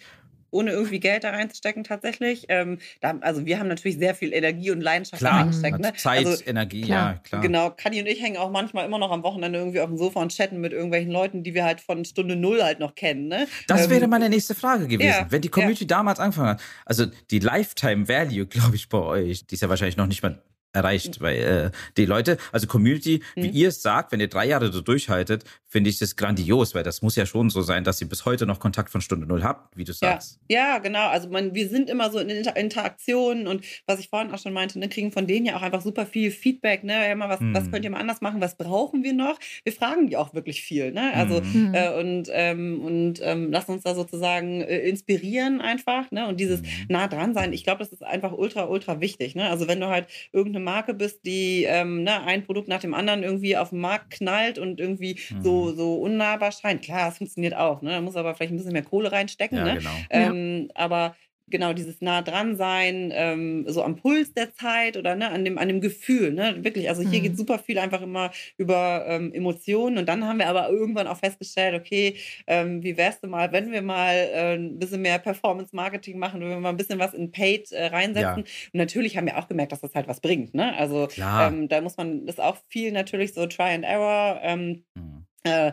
ohne 0.54 0.70
irgendwie 0.70 1.00
Geld 1.00 1.24
da 1.24 1.30
reinzustecken 1.30 1.82
tatsächlich. 1.82 2.46
Ähm, 2.48 2.78
da, 3.00 3.16
also 3.22 3.44
wir 3.44 3.58
haben 3.58 3.66
natürlich 3.66 3.98
sehr 3.98 4.14
viel 4.14 4.32
Energie 4.32 4.70
und 4.70 4.80
Leidenschaft 4.80 5.20
klar, 5.20 5.32
da 5.32 5.38
reingesteckt. 5.38 5.80
Ne? 5.80 5.92
Zeit, 5.94 6.26
also, 6.26 6.44
Energie, 6.46 6.82
klar. 6.82 7.12
ja, 7.14 7.18
klar. 7.18 7.42
Genau, 7.42 7.70
Kadi 7.70 8.00
und 8.00 8.06
ich 8.06 8.22
hängen 8.22 8.36
auch 8.36 8.50
manchmal 8.50 8.86
immer 8.86 8.98
noch 8.98 9.10
am 9.10 9.24
Wochenende 9.24 9.58
irgendwie 9.58 9.80
auf 9.80 9.88
dem 9.88 9.98
Sofa 9.98 10.20
und 10.20 10.32
chatten 10.32 10.60
mit 10.60 10.72
irgendwelchen 10.72 11.10
Leuten, 11.10 11.42
die 11.42 11.54
wir 11.54 11.64
halt 11.64 11.80
von 11.80 12.04
Stunde 12.04 12.36
Null 12.36 12.62
halt 12.62 12.78
noch 12.78 12.94
kennen. 12.94 13.26
Ne? 13.26 13.48
Das 13.66 13.86
ähm, 13.86 13.90
wäre 13.90 14.06
meine 14.06 14.28
nächste 14.28 14.54
Frage 14.54 14.86
gewesen. 14.86 15.08
Ja, 15.08 15.26
Wenn 15.28 15.42
die 15.42 15.48
Community 15.48 15.84
ja. 15.84 15.88
damals 15.88 16.20
angefangen 16.20 16.50
hat, 16.50 16.62
also 16.86 17.06
die 17.32 17.40
Lifetime 17.40 18.08
Value, 18.08 18.46
glaube 18.46 18.76
ich, 18.76 18.88
bei 18.88 18.98
euch, 18.98 19.46
die 19.46 19.54
ist 19.56 19.60
ja 19.60 19.68
wahrscheinlich 19.68 19.96
noch 19.96 20.06
nicht 20.06 20.22
mal 20.22 20.38
erreicht, 20.74 21.20
weil 21.20 21.36
äh, 21.36 21.70
die 21.96 22.04
Leute, 22.04 22.36
also 22.52 22.66
Community, 22.66 23.22
mhm. 23.36 23.42
wie 23.42 23.48
ihr 23.48 23.68
es 23.68 23.82
sagt, 23.82 24.12
wenn 24.12 24.20
ihr 24.20 24.28
drei 24.28 24.46
Jahre 24.46 24.72
so 24.72 24.80
durchhaltet, 24.80 25.44
finde 25.74 25.90
ich 25.90 25.98
das 25.98 26.14
grandios, 26.14 26.74
weil 26.74 26.84
das 26.84 27.02
muss 27.02 27.16
ja 27.16 27.26
schon 27.26 27.50
so 27.50 27.62
sein, 27.62 27.82
dass 27.82 28.00
ihr 28.00 28.08
bis 28.08 28.24
heute 28.24 28.46
noch 28.46 28.60
Kontakt 28.60 28.90
von 28.90 29.00
Stunde 29.00 29.26
Null 29.26 29.42
habt, 29.42 29.76
wie 29.76 29.82
du 29.82 29.92
sagst. 29.92 30.38
Ja, 30.48 30.74
ja 30.74 30.78
genau. 30.78 31.08
Also 31.08 31.28
man, 31.28 31.52
wir 31.52 31.68
sind 31.68 31.90
immer 31.90 32.10
so 32.10 32.18
in 32.18 32.28
Inter 32.28 32.56
Interaktionen 32.56 33.46
und 33.46 33.64
was 33.86 33.98
ich 33.98 34.08
vorhin 34.08 34.30
auch 34.30 34.38
schon 34.38 34.52
meinte, 34.52 34.78
ne, 34.78 34.88
kriegen 34.88 35.10
von 35.10 35.26
denen 35.26 35.46
ja 35.46 35.56
auch 35.56 35.62
einfach 35.62 35.82
super 35.82 36.06
viel 36.06 36.30
Feedback. 36.30 36.84
Ne? 36.84 37.08
Ja, 37.08 37.14
mal, 37.16 37.28
was, 37.28 37.40
mhm. 37.40 37.54
was 37.54 37.70
könnt 37.70 37.84
ihr 37.84 37.90
mal 37.90 37.98
anders 37.98 38.20
machen? 38.20 38.40
Was 38.40 38.56
brauchen 38.56 39.02
wir 39.02 39.14
noch? 39.14 39.38
Wir 39.64 39.72
fragen 39.72 40.06
die 40.08 40.16
auch 40.16 40.32
wirklich 40.32 40.62
viel. 40.62 40.92
Ne? 40.92 41.12
Also 41.14 41.40
mhm. 41.40 41.74
äh, 41.74 41.88
und 42.00 42.28
ähm, 42.30 42.80
und 42.80 43.20
ähm, 43.22 43.50
lassen 43.50 43.72
uns 43.72 43.82
da 43.82 43.96
sozusagen 43.96 44.60
äh, 44.60 44.78
inspirieren 44.88 45.60
einfach. 45.60 46.10
Ne? 46.12 46.28
Und 46.28 46.38
dieses 46.38 46.62
mhm. 46.62 46.68
nah 46.88 47.08
dran 47.08 47.34
sein, 47.34 47.52
ich 47.52 47.64
glaube, 47.64 47.80
das 47.80 47.92
ist 47.92 48.04
einfach 48.04 48.32
ultra 48.32 48.64
ultra 48.64 49.00
wichtig. 49.00 49.34
Ne? 49.34 49.48
Also 49.48 49.66
wenn 49.66 49.80
du 49.80 49.88
halt 49.88 50.06
irgendeine 50.32 50.63
Marke 50.64 50.94
bist, 50.94 51.24
die 51.24 51.64
ähm, 51.64 52.02
ne, 52.02 52.22
ein 52.24 52.44
Produkt 52.44 52.68
nach 52.68 52.80
dem 52.80 52.94
anderen 52.94 53.22
irgendwie 53.22 53.56
auf 53.56 53.70
den 53.70 53.80
Markt 53.80 54.10
knallt 54.10 54.58
und 54.58 54.80
irgendwie 54.80 55.18
mhm. 55.30 55.42
so, 55.42 55.72
so 55.74 55.94
unnahbar 55.96 56.52
scheint. 56.52 56.82
Klar, 56.82 57.10
es 57.10 57.18
funktioniert 57.18 57.54
auch. 57.54 57.82
Ne? 57.82 57.90
Da 57.90 58.00
muss 58.00 58.16
aber 58.16 58.34
vielleicht 58.34 58.52
ein 58.52 58.56
bisschen 58.56 58.72
mehr 58.72 58.82
Kohle 58.82 59.12
reinstecken. 59.12 59.58
Ja, 59.58 59.64
ne? 59.64 59.76
genau. 59.78 59.90
Ähm, 60.10 60.68
ja. 60.68 60.76
Aber 60.76 61.16
genau 61.48 61.72
dieses 61.72 62.00
nah 62.00 62.22
dran 62.22 62.56
sein, 62.56 63.10
ähm, 63.12 63.64
so 63.68 63.82
am 63.82 63.96
Puls 63.96 64.32
der 64.32 64.54
Zeit 64.54 64.96
oder 64.96 65.14
ne, 65.14 65.30
an 65.30 65.44
dem 65.44 65.58
an 65.58 65.68
dem 65.68 65.80
Gefühl, 65.80 66.32
ne, 66.32 66.64
wirklich. 66.64 66.88
Also 66.88 67.02
hier 67.02 67.18
mhm. 67.18 67.24
geht 67.24 67.36
super 67.36 67.58
viel 67.58 67.78
einfach 67.78 68.02
immer 68.02 68.30
über 68.56 69.04
ähm, 69.06 69.32
Emotionen 69.32 69.98
und 69.98 70.08
dann 70.08 70.24
haben 70.26 70.38
wir 70.38 70.48
aber 70.48 70.68
irgendwann 70.70 71.06
auch 71.06 71.18
festgestellt, 71.18 71.74
okay, 71.74 72.16
ähm, 72.46 72.82
wie 72.82 72.96
wär's 72.96 73.20
denn 73.20 73.30
mal, 73.30 73.52
wenn 73.52 73.72
wir 73.72 73.82
mal 73.82 74.14
äh, 74.14 74.54
ein 74.54 74.78
bisschen 74.78 75.02
mehr 75.02 75.18
Performance 75.18 75.74
Marketing 75.76 76.18
machen, 76.18 76.40
wenn 76.40 76.48
wir 76.48 76.60
mal 76.60 76.70
ein 76.70 76.76
bisschen 76.76 76.98
was 76.98 77.14
in 77.14 77.30
Paid 77.30 77.72
äh, 77.72 77.86
reinsetzen. 77.86 78.44
Ja. 78.44 78.70
Und 78.72 78.74
natürlich 78.74 79.16
haben 79.16 79.26
wir 79.26 79.38
auch 79.38 79.48
gemerkt, 79.48 79.72
dass 79.72 79.80
das 79.80 79.94
halt 79.94 80.08
was 80.08 80.20
bringt, 80.20 80.54
ne? 80.54 80.76
Also 80.76 81.08
ähm, 81.18 81.68
da 81.68 81.80
muss 81.80 81.96
man 81.96 82.26
das 82.26 82.38
auch 82.38 82.56
viel 82.68 82.92
natürlich 82.92 83.34
so 83.34 83.46
Try 83.46 83.74
and 83.74 83.84
Error. 83.84 84.40
Ähm, 84.42 84.84
mhm. 84.94 85.26
äh, 85.44 85.72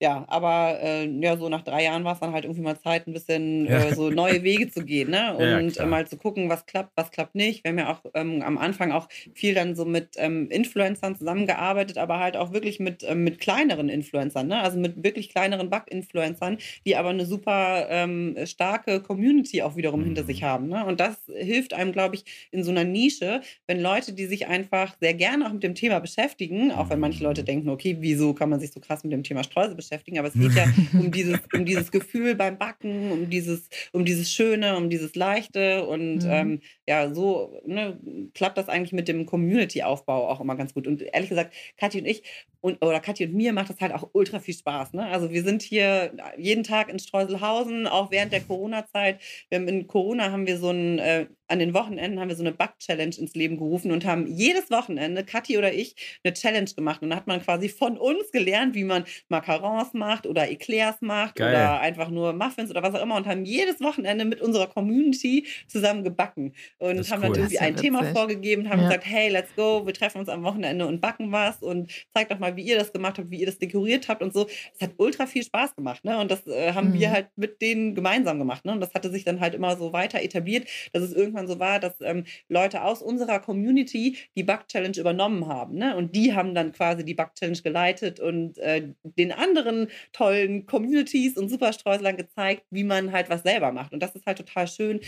ja, 0.00 0.24
aber 0.28 0.78
äh, 0.80 1.06
ja, 1.20 1.36
so 1.36 1.48
nach 1.48 1.62
drei 1.62 1.82
Jahren 1.84 2.04
war 2.04 2.14
es 2.14 2.20
dann 2.20 2.32
halt 2.32 2.44
irgendwie 2.44 2.62
mal 2.62 2.78
Zeit, 2.78 3.08
ein 3.08 3.12
bisschen 3.12 3.66
äh, 3.66 3.94
so 3.94 4.10
neue 4.10 4.44
Wege 4.44 4.70
zu 4.70 4.84
gehen, 4.84 5.10
ne? 5.10 5.36
Und 5.58 5.74
ja, 5.74 5.86
mal 5.86 6.06
zu 6.06 6.16
gucken, 6.16 6.48
was 6.48 6.66
klappt, 6.66 6.92
was 6.94 7.10
klappt 7.10 7.34
nicht. 7.34 7.64
Wir 7.64 7.70
haben 7.70 7.78
ja 7.78 7.92
auch 7.92 8.02
ähm, 8.14 8.42
am 8.42 8.58
Anfang 8.58 8.92
auch 8.92 9.08
viel 9.34 9.54
dann 9.54 9.74
so 9.74 9.84
mit 9.84 10.10
ähm, 10.16 10.48
Influencern 10.50 11.16
zusammengearbeitet, 11.16 11.98
aber 11.98 12.20
halt 12.20 12.36
auch 12.36 12.52
wirklich 12.52 12.78
mit, 12.78 13.02
ähm, 13.02 13.24
mit 13.24 13.40
kleineren 13.40 13.88
Influencern, 13.88 14.46
ne? 14.46 14.60
Also 14.60 14.78
mit 14.78 15.02
wirklich 15.02 15.30
kleineren 15.30 15.68
Back-Influencern, 15.68 16.58
die 16.86 16.94
aber 16.94 17.08
eine 17.08 17.26
super 17.26 17.88
ähm, 17.90 18.36
starke 18.44 19.00
Community 19.00 19.62
auch 19.62 19.74
wiederum 19.74 20.00
mhm. 20.00 20.04
hinter 20.04 20.24
sich 20.24 20.42
mhm. 20.42 20.46
haben. 20.46 20.68
Ne? 20.68 20.84
Und 20.84 21.00
das 21.00 21.16
hilft 21.34 21.74
einem, 21.74 21.90
glaube 21.90 22.14
ich, 22.14 22.24
in 22.52 22.62
so 22.62 22.70
einer 22.70 22.84
Nische, 22.84 23.40
wenn 23.66 23.80
Leute, 23.80 24.12
die 24.12 24.26
sich 24.26 24.46
einfach 24.46 24.96
sehr 25.00 25.14
gerne 25.14 25.46
auch 25.46 25.52
mit 25.52 25.64
dem 25.64 25.74
Thema 25.74 25.98
beschäftigen, 25.98 26.70
auch 26.70 26.88
wenn 26.90 27.00
manche 27.00 27.24
Leute 27.24 27.42
mhm. 27.42 27.46
denken, 27.46 27.68
okay, 27.68 27.96
wieso 27.98 28.32
kann 28.32 28.48
man 28.48 28.60
sich 28.60 28.70
so 28.70 28.78
krass 28.78 29.02
mit 29.02 29.12
dem 29.12 29.24
Thema 29.24 29.42
Streusel 29.42 29.74
beschäftigen? 29.74 29.87
Beschäftigen, 29.88 30.18
aber 30.18 30.28
es 30.28 30.34
geht 30.34 30.54
ja 30.54 30.66
um 30.92 31.10
dieses, 31.12 31.38
um 31.52 31.64
dieses 31.64 31.90
Gefühl 31.90 32.34
beim 32.34 32.58
Backen, 32.58 33.10
um 33.10 33.30
dieses, 33.30 33.68
um 33.92 34.04
dieses 34.04 34.30
Schöne, 34.30 34.76
um 34.76 34.90
dieses 34.90 35.14
Leichte 35.14 35.86
und 35.86 36.18
mhm. 36.24 36.30
ähm, 36.30 36.60
ja, 36.86 37.12
so 37.12 37.60
ne, 37.64 37.98
klappt 38.34 38.58
das 38.58 38.68
eigentlich 38.68 38.92
mit 38.92 39.08
dem 39.08 39.26
Community-Aufbau 39.26 40.28
auch 40.28 40.40
immer 40.40 40.56
ganz 40.56 40.74
gut. 40.74 40.86
Und 40.86 41.02
ehrlich 41.02 41.30
gesagt, 41.30 41.54
Kathi 41.76 42.00
und 42.00 42.06
ich 42.06 42.22
und, 42.60 42.84
oder 42.84 43.00
Kathi 43.00 43.26
und 43.26 43.34
mir 43.34 43.52
macht 43.52 43.70
das 43.70 43.80
halt 43.80 43.92
auch 43.92 44.10
ultra 44.12 44.40
viel 44.40 44.54
Spaß. 44.54 44.92
Ne? 44.92 45.06
Also 45.06 45.30
wir 45.30 45.42
sind 45.42 45.62
hier 45.62 46.12
jeden 46.36 46.64
Tag 46.64 46.88
in 46.88 46.98
Streuselhausen, 46.98 47.86
auch 47.86 48.10
während 48.10 48.32
der 48.32 48.40
Corona-Zeit. 48.40 49.20
In 49.50 49.86
Corona 49.86 50.32
haben 50.32 50.46
wir 50.46 50.58
so 50.58 50.70
ein, 50.70 50.98
äh, 50.98 51.26
an 51.48 51.58
den 51.58 51.74
Wochenenden 51.74 52.20
haben 52.20 52.28
wir 52.28 52.36
so 52.36 52.42
eine 52.42 52.52
Back-Challenge 52.52 53.16
ins 53.16 53.34
Leben 53.34 53.56
gerufen 53.56 53.90
und 53.90 54.04
haben 54.04 54.26
jedes 54.26 54.70
Wochenende, 54.70 55.24
Kathi 55.24 55.58
oder 55.58 55.72
ich, 55.72 55.96
eine 56.22 56.34
Challenge 56.34 56.70
gemacht. 56.74 57.02
Und 57.02 57.10
da 57.10 57.16
hat 57.16 57.26
man 57.26 57.42
quasi 57.42 57.68
von 57.68 57.96
uns 57.98 58.30
gelernt, 58.32 58.74
wie 58.74 58.84
man 58.84 59.04
Macarons 59.28 59.94
macht 59.94 60.26
oder 60.26 60.50
Eclairs 60.50 60.96
macht 61.00 61.36
Geil. 61.36 61.50
oder 61.54 61.80
einfach 61.80 62.10
nur 62.10 62.32
Muffins 62.32 62.70
oder 62.70 62.82
was 62.82 62.94
auch 62.94 63.02
immer 63.02 63.16
und 63.16 63.26
haben 63.26 63.44
jedes 63.44 63.80
Wochenende 63.80 64.24
mit 64.24 64.40
unserer 64.40 64.66
Community 64.66 65.46
zusammen 65.66 66.04
gebacken 66.04 66.52
und 66.78 67.10
haben 67.10 67.22
cool. 67.22 67.28
dann 67.28 67.34
irgendwie 67.34 67.58
ein 67.58 67.76
Thema 67.76 68.04
vorgegeben 68.04 68.62
und 68.62 68.70
haben 68.70 68.80
ja. 68.80 68.88
gesagt, 68.88 69.06
hey, 69.06 69.28
let's 69.30 69.54
go, 69.56 69.86
wir 69.86 69.94
treffen 69.94 70.18
uns 70.18 70.28
am 70.28 70.42
Wochenende 70.42 70.86
und 70.86 71.00
backen 71.00 71.32
was 71.32 71.62
und 71.62 71.90
zeig 72.14 72.28
doch 72.28 72.38
mal, 72.38 72.56
wie 72.56 72.62
ihr 72.62 72.78
das 72.78 72.92
gemacht 72.92 73.18
habt, 73.18 73.30
wie 73.30 73.40
ihr 73.40 73.46
das 73.46 73.58
dekoriert 73.58 74.08
habt 74.08 74.22
und 74.22 74.32
so. 74.32 74.46
Es 74.74 74.80
hat 74.80 74.92
ultra 74.98 75.26
viel 75.26 75.42
Spaß 75.42 75.76
gemacht, 75.76 76.04
ne? 76.04 76.18
Und 76.18 76.30
das 76.30 76.46
äh, 76.46 76.72
haben 76.72 76.90
mhm. 76.90 76.94
wir 76.94 77.10
halt 77.10 77.28
mit 77.36 77.62
denen 77.62 77.94
gemeinsam 77.94 78.38
gemacht, 78.38 78.64
ne? 78.64 78.72
Und 78.72 78.80
das 78.80 78.94
hatte 78.94 79.10
sich 79.10 79.24
dann 79.24 79.40
halt 79.40 79.54
immer 79.54 79.76
so 79.76 79.92
weiter 79.92 80.22
etabliert, 80.22 80.68
dass 80.92 81.02
es 81.02 81.12
irgendwann 81.12 81.37
so 81.46 81.58
war, 81.58 81.78
dass 81.78 82.00
ähm, 82.00 82.24
Leute 82.48 82.82
aus 82.82 83.02
unserer 83.02 83.38
Community 83.38 84.16
die 84.36 84.42
Bug 84.42 84.66
Challenge 84.68 84.98
übernommen 84.98 85.46
haben, 85.46 85.76
ne? 85.76 85.96
Und 85.96 86.16
die 86.16 86.34
haben 86.34 86.54
dann 86.54 86.72
quasi 86.72 87.04
die 87.04 87.14
Bug 87.14 87.34
Challenge 87.34 87.60
geleitet 87.62 88.20
und 88.20 88.58
äh, 88.58 88.88
den 89.02 89.32
anderen 89.32 89.88
tollen 90.12 90.66
Communities 90.66 91.36
und 91.36 91.48
Superstreuslern 91.48 92.16
gezeigt, 92.16 92.64
wie 92.70 92.84
man 92.84 93.12
halt 93.12 93.30
was 93.30 93.42
selber 93.42 93.72
macht. 93.72 93.92
Und 93.92 94.02
das 94.02 94.14
ist 94.14 94.26
halt 94.26 94.38
total 94.38 94.66
schön, 94.66 95.00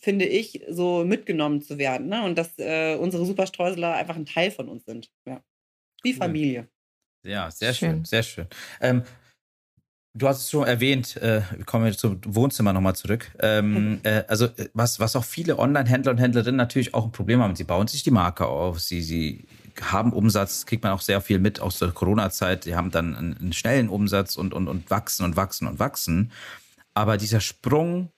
finde 0.00 0.24
ich, 0.24 0.62
so 0.68 1.04
mitgenommen 1.04 1.60
zu 1.60 1.78
werden, 1.78 2.08
ne? 2.08 2.24
Und 2.24 2.36
dass 2.38 2.58
äh, 2.58 2.96
unsere 2.96 3.24
Superstreuseler 3.24 3.94
einfach 3.94 4.16
ein 4.16 4.26
Teil 4.26 4.50
von 4.50 4.68
uns 4.68 4.84
sind, 4.84 5.10
ja. 5.26 5.42
Wie 6.02 6.12
Familie. 6.12 6.68
Ja, 7.24 7.50
sehr 7.50 7.74
schön, 7.74 7.90
schön 7.90 8.04
sehr 8.04 8.22
schön. 8.22 8.46
Ähm, 8.80 9.02
du 10.16 10.28
hast 10.28 10.42
es 10.42 10.50
schon 10.50 10.66
erwähnt, 10.66 11.16
äh, 11.16 11.42
kommen 11.66 11.84
wir 11.84 11.96
zum 11.96 12.20
Wohnzimmer 12.24 12.72
nochmal 12.72 12.96
zurück. 12.96 13.30
Ähm, 13.38 13.72
mhm. 13.72 14.00
äh, 14.02 14.24
also 14.28 14.46
äh, 14.46 14.68
was, 14.74 14.98
was 14.98 15.14
auch 15.14 15.24
viele 15.24 15.58
Online-Händler 15.58 16.12
und 16.12 16.18
Händlerinnen 16.18 16.56
natürlich 16.56 16.94
auch 16.94 17.04
ein 17.04 17.12
Problem 17.12 17.40
haben, 17.40 17.54
sie 17.56 17.64
bauen 17.64 17.86
sich 17.86 18.02
die 18.02 18.10
Marke 18.10 18.46
auf, 18.46 18.80
sie, 18.80 19.02
sie 19.02 19.46
haben 19.80 20.12
Umsatz, 20.12 20.64
kriegt 20.64 20.82
man 20.82 20.92
auch 20.92 21.02
sehr 21.02 21.20
viel 21.20 21.38
mit 21.38 21.60
aus 21.60 21.78
der 21.78 21.90
Corona-Zeit, 21.90 22.64
sie 22.64 22.74
haben 22.74 22.90
dann 22.90 23.14
einen, 23.14 23.36
einen 23.36 23.52
schnellen 23.52 23.88
Umsatz 23.88 24.36
und, 24.36 24.54
und, 24.54 24.68
und 24.68 24.90
wachsen 24.90 25.24
und 25.24 25.36
wachsen 25.36 25.68
und 25.68 25.78
wachsen. 25.78 26.32
Aber 26.94 27.18
dieser 27.18 27.40
Sprung 27.40 28.10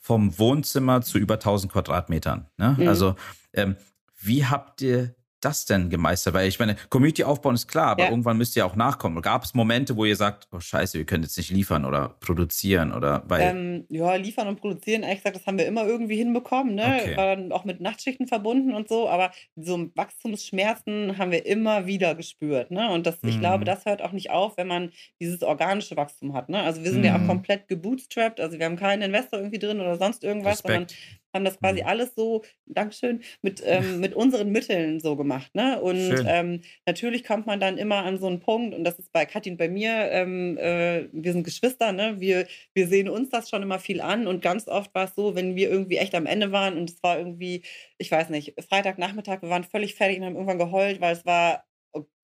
vom 0.00 0.38
Wohnzimmer 0.38 1.02
zu 1.02 1.18
über 1.18 1.34
1000 1.34 1.72
Quadratmetern, 1.72 2.46
ne? 2.58 2.76
Mhm. 2.78 2.88
also 2.88 3.14
ähm, 3.52 3.76
wie 4.20 4.44
habt 4.44 4.82
ihr 4.82 5.14
das 5.44 5.64
denn 5.64 5.90
gemeistert? 5.90 6.34
Weil 6.34 6.48
ich 6.48 6.58
meine, 6.58 6.76
Community 6.88 7.24
aufbauen 7.24 7.54
ist 7.54 7.68
klar, 7.68 7.88
aber 7.88 8.04
ja. 8.04 8.10
irgendwann 8.10 8.36
müsst 8.36 8.56
ihr 8.56 8.66
auch 8.66 8.76
nachkommen. 8.76 9.20
Gab 9.22 9.44
es 9.44 9.54
Momente, 9.54 9.96
wo 9.96 10.04
ihr 10.04 10.16
sagt, 10.16 10.48
oh 10.52 10.60
scheiße, 10.60 10.98
wir 10.98 11.04
können 11.04 11.22
jetzt 11.22 11.36
nicht 11.36 11.50
liefern 11.50 11.84
oder 11.84 12.16
produzieren 12.20 12.92
oder 12.92 13.20
bei. 13.20 13.40
Ähm, 13.40 13.84
ja, 13.88 14.14
liefern 14.14 14.48
und 14.48 14.60
produzieren, 14.60 15.02
ehrlich 15.02 15.18
gesagt, 15.18 15.36
das 15.36 15.46
haben 15.46 15.58
wir 15.58 15.66
immer 15.66 15.86
irgendwie 15.86 16.16
hinbekommen, 16.16 16.74
ne? 16.74 16.98
Okay. 17.00 17.16
War 17.16 17.36
dann 17.36 17.52
auch 17.52 17.64
mit 17.64 17.80
Nachtschichten 17.80 18.26
verbunden 18.26 18.74
und 18.74 18.88
so, 18.88 19.08
aber 19.08 19.30
so 19.56 19.90
Wachstumsschmerzen 19.94 21.18
haben 21.18 21.30
wir 21.30 21.46
immer 21.46 21.86
wieder 21.86 22.14
gespürt, 22.14 22.70
ne? 22.70 22.90
Und 22.90 23.06
das, 23.06 23.22
mhm. 23.22 23.28
ich 23.28 23.40
glaube, 23.40 23.60
mhm. 23.60 23.64
das 23.66 23.84
hört 23.84 24.02
auch 24.02 24.12
nicht 24.12 24.30
auf, 24.30 24.56
wenn 24.56 24.68
man 24.68 24.90
dieses 25.20 25.42
organische 25.42 25.96
Wachstum 25.96 26.34
hat, 26.34 26.48
ne? 26.48 26.62
Also 26.62 26.82
wir 26.82 26.90
sind 26.90 27.00
mhm. 27.00 27.06
ja 27.06 27.16
auch 27.16 27.20
mhm. 27.20 27.28
komplett 27.28 27.68
gebootstrapped, 27.68 28.40
also 28.40 28.58
wir 28.58 28.66
haben 28.66 28.76
keinen 28.76 29.02
Investor 29.02 29.38
irgendwie 29.38 29.58
drin 29.58 29.80
oder 29.80 29.96
sonst 29.96 30.24
irgendwas, 30.24 30.64
Respekt. 30.64 30.90
sondern 30.90 30.96
haben 31.34 31.44
das 31.44 31.58
quasi 31.58 31.82
mhm. 31.82 31.88
alles 31.88 32.14
so, 32.14 32.42
Dankeschön, 32.66 33.22
mit, 33.42 33.62
ähm, 33.64 34.00
mit 34.00 34.14
unseren 34.14 34.50
Mitteln 34.50 35.00
so 35.00 35.16
gemacht. 35.16 35.54
Ne? 35.54 35.80
Und 35.80 36.24
ähm, 36.26 36.60
natürlich 36.86 37.24
kommt 37.24 37.46
man 37.46 37.60
dann 37.60 37.76
immer 37.76 38.04
an 38.04 38.18
so 38.18 38.26
einen 38.26 38.40
Punkt, 38.40 38.74
und 38.74 38.84
das 38.84 38.98
ist 38.98 39.12
bei 39.12 39.26
Kathi 39.26 39.50
und 39.50 39.56
bei 39.56 39.68
mir, 39.68 40.10
ähm, 40.10 40.56
äh, 40.58 41.08
wir 41.12 41.32
sind 41.32 41.44
Geschwister, 41.44 41.92
ne? 41.92 42.20
wir, 42.20 42.46
wir 42.72 42.86
sehen 42.86 43.08
uns 43.08 43.28
das 43.30 43.50
schon 43.50 43.62
immer 43.62 43.78
viel 43.78 44.00
an 44.00 44.26
und 44.26 44.40
ganz 44.40 44.68
oft 44.68 44.94
war 44.94 45.04
es 45.04 45.14
so, 45.14 45.34
wenn 45.34 45.56
wir 45.56 45.68
irgendwie 45.68 45.96
echt 45.96 46.14
am 46.14 46.26
Ende 46.26 46.52
waren 46.52 46.78
und 46.78 46.90
es 46.90 47.02
war 47.02 47.18
irgendwie, 47.18 47.62
ich 47.98 48.10
weiß 48.10 48.30
nicht, 48.30 48.54
Freitagnachmittag, 48.68 49.42
wir 49.42 49.50
waren 49.50 49.64
völlig 49.64 49.94
fertig 49.94 50.18
und 50.18 50.24
haben 50.24 50.36
irgendwann 50.36 50.58
geheult, 50.58 51.00
weil 51.00 51.14
es 51.14 51.26
war 51.26 51.64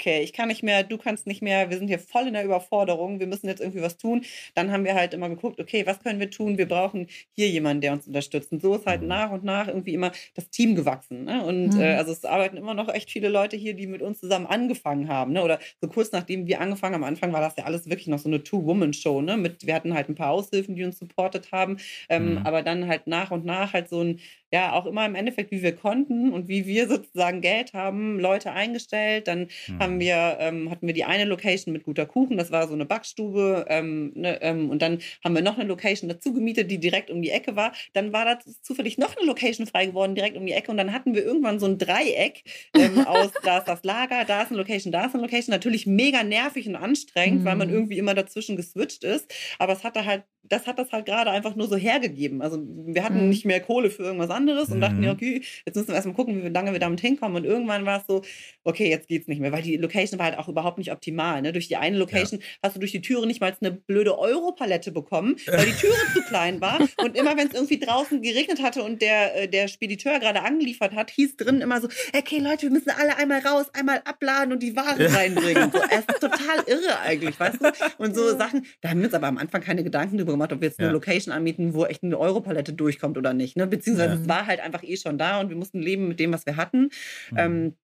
okay, 0.01 0.23
ich 0.23 0.33
kann 0.33 0.49
nicht 0.49 0.63
mehr, 0.63 0.83
du 0.83 0.97
kannst 0.97 1.27
nicht 1.27 1.43
mehr, 1.43 1.69
wir 1.69 1.77
sind 1.77 1.89
hier 1.89 1.99
voll 1.99 2.27
in 2.27 2.33
der 2.33 2.45
Überforderung, 2.45 3.21
wir 3.21 3.27
müssen 3.27 3.47
jetzt 3.47 3.61
irgendwie 3.61 3.83
was 3.83 3.99
tun. 3.99 4.23
Dann 4.55 4.73
haben 4.73 4.85
wir 4.85 4.95
halt 4.95 5.13
immer 5.13 5.29
geguckt, 5.29 5.61
okay, 5.61 5.87
was 5.87 6.01
können 6.01 6.19
wir 6.21 6.31
tun? 6.31 6.57
Wir 6.57 6.67
brauchen 6.67 7.07
hier 7.37 7.49
jemanden, 7.49 7.83
der 7.83 7.93
uns 7.93 8.07
unterstützt. 8.07 8.51
Und 8.51 8.63
so 8.63 8.75
ist 8.75 8.87
halt 8.87 9.03
mhm. 9.03 9.09
nach 9.09 9.31
und 9.31 9.45
nach 9.45 9.69
irgendwie 9.69 9.93
immer 9.93 10.13
das 10.35 10.49
Team 10.49 10.75
gewachsen. 10.75 11.25
Ne? 11.25 11.45
Und 11.45 11.75
mhm. 11.75 11.81
äh, 11.81 11.95
also 11.95 12.13
es 12.13 12.25
arbeiten 12.25 12.57
immer 12.57 12.75
noch 12.75 12.89
echt 12.89 13.11
viele 13.11 13.29
Leute 13.29 13.57
hier, 13.57 13.75
die 13.75 13.87
mit 13.87 14.01
uns 14.01 14.21
zusammen 14.21 14.47
angefangen 14.47 15.09
haben. 15.09 15.33
Ne? 15.33 15.43
Oder 15.43 15.59
so 15.81 15.89
kurz 15.89 16.13
nachdem 16.13 16.47
wir 16.47 16.61
angefangen 16.61 16.95
haben, 16.95 17.05
am 17.05 17.09
Anfang 17.09 17.33
war 17.33 17.41
das 17.41 17.57
ja 17.57 17.65
alles 17.65 17.89
wirklich 17.89 18.09
noch 18.09 18.19
so 18.19 18.29
eine 18.29 18.43
Two-Woman-Show. 18.43 19.21
Ne? 19.21 19.51
wir 19.63 19.75
hatten 19.75 19.95
halt 19.95 20.09
ein 20.09 20.15
paar 20.15 20.31
Aushilfen, 20.31 20.75
die 20.75 20.85
uns 20.85 20.99
supportet 20.99 21.53
haben, 21.53 21.77
ähm, 22.09 22.33
mhm. 22.33 22.39
aber 22.39 22.63
dann 22.63 22.87
halt 22.87 23.07
nach 23.07 23.31
und 23.31 23.45
nach 23.45 23.75
halt 23.75 23.89
so 23.89 24.03
ein 24.03 24.21
ja 24.53 24.73
auch 24.73 24.87
immer 24.87 25.07
im 25.07 25.15
Endeffekt, 25.15 25.51
wie 25.51 25.63
wir 25.63 25.75
konnten 25.77 26.33
und 26.33 26.49
wie 26.49 26.67
wir 26.67 26.89
sozusagen 26.89 27.41
Geld 27.41 27.73
haben, 27.73 28.19
Leute 28.19 28.53
eingestellt. 28.53 29.29
Dann 29.29 29.49
mhm. 29.69 29.79
haben 29.79 29.90
wir, 29.99 30.37
ähm, 30.39 30.71
hatten 30.71 30.87
wir 30.87 30.95
die 30.95 31.05
eine 31.05 31.25
Location 31.25 31.73
mit 31.73 31.85
guter 31.85 32.07
Kuchen, 32.07 32.37
das 32.37 32.53
war 32.53 32.69
so 32.69 32.75
eine 32.75 32.85
Backstube. 32.85 33.65
Ähm, 33.69 34.13
ne, 34.15 34.41
ähm, 34.43 34.71
und 34.71 34.83
dann 34.83 34.99
haben 35.25 35.35
wir 35.35 35.43
noch 35.43 35.59
eine 35.59 35.69
Location 35.69 36.09
dazu 36.09 36.33
gemietet, 36.33 36.71
die 36.71 36.79
direkt 36.79 37.11
um 37.11 37.23
die 37.23 37.31
Ecke 37.31 37.57
war. 37.57 37.73
Dann 37.95 38.13
war 38.13 38.25
da 38.25 38.39
zufällig 38.63 38.99
noch 38.99 39.17
eine 39.17 39.27
Location 39.27 39.67
frei 39.67 39.87
geworden, 39.87 40.15
direkt 40.15 40.37
um 40.37 40.47
die 40.47 40.53
Ecke. 40.53 40.71
Und 40.71 40.77
dann 40.77 40.93
hatten 40.93 41.15
wir 41.15 41.25
irgendwann 41.25 41.59
so 41.59 41.67
ein 41.67 41.79
Dreieck 41.79 42.45
ähm, 42.77 42.99
aus, 43.07 43.31
da 43.43 43.59
ist 43.59 43.69
das 43.69 43.83
Lager, 43.83 44.25
da 44.25 44.43
ist 44.43 44.49
eine 44.49 44.59
Location, 44.59 44.93
da 44.93 45.07
ist 45.07 45.15
eine 45.15 45.23
Location. 45.23 45.53
Natürlich 45.53 45.87
mega 45.87 46.23
nervig 46.23 46.69
und 46.69 46.77
anstrengend, 46.77 47.41
mhm. 47.41 47.45
weil 47.45 47.57
man 47.57 47.69
mhm. 47.69 47.75
irgendwie 47.75 47.99
immer 47.99 48.15
dazwischen 48.15 48.57
geswitcht 48.57 49.03
ist. 49.03 49.33
Aber 49.59 49.73
es 49.73 49.83
hatte 49.83 50.05
halt, 50.05 50.25
das 50.43 50.67
hat 50.67 50.79
das 50.79 50.93
halt 50.93 51.07
gerade 51.07 51.31
einfach 51.31 51.57
nur 51.57 51.69
so 51.69 51.77
hergegeben. 51.77 52.43
Also 52.43 52.59
wir 52.61 53.05
hatten 53.05 53.23
mhm. 53.23 53.29
nicht 53.31 53.45
mehr 53.45 53.61
Kohle 53.61 53.91
für 53.91 54.03
irgendwas 54.03 54.31
anderes 54.31 54.69
und 54.69 54.79
mhm. 54.79 54.83
dachten, 54.83 55.03
ja, 55.03 55.13
okay, 55.13 55.43
jetzt 55.67 55.77
müssen 55.77 55.89
wir 55.89 55.95
erstmal 55.95 56.15
gucken, 56.15 56.45
wie 56.45 56.49
lange 56.49 56.73
wir 56.73 56.79
damit 56.79 57.01
hinkommen. 57.01 57.37
Und 57.37 57.45
irgendwann 57.45 57.87
war 57.87 58.01
es 58.01 58.07
so, 58.07 58.23
okay, 58.65 58.89
jetzt 58.91 59.09
geht's 59.09 59.29
nicht 59.29 59.41
mehr, 59.41 59.53
weil 59.53 59.63
die 59.63 59.77
Location 59.81 60.19
war 60.19 60.27
halt 60.27 60.39
auch 60.39 60.49
überhaupt 60.49 60.79
nicht 60.79 60.93
optimal. 60.93 61.43
Ne? 61.43 61.53
Durch 61.53 61.69
die 61.69 61.77
eine 61.77 61.97
Location 61.97 62.41
ja. 62.41 62.47
hast 62.63 62.77
du 62.77 62.81
durch 62.81 62.93
die 62.93 63.01
Türe 63.01 63.27
nicht 63.27 63.41
mal 63.41 63.55
eine 63.61 63.73
blöde 63.73 64.19
Europalette 64.19 64.93
bekommen, 64.93 65.37
weil 65.47 65.67
die 65.67 65.73
Türe 65.73 65.95
zu 66.15 66.23
klein 66.23 66.61
war. 66.61 66.79
Und 66.99 67.17
immer 67.17 67.37
wenn 67.37 67.49
es 67.49 67.55
irgendwie 67.55 67.79
draußen 67.79 68.23
geregnet 68.23 68.63
hatte 68.63 68.83
und 68.83 69.03
der, 69.03 69.43
äh, 69.43 69.49
der 69.49 69.69
Spediteur 69.69 70.19
gerade 70.19 70.43
angeliefert 70.43 70.95
hat, 70.95 71.11
hieß 71.11 71.37
drin 71.37 71.61
immer 71.61 71.81
so, 71.81 71.89
okay 72.17 72.39
Leute, 72.39 72.63
wir 72.63 72.71
müssen 72.71 72.91
alle 72.91 73.17
einmal 73.17 73.41
raus, 73.41 73.67
einmal 73.73 74.01
abladen 74.05 74.53
und 74.53 74.63
die 74.63 74.77
Waren 74.77 75.01
reinbringen. 75.01 75.71
So, 75.73 75.81
es 75.91 76.01
ist 76.01 76.07
total 76.21 76.65
irre 76.67 77.01
eigentlich, 77.01 77.39
weißt 77.39 77.61
du? 77.61 77.73
Und 77.99 78.15
so 78.15 78.37
Sachen, 78.37 78.67
da 78.81 78.91
haben 78.91 79.01
wir 79.01 79.07
uns 79.07 79.15
aber 79.15 79.27
am 79.27 79.39
Anfang 79.39 79.61
keine 79.61 79.85
Gedanken 79.85 80.17
darüber 80.17 80.33
gemacht, 80.33 80.53
ob 80.53 80.61
wir 80.61 80.69
jetzt 80.69 80.79
eine 80.79 80.89
ja. 80.89 80.93
Location 80.93 81.33
anmieten, 81.33 81.75
wo 81.75 81.85
echt 81.87 82.03
eine 82.03 82.19
Europalette 82.19 82.73
durchkommt 82.73 83.19
oder 83.19 83.33
nicht. 83.33 83.57
Ne? 83.57 83.67
Beziehungsweise 83.67 84.15
ja. 84.15 84.21
es 84.21 84.29
war 84.29 84.47
halt 84.47 84.61
einfach 84.61 84.83
eh 84.83 84.97
schon 84.97 85.19
da 85.19 85.41
und 85.41 85.49
wir 85.49 85.57
mussten 85.57 85.81
leben 85.81 86.09
mit 86.09 86.21
dem, 86.21 86.33
was 86.33 86.47
wir 86.47 86.57
hatten. 86.57 86.91
Mhm. 87.31 87.39
Ähm, 87.39 87.77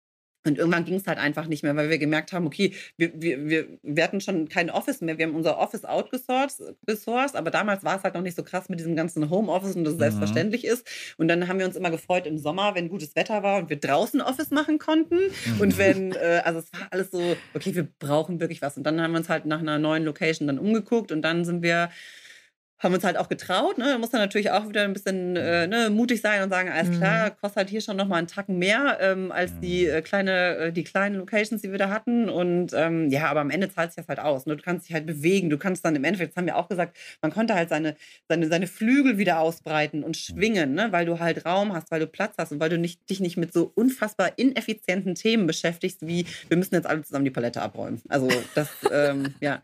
und 0.46 0.58
irgendwann 0.58 0.86
ging 0.86 0.96
es 0.96 1.08
halt 1.08 1.18
einfach 1.18 1.48
nicht 1.48 1.64
mehr, 1.64 1.76
weil 1.76 1.90
wir 1.90 1.98
gemerkt 1.98 2.32
haben, 2.32 2.46
okay, 2.46 2.74
wir, 2.98 3.12
wir, 3.20 3.68
wir, 3.82 4.04
hatten 4.04 4.22
schon 4.22 4.48
kein 4.48 4.70
Office 4.70 5.02
mehr. 5.02 5.18
Wir 5.18 5.26
haben 5.26 5.36
unser 5.36 5.58
Office 5.58 5.86
outgesourced, 5.86 7.36
aber 7.36 7.52
damals 7.52 7.84
war 7.84 7.98
es 7.98 8.04
halt 8.04 8.14
noch 8.14 8.22
nicht 8.22 8.36
so 8.36 8.44
krass 8.44 8.70
mit 8.70 8.80
diesem 8.80 8.96
ganzen 8.96 9.30
Homeoffice 9.30 9.76
und 9.76 9.84
das 9.84 9.96
mhm. 9.96 10.00
selbstverständlich 10.00 10.66
ist. 10.66 10.88
Und 11.18 11.28
dann 11.28 11.48
haben 11.48 11.58
wir 11.58 11.66
uns 11.66 11.76
immer 11.76 11.90
gefreut 11.90 12.28
im 12.28 12.38
Sommer, 12.38 12.76
wenn 12.76 12.90
gutes 12.90 13.16
Wetter 13.16 13.42
war 13.42 13.58
und 13.58 13.70
wir 13.70 13.78
draußen 13.78 14.22
Office 14.22 14.52
machen 14.52 14.78
konnten. 14.78 15.16
Mhm. 15.16 15.62
Und 15.62 15.78
wenn, 15.78 16.12
äh, 16.12 16.42
also 16.44 16.60
es 16.60 16.72
war 16.74 16.88
alles 16.92 17.12
so, 17.12 17.36
okay, 17.56 17.74
wir 17.74 17.88
brauchen 18.00 18.40
wirklich 18.40 18.62
was. 18.62 18.78
Und 18.78 18.84
dann 18.84 19.02
haben 19.02 19.12
wir 19.12 19.20
uns 19.20 19.30
halt 19.30 19.46
nach 19.46 19.60
einer 19.60 19.80
neuen 19.80 20.04
Location 20.04 20.48
dann 20.48 20.60
umgeguckt 20.60 21.12
und 21.12 21.24
dann 21.24 21.44
sind 21.44 21.64
wir 21.64 21.90
haben 22.80 22.94
uns 22.94 23.04
halt 23.04 23.18
auch 23.18 23.30
getraut. 23.30 23.78
Ne? 23.78 23.86
Da 23.86 23.98
muss 23.98 24.12
dann 24.12 24.22
natürlich 24.22 24.52
auch 24.52 24.68
wieder 24.68 24.84
ein 24.84 24.94
bisschen 24.94 25.36
äh, 25.38 25.66
ne, 25.66 25.90
mutig 25.90 26.22
sein 26.22 26.44
und 26.44 26.50
sagen, 26.50 26.70
alles 26.70 26.98
klar, 26.98 27.28
mhm. 27.28 27.32
kostet 27.40 27.58
halt 27.58 27.70
hier 27.70 27.82
schon 27.82 27.96
nochmal 27.96 28.20
einen 28.20 28.28
Tacken 28.28 28.58
mehr 28.58 28.98
ähm, 29.00 29.32
als 29.32 29.58
die 29.62 29.88
äh, 29.88 30.02
kleine, 30.02 30.58
äh, 30.58 30.72
die 30.74 30.84
kleinen 30.84 31.16
Locations, 31.16 31.62
die 31.62 31.72
wir 31.72 31.78
da 31.78 31.90
hatten. 31.90 32.30
Und 32.30 32.74
ähm, 32.74 33.10
ja, 33.10 33.28
aber 33.28 33.40
am 33.40 33.50
Ende 33.50 33.70
zahlt 33.70 33.92
sich 33.92 33.96
das 33.96 34.10
halt 34.10 34.20
aus. 34.20 34.46
Ne? 34.46 34.58
Du 34.58 34.64
kannst 34.64 34.88
dich 34.88 34.94
halt 34.94 35.06
bewegen. 35.06 35.50
Du 35.50 35.58
kannst 35.58 35.86
dann 35.86 35.96
im 35.96 36.04
Endeffekt, 36.04 36.32
das 36.32 36.38
haben 36.38 36.48
wir 36.48 36.58
auch 36.58 36.68
gesagt, 36.68 36.98
man 37.22 37.32
konnte 37.32 37.56
halt 37.56 37.70
seine, 37.70 37.96
seine, 38.28 38.48
seine 38.48 38.68
Flügel 38.68 39.18
wieder 39.18 39.40
ausbreiten 39.40 40.04
und 40.04 40.18
schwingen, 40.18 40.74
ne? 40.74 40.92
weil 40.92 41.06
du 41.06 41.20
halt 41.20 41.46
Raum 41.46 41.74
hast, 41.74 41.92
weil 41.92 42.02
du 42.02 42.08
Platz 42.08 42.36
hast 42.38 42.52
und 42.52 42.60
weil 42.60 42.70
du 42.70 42.78
nicht, 42.78 43.10
dich 43.10 43.22
nicht 43.22 43.38
mit 43.38 43.54
so 43.54 43.72
unfassbar 43.74 44.34
ineffizienten 44.36 45.16
Themen 45.16 45.48
beschäftigst, 45.48 46.06
wie 46.06 46.26
wir 46.50 46.58
müssen 46.58 46.76
jetzt 46.76 46.88
alle 46.88 47.02
zusammen 47.04 47.26
die 47.26 47.32
Palette 47.32 47.62
abräumen. 47.62 48.02
Also 48.10 48.28
das, 48.54 48.70
ähm, 48.92 49.34
ja, 49.40 49.64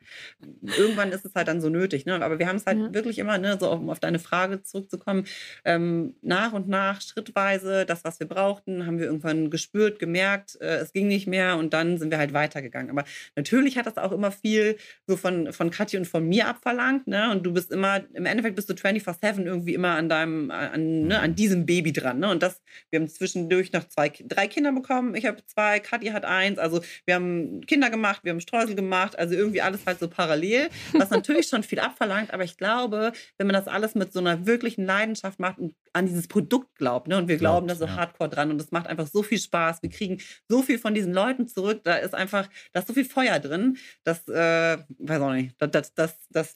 irgendwann 0.78 1.12
ist 1.12 1.26
es 1.26 1.36
halt 1.36 1.50
dann 1.50 1.60
so 1.60 1.68
nötig. 1.68 2.06
Ne? 2.06 2.24
Aber 2.24 2.40
wir 2.40 2.48
haben 2.48 2.56
es 2.56 2.66
halt 2.66 2.80
ja. 2.80 3.01
Wirklich 3.02 3.20
immer, 3.20 3.38
ne, 3.38 3.58
so 3.60 3.72
um 3.72 3.90
auf 3.90 4.00
deine 4.00 4.20
Frage 4.20 4.62
zurückzukommen, 4.62 5.26
ähm, 5.66 6.16
nach 6.22 6.54
und 6.54 6.70
nach, 6.70 7.02
schrittweise, 7.02 7.86
das, 7.86 8.04
was 8.04 8.20
wir 8.20 8.28
brauchten, 8.28 8.86
haben 8.86 9.00
wir 9.00 9.06
irgendwann 9.06 9.50
gespürt, 9.50 10.00
gemerkt, 10.00 10.60
äh, 10.62 10.78
es 10.78 10.94
ging 10.94 11.08
nicht 11.08 11.28
mehr 11.28 11.58
und 11.58 11.74
dann 11.74 11.98
sind 11.98 12.12
wir 12.12 12.20
halt 12.20 12.34
weitergegangen. 12.34 12.92
Aber 12.92 13.04
natürlich 13.36 13.78
hat 13.78 13.88
das 13.88 13.98
auch 13.98 14.12
immer 14.12 14.32
viel 14.32 14.78
so 15.08 15.18
von, 15.18 15.52
von 15.52 15.72
Kathi 15.72 15.98
und 15.98 16.06
von 16.06 16.28
mir 16.28 16.48
abverlangt, 16.48 17.08
ne? 17.08 17.32
Und 17.32 17.44
du 17.44 17.54
bist 17.54 17.72
immer, 17.72 18.02
im 18.14 18.26
Endeffekt 18.26 18.56
bist 18.56 18.70
du 18.70 18.74
24-7 18.74 19.44
irgendwie 19.44 19.74
immer 19.74 19.96
an 19.96 20.10
deinem, 20.10 20.52
an, 20.52 21.08
ne, 21.08 21.20
an 21.20 21.36
diesem 21.36 21.66
Baby 21.66 21.92
dran, 21.92 22.20
ne? 22.20 22.30
Und 22.30 22.44
das, 22.44 22.62
wir 22.92 23.00
haben 23.00 23.08
zwischendurch 23.08 23.74
noch 23.74 23.88
zwei, 23.88 24.10
drei 24.10 24.48
Kinder 24.48 24.72
bekommen. 24.72 25.16
Ich 25.16 25.26
habe 25.26 25.44
zwei, 25.46 25.80
Kathi 25.80 26.08
hat 26.08 26.26
eins. 26.26 26.60
Also 26.60 26.82
wir 27.06 27.16
haben 27.16 27.62
Kinder 27.66 27.90
gemacht, 27.90 28.22
wir 28.24 28.32
haben 28.32 28.42
Streusel 28.42 28.76
gemacht, 28.76 29.18
also 29.18 29.34
irgendwie 29.34 29.62
alles 29.62 29.82
halt 29.86 30.00
so 30.00 30.08
parallel, 30.08 30.70
was 30.94 31.10
natürlich 31.10 31.48
schon 31.48 31.64
viel 31.64 31.80
abverlangt, 31.80 32.34
aber 32.34 32.44
ich 32.44 32.58
glaube, 32.58 32.91
glaube, 32.92 33.18
wenn 33.38 33.48
man 33.48 33.54
das 33.54 33.68
alles 33.68 33.96
mit 33.96 34.14
so 34.14 34.20
einer 34.20 34.46
wirklichen 34.46 34.86
Leidenschaft 34.86 35.40
macht 35.40 35.60
und 35.60 35.76
an 35.94 36.06
dieses 36.06 36.28
Produkt 36.28 36.76
glaubt, 36.76 37.08
ne? 37.08 37.18
und 37.18 37.28
wir 37.28 37.38
glauben 37.38 37.68
da 37.68 37.76
so 37.76 37.86
ja. 37.86 37.96
hardcore 37.96 38.30
dran 38.30 38.52
und 38.52 38.62
es 38.62 38.72
macht 38.72 38.88
einfach 38.88 39.08
so 39.08 39.24
viel 39.24 39.40
Spaß. 39.40 39.82
Wir 39.82 39.90
kriegen 39.90 40.22
so 40.48 40.62
viel 40.62 40.80
von 40.80 40.94
diesen 40.94 41.14
Leuten 41.14 41.48
zurück. 41.48 41.82
Da 41.84 41.96
ist 41.96 42.14
einfach, 42.14 42.48
da 42.72 42.80
ist 42.80 42.88
so 42.88 42.94
viel 42.94 43.06
Feuer 43.06 43.40
drin. 43.40 43.78
Das, 44.04 44.28
äh, 44.28 44.78
weiß 45.00 45.22
auch 45.22 45.34
nicht, 45.34 45.56
das, 45.58 45.72
das, 45.72 45.94
das, 45.94 46.20
das 46.30 46.54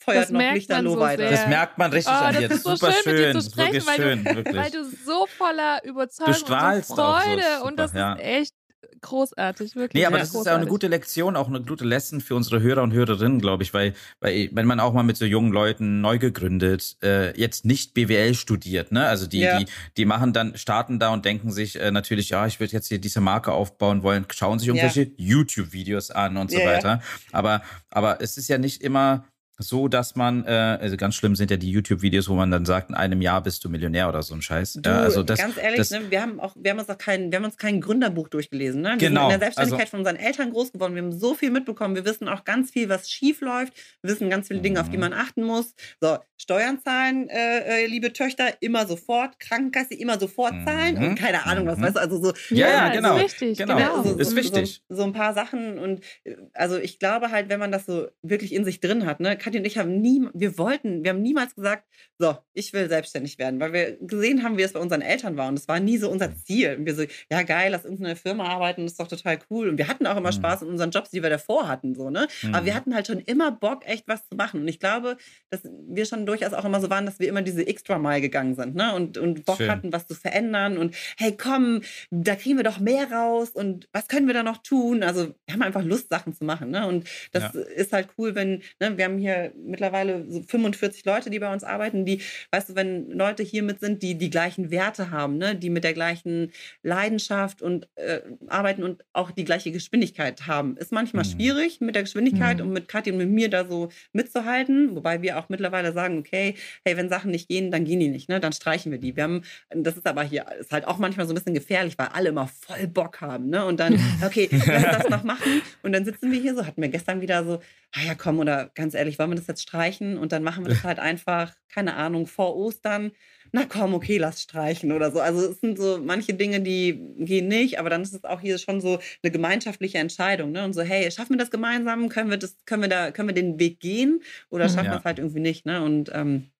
feuert 0.00 0.24
das 0.24 0.30
noch 0.30 0.40
Lichterloh 0.40 0.94
so 0.94 1.00
weiter. 1.00 1.30
Das 1.30 1.46
merkt 1.48 1.78
man 1.78 1.92
richtig 1.92 2.12
oh, 2.12 2.24
an 2.24 2.36
dir. 2.36 2.48
Das 2.48 2.58
ist 2.58 2.64
super 2.64 2.76
so 2.76 2.92
schön, 2.92 3.02
schön, 3.02 3.14
mit 3.14 3.34
dir 3.34 3.40
zu 3.40 3.50
sprechen, 3.50 3.86
weil, 3.86 3.96
schön, 3.96 4.24
du, 4.24 4.56
weil 4.56 4.70
du 4.70 4.84
so 4.84 5.26
voller 5.26 5.84
Überzeugung 5.84 6.34
du 6.34 6.38
strahlst 6.38 6.90
und 6.90 6.96
Freude 6.96 7.42
so 7.60 7.66
und 7.66 7.78
das 7.78 7.92
ja. 7.92 8.14
ist 8.14 8.22
echt 8.22 8.54
großartig, 9.00 9.76
wirklich. 9.76 10.00
Nee, 10.00 10.06
aber 10.06 10.18
das 10.18 10.30
großartig. 10.30 10.50
ist 10.50 10.54
auch 10.54 10.60
eine 10.60 10.70
gute 10.70 10.88
Lektion, 10.88 11.36
auch 11.36 11.48
eine 11.48 11.62
gute 11.62 11.84
Lesson 11.84 12.20
für 12.20 12.34
unsere 12.34 12.60
Hörer 12.60 12.82
und 12.82 12.92
Hörerinnen, 12.92 13.40
glaube 13.40 13.62
ich, 13.62 13.74
weil, 13.74 13.94
weil 14.20 14.50
wenn 14.52 14.66
man 14.66 14.80
auch 14.80 14.92
mal 14.92 15.02
mit 15.02 15.16
so 15.16 15.24
jungen 15.24 15.52
Leuten 15.52 16.00
neu 16.00 16.18
gegründet, 16.18 16.96
äh, 17.02 17.38
jetzt 17.38 17.64
nicht 17.64 17.94
BWL 17.94 18.34
studiert, 18.34 18.92
ne? 18.92 19.06
Also 19.06 19.26
die, 19.26 19.40
ja. 19.40 19.58
die, 19.58 19.66
die 19.96 20.04
machen 20.04 20.32
dann, 20.32 20.56
starten 20.56 20.98
da 20.98 21.10
und 21.10 21.24
denken 21.24 21.50
sich 21.50 21.80
äh, 21.80 21.90
natürlich, 21.90 22.30
ja, 22.30 22.46
ich 22.46 22.60
würde 22.60 22.72
jetzt 22.72 22.88
hier 22.88 22.98
diese 22.98 23.20
Marke 23.20 23.52
aufbauen 23.52 24.02
wollen, 24.02 24.26
schauen 24.32 24.58
sich 24.58 24.68
irgendwelche 24.68 25.02
ja. 25.02 25.10
YouTube-Videos 25.16 26.10
an 26.10 26.36
und 26.36 26.50
so 26.50 26.58
ja, 26.58 26.66
weiter. 26.66 27.02
Aber, 27.32 27.62
aber 27.90 28.20
es 28.20 28.36
ist 28.36 28.48
ja 28.48 28.58
nicht 28.58 28.82
immer 28.82 29.24
so, 29.60 29.88
dass 29.88 30.14
man, 30.14 30.44
äh, 30.44 30.78
also 30.80 30.96
ganz 30.96 31.16
schlimm 31.16 31.34
sind 31.34 31.50
ja 31.50 31.56
die 31.56 31.70
YouTube-Videos, 31.70 32.28
wo 32.28 32.34
man 32.34 32.50
dann 32.50 32.64
sagt, 32.64 32.90
in 32.90 32.94
einem 32.94 33.20
Jahr 33.20 33.42
bist 33.42 33.64
du 33.64 33.68
Millionär 33.68 34.08
oder 34.08 34.22
so 34.22 34.34
ein 34.34 34.40
Scheiß. 34.40 34.78
Du, 34.82 34.90
also 34.90 35.24
das, 35.24 35.40
ganz 35.40 35.56
ehrlich, 35.56 35.78
das, 35.78 35.90
ne, 35.90 36.10
wir 36.10 36.22
haben 36.22 36.38
auch, 36.38 36.54
wir 36.56 36.70
haben 36.70 36.78
uns 36.78 36.88
auch 36.88 36.96
kein, 36.96 37.32
wir 37.32 37.38
haben 37.38 37.44
uns 37.44 37.56
kein 37.56 37.80
Gründerbuch 37.80 38.28
durchgelesen. 38.28 38.82
Ne? 38.82 38.90
Wir 38.90 39.08
genau. 39.08 39.22
sind 39.22 39.34
in 39.34 39.40
der 39.40 39.46
Selbstständigkeit 39.46 39.80
also, 39.80 39.90
von 39.90 40.00
unseren 40.00 40.16
Eltern 40.16 40.52
groß 40.52 40.72
geworden. 40.72 40.94
Wir 40.94 41.02
haben 41.02 41.12
so 41.12 41.34
viel 41.34 41.50
mitbekommen. 41.50 41.96
Wir 41.96 42.04
wissen 42.04 42.28
auch 42.28 42.44
ganz 42.44 42.70
viel, 42.70 42.88
was 42.88 43.10
schief 43.10 43.40
läuft. 43.40 43.72
Wir 44.02 44.12
wissen 44.12 44.30
ganz 44.30 44.46
viele 44.46 44.60
Dinge, 44.60 44.80
auf 44.80 44.90
die 44.90 44.96
mhm. 44.96 45.02
man 45.02 45.12
achten 45.12 45.42
muss. 45.42 45.74
So, 46.00 46.18
Steuern 46.36 46.80
zahlen, 46.80 47.28
äh, 47.28 47.82
äh, 47.82 47.86
liebe 47.86 48.12
Töchter, 48.12 48.52
immer 48.60 48.86
sofort. 48.86 49.40
Krankenkasse 49.40 49.94
immer 49.94 50.20
sofort 50.20 50.54
zahlen 50.64 50.96
und 50.96 51.08
mhm. 51.10 51.14
keine 51.16 51.46
Ahnung 51.46 51.66
was, 51.66 51.78
mhm. 51.78 51.82
weißt 51.82 51.96
du, 51.96 52.00
also 52.00 52.22
so. 52.22 52.32
Ja, 52.50 52.68
ja, 52.68 52.88
genau. 52.90 53.16
Ist 53.16 53.40
wichtig. 53.40 53.58
Genau. 53.58 53.76
genau. 53.76 54.02
So, 54.04 54.16
ist 54.16 54.36
wichtig. 54.36 54.82
So, 54.88 54.96
so, 54.96 55.02
ein 55.02 55.12
paar 55.12 55.34
Sachen 55.34 55.78
und 55.78 56.00
äh, 56.22 56.36
also 56.54 56.76
ich 56.76 57.00
glaube 57.00 57.32
halt, 57.32 57.48
wenn 57.48 57.58
man 57.58 57.72
das 57.72 57.86
so 57.86 58.06
wirklich 58.22 58.54
in 58.54 58.64
sich 58.64 58.78
drin 58.78 59.04
hat, 59.04 59.18
ne, 59.18 59.36
Katja 59.48 59.60
und 59.60 59.66
ich 59.66 59.78
haben 59.78 60.00
nie, 60.00 60.28
wir 60.34 60.58
wollten, 60.58 61.02
wir 61.02 61.10
haben 61.10 61.22
niemals 61.22 61.54
gesagt, 61.54 61.84
so, 62.18 62.36
ich 62.52 62.72
will 62.72 62.88
selbstständig 62.88 63.38
werden, 63.38 63.60
weil 63.60 63.72
wir 63.72 63.96
gesehen 64.00 64.42
haben, 64.42 64.58
wie 64.58 64.62
es 64.62 64.72
bei 64.72 64.80
unseren 64.80 65.00
Eltern 65.00 65.36
war. 65.36 65.48
Und 65.48 65.58
es 65.58 65.68
war 65.68 65.80
nie 65.80 65.96
so 65.96 66.10
unser 66.10 66.34
Ziel. 66.34 66.76
Und 66.76 66.84
wir 66.84 66.94
so, 66.94 67.04
ja 67.30 67.42
geil, 67.42 67.70
lass 67.72 67.84
irgendeine 67.84 68.16
Firma 68.16 68.44
arbeiten, 68.44 68.82
das 68.82 68.92
ist 68.92 69.00
doch 69.00 69.08
total 69.08 69.38
cool. 69.50 69.68
Und 69.68 69.78
wir 69.78 69.88
hatten 69.88 70.06
auch 70.06 70.16
immer 70.16 70.30
mhm. 70.30 70.36
Spaß 70.36 70.62
in 70.62 70.68
unseren 70.68 70.90
Jobs, 70.90 71.10
die 71.10 71.22
wir 71.22 71.30
davor 71.30 71.66
hatten, 71.66 71.94
so, 71.94 72.10
ne? 72.10 72.28
Mhm. 72.42 72.54
Aber 72.54 72.66
wir 72.66 72.72
mhm. 72.72 72.76
hatten 72.76 72.94
halt 72.94 73.06
schon 73.06 73.20
immer 73.20 73.52
Bock, 73.52 73.86
echt 73.86 74.06
was 74.06 74.28
zu 74.28 74.36
machen. 74.36 74.60
Und 74.60 74.68
ich 74.68 74.80
glaube, 74.80 75.16
dass 75.50 75.62
wir 75.64 76.04
schon 76.04 76.26
durchaus 76.26 76.52
auch 76.52 76.64
immer 76.64 76.80
so 76.80 76.90
waren, 76.90 77.06
dass 77.06 77.20
wir 77.20 77.28
immer 77.28 77.42
diese 77.42 77.66
extra 77.66 77.98
Mile 77.98 78.20
gegangen 78.20 78.54
sind, 78.54 78.74
ne? 78.74 78.94
Und, 78.94 79.16
und 79.16 79.46
Bock 79.46 79.58
Schön. 79.58 79.70
hatten, 79.70 79.92
was 79.92 80.06
zu 80.06 80.14
verändern. 80.14 80.76
Und 80.76 80.94
hey, 81.16 81.36
komm, 81.36 81.82
da 82.10 82.34
kriegen 82.34 82.58
wir 82.58 82.64
doch 82.64 82.80
mehr 82.80 83.10
raus. 83.10 83.50
Und 83.50 83.88
was 83.92 84.08
können 84.08 84.26
wir 84.26 84.34
da 84.34 84.42
noch 84.42 84.58
tun? 84.58 85.02
Also, 85.02 85.34
wir 85.46 85.54
haben 85.54 85.62
einfach 85.62 85.84
Lust, 85.84 86.08
Sachen 86.10 86.34
zu 86.34 86.44
machen, 86.44 86.70
ne? 86.70 86.86
Und 86.86 87.08
das 87.32 87.54
ja. 87.54 87.60
ist 87.60 87.92
halt 87.92 88.08
cool, 88.18 88.34
wenn, 88.34 88.62
ne, 88.80 88.96
wir 88.96 89.04
haben 89.04 89.18
hier 89.18 89.37
mittlerweile 89.56 90.24
so 90.28 90.42
45 90.42 91.04
Leute, 91.04 91.30
die 91.30 91.38
bei 91.38 91.52
uns 91.52 91.64
arbeiten, 91.64 92.04
die, 92.04 92.20
weißt 92.50 92.70
du, 92.70 92.74
wenn 92.74 93.10
Leute 93.10 93.42
hier 93.42 93.62
mit 93.62 93.80
sind, 93.80 94.02
die 94.02 94.16
die 94.16 94.30
gleichen 94.30 94.70
Werte 94.70 95.10
haben, 95.10 95.38
ne, 95.38 95.54
die 95.54 95.70
mit 95.70 95.84
der 95.84 95.94
gleichen 95.94 96.52
Leidenschaft 96.82 97.62
und 97.62 97.88
äh, 97.96 98.20
arbeiten 98.48 98.82
und 98.82 99.04
auch 99.12 99.30
die 99.30 99.44
gleiche 99.44 99.72
Geschwindigkeit 99.72 100.46
haben, 100.46 100.76
ist 100.76 100.92
manchmal 100.92 101.24
mhm. 101.24 101.30
schwierig 101.30 101.80
mit 101.80 101.94
der 101.94 102.02
Geschwindigkeit 102.02 102.58
mhm. 102.58 102.64
und 102.64 102.72
mit 102.72 102.88
Kathi 102.88 103.12
und 103.12 103.18
mit 103.18 103.30
mir 103.30 103.50
da 103.50 103.66
so 103.66 103.88
mitzuhalten, 104.12 104.94
wobei 104.94 105.22
wir 105.22 105.38
auch 105.38 105.48
mittlerweile 105.48 105.92
sagen, 105.92 106.18
okay, 106.18 106.54
hey, 106.84 106.96
wenn 106.96 107.08
Sachen 107.08 107.30
nicht 107.30 107.48
gehen, 107.48 107.70
dann 107.70 107.84
gehen 107.84 108.00
die 108.00 108.08
nicht, 108.08 108.28
ne, 108.28 108.40
dann 108.40 108.52
streichen 108.52 108.92
wir 108.92 108.98
die. 108.98 109.16
Wir 109.16 109.24
haben, 109.24 109.42
das 109.70 109.96
ist 109.96 110.06
aber 110.06 110.22
hier, 110.22 110.46
ist 110.58 110.72
halt 110.72 110.86
auch 110.86 110.98
manchmal 110.98 111.26
so 111.26 111.32
ein 111.32 111.36
bisschen 111.36 111.54
gefährlich, 111.54 111.98
weil 111.98 112.08
alle 112.08 112.30
immer 112.30 112.48
voll 112.48 112.86
Bock 112.86 113.20
haben, 113.20 113.48
ne, 113.48 113.64
und 113.64 113.80
dann, 113.80 113.98
okay, 114.24 114.48
lass 114.66 114.98
das 114.98 115.08
noch 115.08 115.24
machen 115.24 115.62
und 115.82 115.92
dann 115.92 116.04
sitzen 116.04 116.30
wir 116.30 116.40
hier 116.40 116.54
so, 116.54 116.66
hatten 116.66 116.80
wir 116.82 116.88
gestern 116.88 117.20
wieder 117.20 117.44
so, 117.44 117.60
ah 117.92 118.00
ja, 118.06 118.14
komm, 118.14 118.38
oder 118.38 118.70
ganz 118.74 118.94
ehrlich, 118.94 119.18
wollen 119.18 119.27
wir 119.30 119.36
das 119.36 119.46
jetzt 119.46 119.62
streichen? 119.62 120.18
Und 120.18 120.32
dann 120.32 120.42
machen 120.42 120.64
wir 120.64 120.70
das 120.70 120.82
halt 120.84 120.98
einfach, 120.98 121.54
keine 121.68 121.94
Ahnung, 121.94 122.26
vor 122.26 122.56
Ostern. 122.56 123.12
Na 123.52 123.64
komm, 123.64 123.94
okay, 123.94 124.18
lass 124.18 124.42
streichen 124.42 124.92
oder 124.92 125.10
so. 125.10 125.20
Also 125.20 125.50
es 125.50 125.60
sind 125.60 125.78
so 125.78 125.98
manche 126.02 126.34
Dinge, 126.34 126.60
die 126.60 127.00
gehen 127.18 127.48
nicht, 127.48 127.78
aber 127.78 127.88
dann 127.88 128.02
ist 128.02 128.12
es 128.12 128.24
auch 128.24 128.40
hier 128.40 128.58
schon 128.58 128.80
so 128.80 128.98
eine 129.22 129.32
gemeinschaftliche 129.32 129.98
Entscheidung. 129.98 130.52
Ne? 130.52 130.64
Und 130.64 130.74
so, 130.74 130.82
hey, 130.82 131.10
schaffen 131.10 131.34
wir 131.34 131.38
das 131.38 131.50
gemeinsam? 131.50 132.08
Können 132.08 132.30
wir 132.30 132.36
das, 132.36 132.56
können 132.66 132.82
wir 132.82 132.88
da, 132.88 133.10
können 133.10 133.28
wir 133.28 133.34
den 133.34 133.58
Weg 133.58 133.80
gehen 133.80 134.20
oder 134.50 134.64
mhm, 134.64 134.70
schaffen 134.70 134.86
ja. 134.86 134.92
wir 134.92 134.98
es 134.98 135.04
halt 135.04 135.18
irgendwie 135.18 135.40
nicht? 135.40 135.64
Ne? 135.64 135.82
Und 135.82 136.10
ähm, 136.12 136.50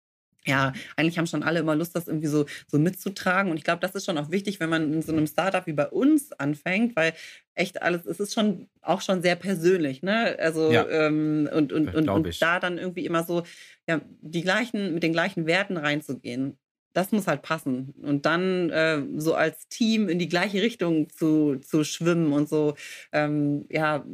ja, 0.47 0.73
eigentlich 0.97 1.19
haben 1.19 1.27
schon 1.27 1.43
alle 1.43 1.61
immer 1.61 1.77
Lust, 1.77 1.95
das 1.95 2.09
irgendwie 2.09 2.29
so, 2.29 2.47
so 2.67 2.79
mitzutragen. 2.79 3.51
Und 3.51 3.59
ich 3.59 3.65
glaube, 3.65 3.81
das 3.81 3.95
ist 3.95 4.07
schon 4.07 4.19
auch 4.19 4.31
wichtig, 4.31 4.61
wenn 4.61 4.71
man 4.71 4.93
in 4.93 5.03
so 5.03 5.13
einem 5.13 5.27
Startup 5.27 5.67
wie 5.67 5.73
bei 5.73 5.89
uns 5.89 6.33
anfängt, 6.33 6.97
weil 6.97 7.13
echt 7.55 7.83
alles, 7.83 8.07
es 8.07 8.21
ist 8.21 8.35
schon 8.35 8.69
auch 8.81 9.01
schon 9.01 9.21
sehr 9.23 9.37
persönlich, 9.37 10.03
ne? 10.03 10.37
Also 10.39 10.73
ja, 10.73 10.89
ähm, 10.89 11.49
und, 11.53 11.73
und, 11.73 11.95
und, 11.95 12.09
und 12.09 12.43
da 12.43 12.61
dann 12.61 12.79
irgendwie 12.79 13.05
immer 13.05 13.25
so, 13.25 13.43
ja, 13.87 14.01
die 14.21 14.43
gleichen, 14.43 14.95
mit 14.95 15.03
den 15.03 15.13
gleichen 15.13 15.47
Werten 15.47 15.77
reinzugehen. 15.77 16.59
Das 16.95 17.13
muss 17.13 17.27
halt 17.27 17.43
passen. 17.43 17.95
Und 18.03 18.25
dann 18.25 18.71
äh, 18.71 19.03
so 19.17 19.35
als 19.35 19.69
Team 19.69 20.09
in 20.09 20.19
die 20.19 20.29
gleiche 20.29 20.63
Richtung 20.63 21.11
zu, 21.11 21.57
zu 21.57 21.85
schwimmen 21.85 22.33
und 22.33 22.49
so, 22.49 22.75
ähm, 23.13 23.67
ja, 23.69 24.05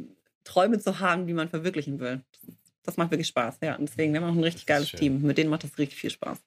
Träume 0.43 0.79
zu 0.79 0.99
haben, 0.99 1.25
die 1.27 1.33
man 1.33 1.49
verwirklichen 1.49 1.99
will 1.99 2.21
das 2.85 2.97
macht 2.97 3.11
wirklich 3.11 3.27
Spaß. 3.27 3.57
Ja, 3.61 3.75
und 3.75 3.89
deswegen, 3.89 4.13
wir 4.13 4.21
haben 4.21 4.29
auch 4.29 4.37
ein 4.37 4.43
richtig 4.43 4.65
geiles 4.65 4.91
Team. 4.91 5.21
Mit 5.21 5.37
denen 5.37 5.49
macht 5.49 5.63
das 5.63 5.77
richtig 5.77 5.99
viel 5.99 6.09
Spaß. 6.09 6.39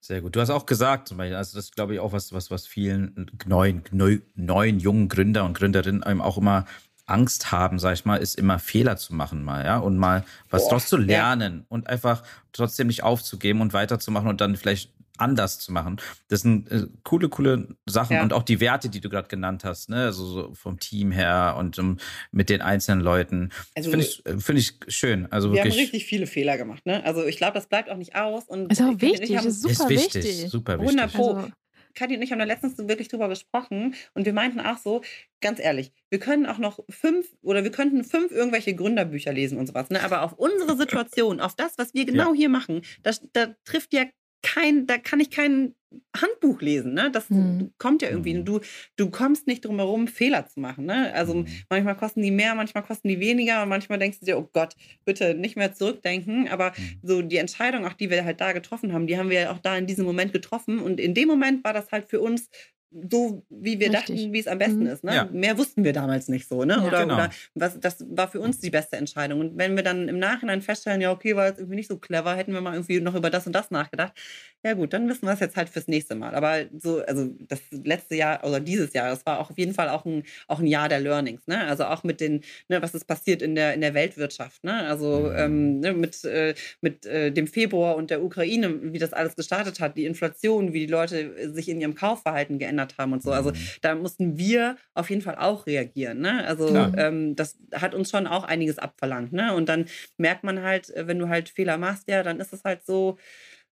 Sehr 0.00 0.20
gut. 0.20 0.34
Du 0.34 0.40
hast 0.40 0.50
auch 0.50 0.66
gesagt, 0.66 1.08
zum 1.08 1.18
Beispiel, 1.18 1.36
also 1.36 1.56
das 1.56 1.66
ist, 1.66 1.76
glaube 1.76 1.94
ich 1.94 2.00
auch 2.00 2.12
was, 2.12 2.32
was, 2.32 2.50
was 2.50 2.66
vielen 2.66 3.30
neuen, 3.46 3.82
neu, 3.92 4.18
neuen 4.34 4.80
jungen 4.80 5.08
Gründer 5.08 5.44
und 5.44 5.56
Gründerinnen 5.56 6.02
auch 6.02 6.38
immer 6.38 6.66
Angst 7.06 7.52
haben, 7.52 7.78
sag 7.78 7.94
ich 7.94 8.04
mal, 8.04 8.16
ist 8.16 8.36
immer 8.36 8.58
Fehler 8.58 8.96
zu 8.96 9.14
machen 9.14 9.44
mal, 9.44 9.64
ja, 9.64 9.78
und 9.78 9.96
mal 9.96 10.24
was 10.50 10.64
Boah, 10.64 10.70
draus 10.70 10.86
zu 10.86 10.96
lernen 10.96 11.58
ja. 11.58 11.64
und 11.68 11.88
einfach 11.88 12.22
trotzdem 12.52 12.86
nicht 12.86 13.02
aufzugeben 13.02 13.60
und 13.60 13.72
weiterzumachen 13.72 14.28
und 14.28 14.40
dann 14.40 14.56
vielleicht 14.56 14.92
anders 15.18 15.58
zu 15.58 15.72
machen. 15.72 16.00
Das 16.28 16.40
sind 16.40 16.70
äh, 16.70 16.86
coole, 17.04 17.28
coole 17.28 17.76
Sachen 17.86 18.16
ja. 18.16 18.22
und 18.22 18.32
auch 18.32 18.42
die 18.42 18.60
Werte, 18.60 18.88
die 18.88 19.00
du 19.00 19.08
gerade 19.08 19.28
genannt 19.28 19.64
hast, 19.64 19.88
ne? 19.88 20.04
Also 20.06 20.24
so 20.26 20.54
vom 20.54 20.78
Team 20.78 21.12
her 21.12 21.56
und 21.58 21.78
um, 21.78 21.98
mit 22.30 22.48
den 22.48 22.62
einzelnen 22.62 23.00
Leuten. 23.00 23.50
Also, 23.74 23.90
Finde 23.90 24.06
ich, 24.06 24.26
äh, 24.26 24.38
find 24.38 24.58
ich 24.58 24.74
schön. 24.88 25.30
Also 25.30 25.50
wir 25.50 25.56
wirklich. 25.56 25.74
haben 25.74 25.80
richtig 25.80 26.06
viele 26.06 26.26
Fehler 26.26 26.56
gemacht, 26.56 26.86
ne? 26.86 27.04
Also 27.04 27.24
ich 27.24 27.36
glaube, 27.36 27.54
das 27.54 27.66
bleibt 27.66 27.90
auch 27.90 27.96
nicht 27.96 28.14
aus. 28.14 28.44
Und 28.44 28.72
ist 28.72 28.80
auch 28.80 29.00
wichtig, 29.00 29.36
haben, 29.36 29.46
ist 29.46 29.62
super 29.62 29.72
ist 29.72 29.88
wichtig, 29.88 30.24
wichtig. 30.24 30.50
Super 30.50 30.78
wichtig. 30.78 30.98
100 30.98 31.12
Pro. 31.12 31.32
Also, 31.34 31.52
Kathi 31.94 32.16
und 32.16 32.22
ich 32.22 32.32
haben 32.32 32.38
da 32.38 32.44
letztens 32.44 32.78
wirklich 32.78 33.08
drüber 33.08 33.28
gesprochen 33.28 33.94
und 34.14 34.24
wir 34.24 34.32
meinten 34.32 34.60
auch 34.60 34.78
so, 34.78 35.02
ganz 35.40 35.60
ehrlich, 35.60 35.92
wir 36.08 36.18
können 36.18 36.46
auch 36.46 36.58
noch 36.58 36.80
fünf 36.88 37.26
oder 37.42 37.64
wir 37.64 37.70
könnten 37.70 38.04
fünf 38.04 38.32
irgendwelche 38.32 38.74
Gründerbücher 38.74 39.32
lesen 39.32 39.58
und 39.58 39.66
sowas, 39.66 39.90
ne? 39.90 40.02
aber 40.02 40.22
auf 40.22 40.32
unsere 40.32 40.76
Situation, 40.76 41.40
auf 41.40 41.54
das, 41.54 41.76
was 41.76 41.92
wir 41.94 42.04
genau 42.04 42.32
ja. 42.32 42.38
hier 42.38 42.48
machen, 42.48 42.82
da 43.02 43.54
trifft 43.64 43.92
ja 43.92 44.04
kein, 44.42 44.86
da 44.86 44.98
kann 44.98 45.20
ich 45.20 45.30
kein 45.30 45.74
Handbuch 46.16 46.60
lesen, 46.60 46.94
ne? 46.94 47.10
Das 47.10 47.28
mhm. 47.30 47.72
kommt 47.78 48.02
ja 48.02 48.08
irgendwie. 48.08 48.34
Mhm. 48.34 48.44
Du, 48.44 48.60
du 48.96 49.10
kommst 49.10 49.46
nicht 49.46 49.64
drum 49.64 49.76
herum, 49.76 50.08
Fehler 50.08 50.46
zu 50.46 50.60
machen. 50.60 50.86
Ne? 50.86 51.12
Also 51.14 51.34
mhm. 51.34 51.46
manchmal 51.68 51.96
kosten 51.96 52.22
die 52.22 52.30
mehr, 52.30 52.54
manchmal 52.54 52.82
kosten 52.82 53.08
die 53.08 53.20
weniger 53.20 53.62
und 53.62 53.68
manchmal 53.68 53.98
denkst 53.98 54.20
du 54.20 54.26
dir, 54.26 54.38
oh 54.38 54.48
Gott, 54.52 54.74
bitte 55.04 55.34
nicht 55.34 55.56
mehr 55.56 55.74
zurückdenken. 55.74 56.48
Aber 56.48 56.72
mhm. 56.76 57.00
so 57.02 57.22
die 57.22 57.36
Entscheidung, 57.36 57.86
auch 57.86 57.92
die 57.92 58.10
wir 58.10 58.24
halt 58.24 58.40
da 58.40 58.52
getroffen 58.52 58.92
haben, 58.92 59.06
die 59.06 59.18
haben 59.18 59.30
wir 59.30 59.52
auch 59.52 59.58
da 59.58 59.76
in 59.76 59.86
diesem 59.86 60.04
Moment 60.04 60.32
getroffen. 60.32 60.78
Und 60.78 61.00
in 61.00 61.14
dem 61.14 61.28
Moment 61.28 61.64
war 61.64 61.72
das 61.72 61.90
halt 61.92 62.08
für 62.08 62.20
uns 62.20 62.48
so, 63.10 63.42
wie 63.48 63.80
wir 63.80 63.90
Richtig. 63.90 64.16
dachten, 64.16 64.32
wie 64.32 64.40
es 64.40 64.46
am 64.46 64.58
besten 64.58 64.80
mhm. 64.80 64.86
ist. 64.86 65.04
Ne? 65.04 65.14
Ja. 65.14 65.28
Mehr 65.32 65.56
wussten 65.58 65.84
wir 65.84 65.92
damals 65.92 66.28
nicht 66.28 66.48
so. 66.48 66.64
Ne? 66.64 66.74
Ja, 66.74 66.86
oder, 66.86 67.00
genau. 67.00 67.14
oder 67.14 67.30
was, 67.54 67.80
das 67.80 68.04
war 68.08 68.28
für 68.28 68.40
uns 68.40 68.58
die 68.58 68.70
beste 68.70 68.96
Entscheidung. 68.96 69.40
Und 69.40 69.58
wenn 69.58 69.76
wir 69.76 69.82
dann 69.82 70.08
im 70.08 70.18
Nachhinein 70.18 70.62
feststellen, 70.62 71.00
ja, 71.00 71.10
okay, 71.10 71.36
war 71.36 71.46
jetzt 71.46 71.58
irgendwie 71.58 71.76
nicht 71.76 71.88
so 71.88 71.98
clever, 71.98 72.34
hätten 72.34 72.52
wir 72.52 72.60
mal 72.60 72.74
irgendwie 72.74 73.00
noch 73.00 73.14
über 73.14 73.30
das 73.30 73.46
und 73.46 73.52
das 73.54 73.70
nachgedacht, 73.70 74.12
ja 74.64 74.74
gut, 74.74 74.92
dann 74.92 75.08
wissen 75.08 75.26
wir 75.26 75.32
es 75.32 75.40
jetzt 75.40 75.56
halt 75.56 75.68
fürs 75.68 75.88
nächste 75.88 76.14
Mal. 76.14 76.34
Aber 76.34 76.64
so, 76.78 77.02
also 77.04 77.28
das 77.48 77.60
letzte 77.70 78.14
Jahr 78.14 78.44
oder 78.44 78.60
dieses 78.60 78.92
Jahr, 78.92 79.10
das 79.10 79.26
war 79.26 79.40
auch 79.40 79.50
auf 79.50 79.58
jeden 79.58 79.74
Fall 79.74 79.88
auch 79.88 80.04
ein, 80.04 80.22
auch 80.46 80.60
ein 80.60 80.66
Jahr 80.66 80.88
der 80.88 81.00
Learnings. 81.00 81.46
Ne? 81.46 81.66
Also 81.66 81.84
auch 81.84 82.04
mit 82.04 82.20
den, 82.20 82.42
ne, 82.68 82.80
was 82.80 82.94
ist 82.94 83.06
passiert 83.06 83.42
in 83.42 83.56
der, 83.56 83.74
in 83.74 83.80
der 83.80 83.94
Weltwirtschaft. 83.94 84.62
Ne? 84.62 84.86
Also 84.86 85.30
mhm. 85.30 85.36
ähm, 85.36 85.80
ne, 85.80 85.92
mit, 85.94 86.24
äh, 86.24 86.54
mit 86.80 87.06
äh, 87.06 87.32
dem 87.32 87.48
Februar 87.48 87.96
und 87.96 88.10
der 88.10 88.22
Ukraine, 88.22 88.92
wie 88.92 88.98
das 88.98 89.12
alles 89.12 89.34
gestartet 89.34 89.80
hat, 89.80 89.96
die 89.96 90.04
Inflation, 90.04 90.72
wie 90.72 90.86
die 90.86 90.92
Leute 90.92 91.52
sich 91.52 91.68
in 91.68 91.80
ihrem 91.80 91.96
Kaufverhalten 91.96 92.58
geändert 92.58 92.81
haben 92.98 93.12
und 93.12 93.22
so. 93.22 93.32
Also 93.32 93.50
mhm. 93.50 93.56
da 93.80 93.94
mussten 93.94 94.36
wir 94.36 94.76
auf 94.94 95.10
jeden 95.10 95.22
Fall 95.22 95.36
auch 95.36 95.66
reagieren. 95.66 96.20
Ne? 96.20 96.44
Also 96.46 96.68
ähm, 96.96 97.36
das 97.36 97.58
hat 97.72 97.94
uns 97.94 98.10
schon 98.10 98.26
auch 98.26 98.44
einiges 98.44 98.78
abverlangt. 98.78 99.32
Ne? 99.32 99.54
Und 99.54 99.68
dann 99.68 99.86
merkt 100.16 100.44
man 100.44 100.62
halt, 100.62 100.92
wenn 100.96 101.18
du 101.18 101.28
halt 101.28 101.48
Fehler 101.48 101.78
machst, 101.78 102.08
ja, 102.08 102.22
dann 102.22 102.40
ist 102.40 102.52
es 102.52 102.64
halt 102.64 102.84
so, 102.84 103.18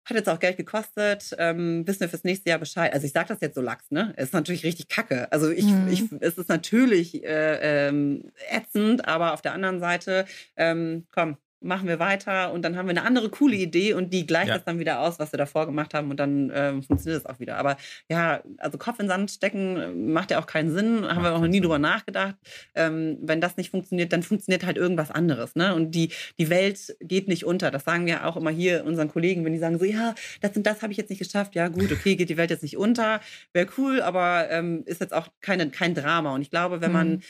hat 0.06 0.18
jetzt 0.18 0.30
auch 0.30 0.40
Geld 0.40 0.58
gekostet, 0.58 1.36
ähm, 1.40 1.86
wissen 1.88 2.02
wir 2.02 2.10
fürs 2.10 2.24
nächste 2.24 2.50
Jahr 2.50 2.60
Bescheid. 2.60 2.94
Also 2.94 3.06
ich 3.06 3.12
sage 3.12 3.30
das 3.30 3.40
jetzt 3.42 3.56
so 3.56 3.62
lax, 3.62 3.90
ne? 3.90 4.14
Es 4.18 4.26
ist 4.26 4.34
natürlich 4.34 4.64
richtig 4.64 4.88
kacke. 4.88 5.32
Also 5.32 5.50
ich, 5.50 5.66
mhm. 5.66 5.88
ich 5.88 6.04
es 6.22 6.38
ist 6.38 6.48
natürlich 6.48 7.24
äh, 7.24 7.88
ähm, 7.88 8.32
ätzend, 8.50 9.08
aber 9.08 9.34
auf 9.34 9.42
der 9.42 9.54
anderen 9.54 9.80
Seite, 9.80 10.26
ähm, 10.58 11.08
komm, 11.12 11.38
machen 11.66 11.88
wir 11.88 12.00
weiter 12.00 12.54
und 12.54 12.62
dann 12.62 12.78
haben 12.78 12.88
wir 12.88 12.92
eine 12.92 13.04
andere 13.04 13.30
coole 13.30 13.56
Idee 13.56 13.94
und 13.94 14.14
die 14.14 14.26
gleicht 14.26 14.50
ja. 14.50 14.56
das 14.56 14.64
dann 14.64 14.80
wieder 14.80 15.00
aus, 15.00 15.20
was 15.20 15.34
wir 15.34 15.38
davor 15.38 15.66
gemacht 15.66 15.94
haben 15.94 16.12
und 16.12 16.20
dann 16.20 16.50
äh, 16.52 16.82
funktioniert 16.82 17.24
das 17.24 17.26
auch 17.26 17.40
wieder. 17.40 17.58
Aber 17.58 17.78
ja, 18.08 18.42
also 18.58 18.78
Kopf 18.78 19.00
in 19.00 19.08
Sand 19.08 19.32
stecken 19.32 19.78
äh, 19.78 19.90
macht 19.90 20.32
ja 20.32 20.40
auch 20.40 20.46
keinen 20.46 20.72
Sinn, 20.72 21.06
haben 21.08 21.24
wir 21.24 21.34
auch 21.34 21.42
noch 21.42 21.48
nie 21.48 21.62
drüber 21.62 21.80
nachgedacht. 21.80 22.36
Ähm, 22.76 23.18
wenn 23.22 23.42
das 23.42 23.58
nicht 23.58 23.72
funktioniert, 23.72 24.14
dann 24.14 24.24
funktioniert 24.24 24.66
halt 24.66 24.78
irgendwas 24.78 25.12
anderes. 25.12 25.56
Ne? 25.56 25.74
Und 25.74 25.92
die, 25.92 26.12
die 26.38 26.50
Welt 26.50 26.96
geht 27.02 27.28
nicht 27.28 27.46
unter. 27.46 27.72
Das 27.72 27.84
sagen 27.84 28.06
wir 28.06 28.26
auch 28.26 28.38
immer 28.38 28.52
hier 28.52 28.86
unseren 28.86 29.10
Kollegen, 29.10 29.44
wenn 29.44 29.54
die 29.54 29.60
sagen 29.60 29.80
so, 29.80 29.86
ja, 29.86 30.14
das 30.42 30.56
und 30.56 30.66
das 30.66 30.84
habe 30.84 30.92
ich 30.92 30.98
jetzt 30.98 31.10
nicht 31.10 31.20
geschafft. 31.20 31.56
Ja 31.56 31.68
gut, 31.68 31.92
okay, 31.92 32.16
geht 32.16 32.30
die 32.30 32.38
Welt 32.38 32.52
jetzt 32.52 32.64
nicht 32.64 32.78
unter, 32.78 33.22
wäre 33.54 33.68
cool, 33.78 34.02
aber 34.02 34.50
ähm, 34.52 34.84
ist 34.86 35.02
jetzt 35.02 35.14
auch 35.14 35.28
keine, 35.42 35.70
kein 35.72 35.96
Drama. 35.96 36.36
Und 36.36 36.42
ich 36.42 36.52
glaube, 36.52 36.82
wenn 36.82 36.92
man 36.92 37.10
mhm 37.10 37.22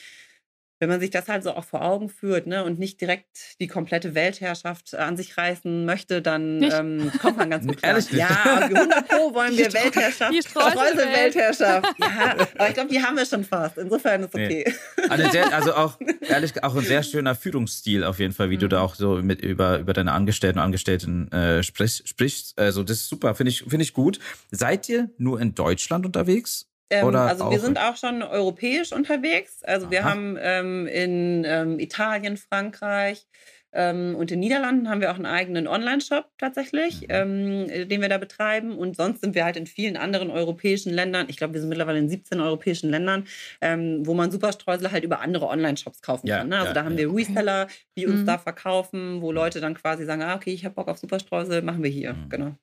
wenn 0.79 0.89
man 0.89 0.99
sich 0.99 1.09
das 1.09 1.27
halt 1.27 1.43
so 1.43 1.51
auch 1.51 1.63
vor 1.63 1.81
Augen 1.81 2.09
führt 2.09 2.47
ne, 2.47 2.63
und 2.63 2.79
nicht 2.79 2.99
direkt 2.99 3.25
die 3.59 3.67
komplette 3.67 4.13
Weltherrschaft 4.13 4.93
an 4.95 5.15
sich 5.15 5.37
reißen 5.37 5.85
möchte, 5.85 6.21
dann 6.21 6.61
ähm, 6.63 7.11
kommt 7.21 7.37
man 7.37 7.49
ganz 7.49 7.65
gut 7.65 7.77
klar. 7.81 7.93
Ehrlich? 7.93 8.11
Ja, 8.11 8.27
100 8.59 9.07
Pro 9.07 9.33
wollen 9.33 9.57
wir 9.57 9.73
Weltherrschaft, 9.73 10.33
die 10.33 10.41
Streusel-Weltherrschaft. 10.41 11.95
Ja, 12.05 12.35
aber 12.57 12.67
ich 12.67 12.73
glaube, 12.73 12.89
die 12.89 13.01
haben 13.01 13.17
wir 13.17 13.25
schon 13.25 13.43
fast. 13.43 13.77
Insofern 13.77 14.23
ist 14.23 14.33
okay. 14.33 14.65
Nee. 15.09 15.29
Sehr, 15.31 15.53
also 15.53 15.73
auch, 15.73 15.97
ehrlich, 16.21 16.63
auch 16.63 16.75
ein 16.75 16.83
sehr 16.83 17.03
schöner 17.03 17.35
Führungsstil 17.35 18.03
auf 18.03 18.19
jeden 18.19 18.33
Fall, 18.33 18.49
wie 18.49 18.55
mhm. 18.55 18.61
du 18.61 18.67
da 18.69 18.81
auch 18.81 18.95
so 18.95 19.21
mit 19.21 19.41
über, 19.41 19.79
über 19.79 19.93
deine 19.93 20.11
Angestellten 20.11 20.59
und 20.59 20.65
Angestellten 20.65 21.31
äh, 21.31 21.63
sprichst, 21.63 22.07
sprichst. 22.07 22.59
Also 22.59 22.83
das 22.83 22.97
ist 22.97 23.09
super, 23.09 23.35
finde 23.35 23.51
ich, 23.51 23.63
finde 23.63 23.83
ich 23.83 23.93
gut. 23.93 24.19
Seid 24.51 24.89
ihr 24.89 25.09
nur 25.17 25.39
in 25.39 25.55
Deutschland 25.55 26.05
unterwegs? 26.05 26.67
Ähm, 26.89 27.15
also 27.15 27.49
wir 27.49 27.59
sind 27.59 27.79
auch 27.79 27.97
schon 27.97 28.21
europäisch 28.21 28.91
unterwegs. 28.91 29.63
Also 29.63 29.85
Aha. 29.85 29.91
wir 29.91 30.03
haben 30.03 30.37
ähm, 30.39 30.87
in 30.87 31.43
ähm, 31.45 31.79
Italien, 31.79 32.37
Frankreich, 32.37 33.27
Ähm, 33.75 34.15
und 34.15 34.31
in 34.31 34.37
den 34.37 34.39
Niederlanden 34.39 34.89
haben 34.89 35.01
wir 35.01 35.11
auch 35.11 35.15
einen 35.15 35.25
eigenen 35.25 35.67
Online-Shop 35.67 36.29
tatsächlich, 36.37 37.01
mhm. 37.01 37.07
ähm, 37.09 37.89
den 37.89 38.01
wir 38.01 38.07
da 38.07 38.17
betreiben. 38.17 38.77
Und 38.77 38.95
sonst 38.95 39.19
sind 39.21 39.35
wir 39.35 39.43
halt 39.43 39.57
in 39.57 39.67
vielen 39.67 39.97
anderen 39.97 40.31
europäischen 40.31 40.93
Ländern, 40.93 41.27
ich 41.29 41.35
glaube, 41.35 41.53
wir 41.53 41.59
sind 41.59 41.69
mittlerweile 41.69 41.99
in 41.99 42.09
17 42.09 42.39
europäischen 42.39 42.89
Ländern, 42.89 43.25
ähm, 43.59 44.07
wo 44.07 44.13
man 44.13 44.31
Superstreusel 44.31 44.91
halt 44.91 45.03
über 45.03 45.19
andere 45.19 45.47
Online-Shops 45.47 46.01
kaufen 46.01 46.27
ja, 46.27 46.37
kann. 46.37 46.49
Ne? 46.49 46.55
Also 46.55 46.67
ja, 46.67 46.73
da 46.73 46.85
haben 46.85 46.97
ja. 46.97 47.09
wir 47.09 47.13
Reseller, 47.13 47.67
die 47.97 48.07
uns 48.07 48.21
mhm. 48.21 48.25
da 48.25 48.37
verkaufen, 48.37 49.21
wo 49.21 49.33
Leute 49.33 49.59
dann 49.59 49.73
quasi 49.73 50.05
sagen, 50.05 50.21
ah, 50.21 50.35
okay, 50.35 50.53
ich 50.53 50.63
habe 50.63 50.75
Bock 50.75 50.87
auf 50.87 50.97
Superstreusel, 50.97 51.61
machen 51.61 51.83
wir 51.83 51.91
hier. 51.91 52.13
Mhm. 52.13 52.29
Genau. 52.29 52.55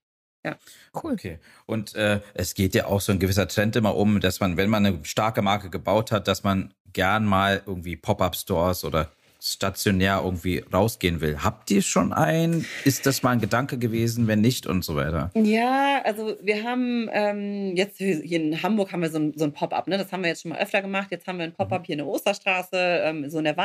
Ja. 0.45 0.57
Cool. 1.03 1.13
Okay. 1.13 1.39
Und 1.67 1.95
äh, 1.95 2.21
es 2.35 2.55
geht 2.55 2.75
ja 2.75 2.87
auch 2.87 3.01
so 3.01 3.13
ein 3.13 3.19
gewisser 3.19 3.49
Trend 3.49 3.77
immer 3.77 3.97
um, 3.97 4.21
dass 4.21 4.41
man, 4.41 4.57
wenn 4.57 4.71
man 4.71 4.85
eine 4.85 5.05
starke 5.05 5.43
Marke 5.43 5.71
gebaut 5.71 6.11
hat, 6.11 6.29
dass 6.29 6.43
man 6.43 6.75
gern 6.93 7.25
mal 7.25 7.63
irgendwie 7.67 7.97
Pop-up-Stores 7.97 8.85
oder 8.85 9.11
stationär 9.45 10.21
irgendwie 10.23 10.65
rausgehen 10.73 11.21
will. 11.21 11.43
Habt 11.43 11.69
ihr 11.73 11.83
schon 11.83 12.13
einen? 12.13 12.65
Ist 12.85 13.07
das 13.07 13.25
mal 13.25 13.31
ein 13.31 13.41
Gedanke 13.41 13.77
gewesen? 13.77 14.29
Wenn 14.29 14.41
nicht 14.41 14.69
und 14.69 14.85
so 14.85 14.95
weiter? 14.95 15.33
Ja, 15.35 16.01
also 16.05 16.37
wir 16.41 16.63
haben 16.63 17.09
ähm, 17.13 17.75
jetzt 17.75 17.99
hier 17.99 18.23
in 18.23 18.63
Hamburg 18.63 18.93
haben 18.93 19.03
wir 19.03 19.11
so 19.11 19.19
ein, 19.19 19.33
so 19.37 19.45
ein 19.45 19.53
Pop-up. 19.53 19.89
Ne? 19.89 19.99
Das 19.99 20.13
haben 20.13 20.23
wir 20.23 20.29
jetzt 20.29 20.43
schon 20.43 20.51
mal 20.51 20.61
öfter 20.61 20.81
gemacht. 20.81 21.09
Jetzt 21.11 21.27
haben 21.27 21.39
wir 21.39 21.45
ein 21.45 21.55
Pop-up 21.55 21.83
mhm. 21.83 21.87
hier 21.87 21.93
in 21.95 21.99
der 21.99 22.07
Osterstraße, 22.07 22.77
ähm, 23.05 23.29
so 23.31 23.39
in 23.39 23.45
der 23.45 23.57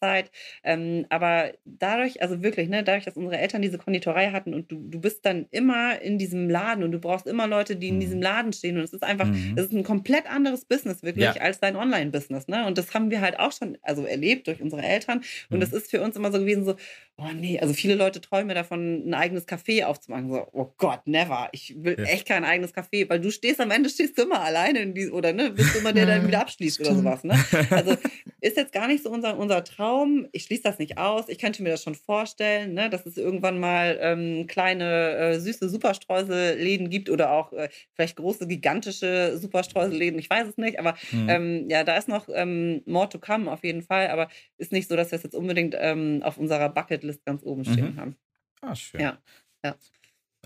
Weihnachtszeit. 0.00 0.30
Ähm, 0.64 1.06
aber 1.08 1.52
dadurch, 1.64 2.22
also 2.22 2.42
wirklich, 2.42 2.68
ne, 2.68 2.82
dadurch, 2.82 3.04
dass 3.04 3.16
unsere 3.16 3.38
Eltern 3.38 3.62
diese 3.62 3.78
Konditorei 3.78 4.30
hatten 4.30 4.54
und 4.54 4.70
du, 4.70 4.76
du 4.76 5.00
bist 5.00 5.24
dann 5.24 5.46
immer 5.50 6.00
in 6.00 6.18
diesem 6.18 6.48
Laden 6.48 6.84
und 6.84 6.92
du 6.92 6.98
brauchst 6.98 7.26
immer 7.26 7.46
Leute, 7.46 7.76
die 7.76 7.88
in 7.88 7.96
mhm. 7.96 8.00
diesem 8.00 8.22
Laden 8.22 8.52
stehen. 8.52 8.76
Und 8.76 8.84
es 8.84 8.92
ist 8.92 9.02
einfach, 9.02 9.26
mhm. 9.26 9.54
es 9.56 9.66
ist 9.66 9.72
ein 9.72 9.84
komplett 9.84 10.26
anderes 10.26 10.64
Business 10.64 11.02
wirklich 11.02 11.24
ja. 11.24 11.32
als 11.40 11.60
dein 11.60 11.76
Online-Business. 11.76 12.48
Ne? 12.48 12.66
Und 12.66 12.78
das 12.78 12.94
haben 12.94 13.10
wir 13.10 13.20
halt 13.20 13.38
auch 13.38 13.52
schon 13.52 13.78
also 13.82 14.04
erlebt 14.04 14.46
durch 14.46 14.60
unsere 14.60 14.82
Eltern. 14.82 15.22
Und 15.50 15.60
das 15.60 15.70
mhm. 15.70 15.78
ist 15.78 15.90
für 15.90 16.02
uns 16.02 16.16
immer 16.16 16.32
so 16.32 16.38
gewesen, 16.38 16.64
so, 16.64 16.76
oh 17.16 17.28
nee, 17.34 17.58
also 17.58 17.74
viele 17.74 17.94
Leute 17.94 18.20
träumen 18.20 18.54
davon, 18.54 19.08
ein 19.08 19.14
eigenes 19.14 19.46
Café 19.46 19.84
aufzumachen. 19.84 20.30
So, 20.30 20.46
oh 20.52 20.72
Gott, 20.76 21.06
never. 21.06 21.48
Ich 21.52 21.74
will 21.76 21.96
ja. 21.98 22.04
echt 22.04 22.26
kein 22.26 22.44
eigenes 22.44 22.74
Café, 22.74 23.08
weil 23.08 23.20
du 23.20 23.30
stehst 23.30 23.60
am 23.60 23.70
Ende, 23.70 23.88
stehst 23.90 24.18
du 24.18 24.22
immer 24.22 24.40
alleine 24.40 24.80
in 24.80 24.94
die, 24.94 25.10
oder 25.10 25.32
ne, 25.32 25.50
bist 25.50 25.74
du 25.74 25.78
immer 25.80 25.92
der, 25.92 26.06
der 26.06 26.18
wieder 26.26 26.40
abschließt 26.40 26.80
oder 26.80 26.94
sowas. 26.94 27.24
Ne? 27.24 27.38
Also 27.70 27.96
ist 28.40 28.56
jetzt 28.56 28.72
gar 28.72 28.86
nicht 28.86 29.02
so 29.02 29.10
unser, 29.10 29.36
unser 29.38 29.64
Traum. 29.64 29.87
Ich 30.32 30.44
schließe 30.44 30.62
das 30.62 30.78
nicht 30.78 30.98
aus. 30.98 31.28
Ich 31.28 31.38
könnte 31.38 31.62
mir 31.62 31.70
das 31.70 31.82
schon 31.82 31.94
vorstellen, 31.94 32.74
ne, 32.74 32.90
dass 32.90 33.06
es 33.06 33.16
irgendwann 33.16 33.58
mal 33.58 33.98
ähm, 34.00 34.46
kleine, 34.46 35.16
äh, 35.16 35.40
süße 35.40 35.68
Superstreuselläden 35.68 36.90
gibt 36.90 37.08
oder 37.08 37.32
auch 37.32 37.52
äh, 37.52 37.68
vielleicht 37.94 38.16
große, 38.16 38.46
gigantische 38.46 39.38
Superstreuselläden. 39.38 40.18
Ich 40.18 40.28
weiß 40.28 40.48
es 40.48 40.56
nicht, 40.56 40.78
aber 40.78 40.94
mhm. 41.12 41.28
ähm, 41.28 41.70
ja, 41.70 41.84
da 41.84 41.96
ist 41.96 42.08
noch 42.08 42.28
ähm, 42.32 42.82
more 42.86 43.08
to 43.08 43.18
come 43.18 43.50
auf 43.50 43.64
jeden 43.64 43.82
Fall. 43.82 44.08
Aber 44.08 44.28
ist 44.56 44.72
nicht 44.72 44.88
so, 44.88 44.96
dass 44.96 45.10
wir 45.10 45.16
es 45.16 45.22
jetzt 45.22 45.34
unbedingt 45.34 45.74
ähm, 45.78 46.22
auf 46.22 46.38
unserer 46.38 46.68
Bucket 46.68 46.88
Bucketlist 46.88 47.24
ganz 47.24 47.42
oben 47.42 47.64
stehen 47.64 47.94
mhm. 47.94 48.00
haben. 48.00 48.16
Ah, 48.60 48.74
schön. 48.74 49.00
Ja, 49.00 49.18
ja. 49.64 49.76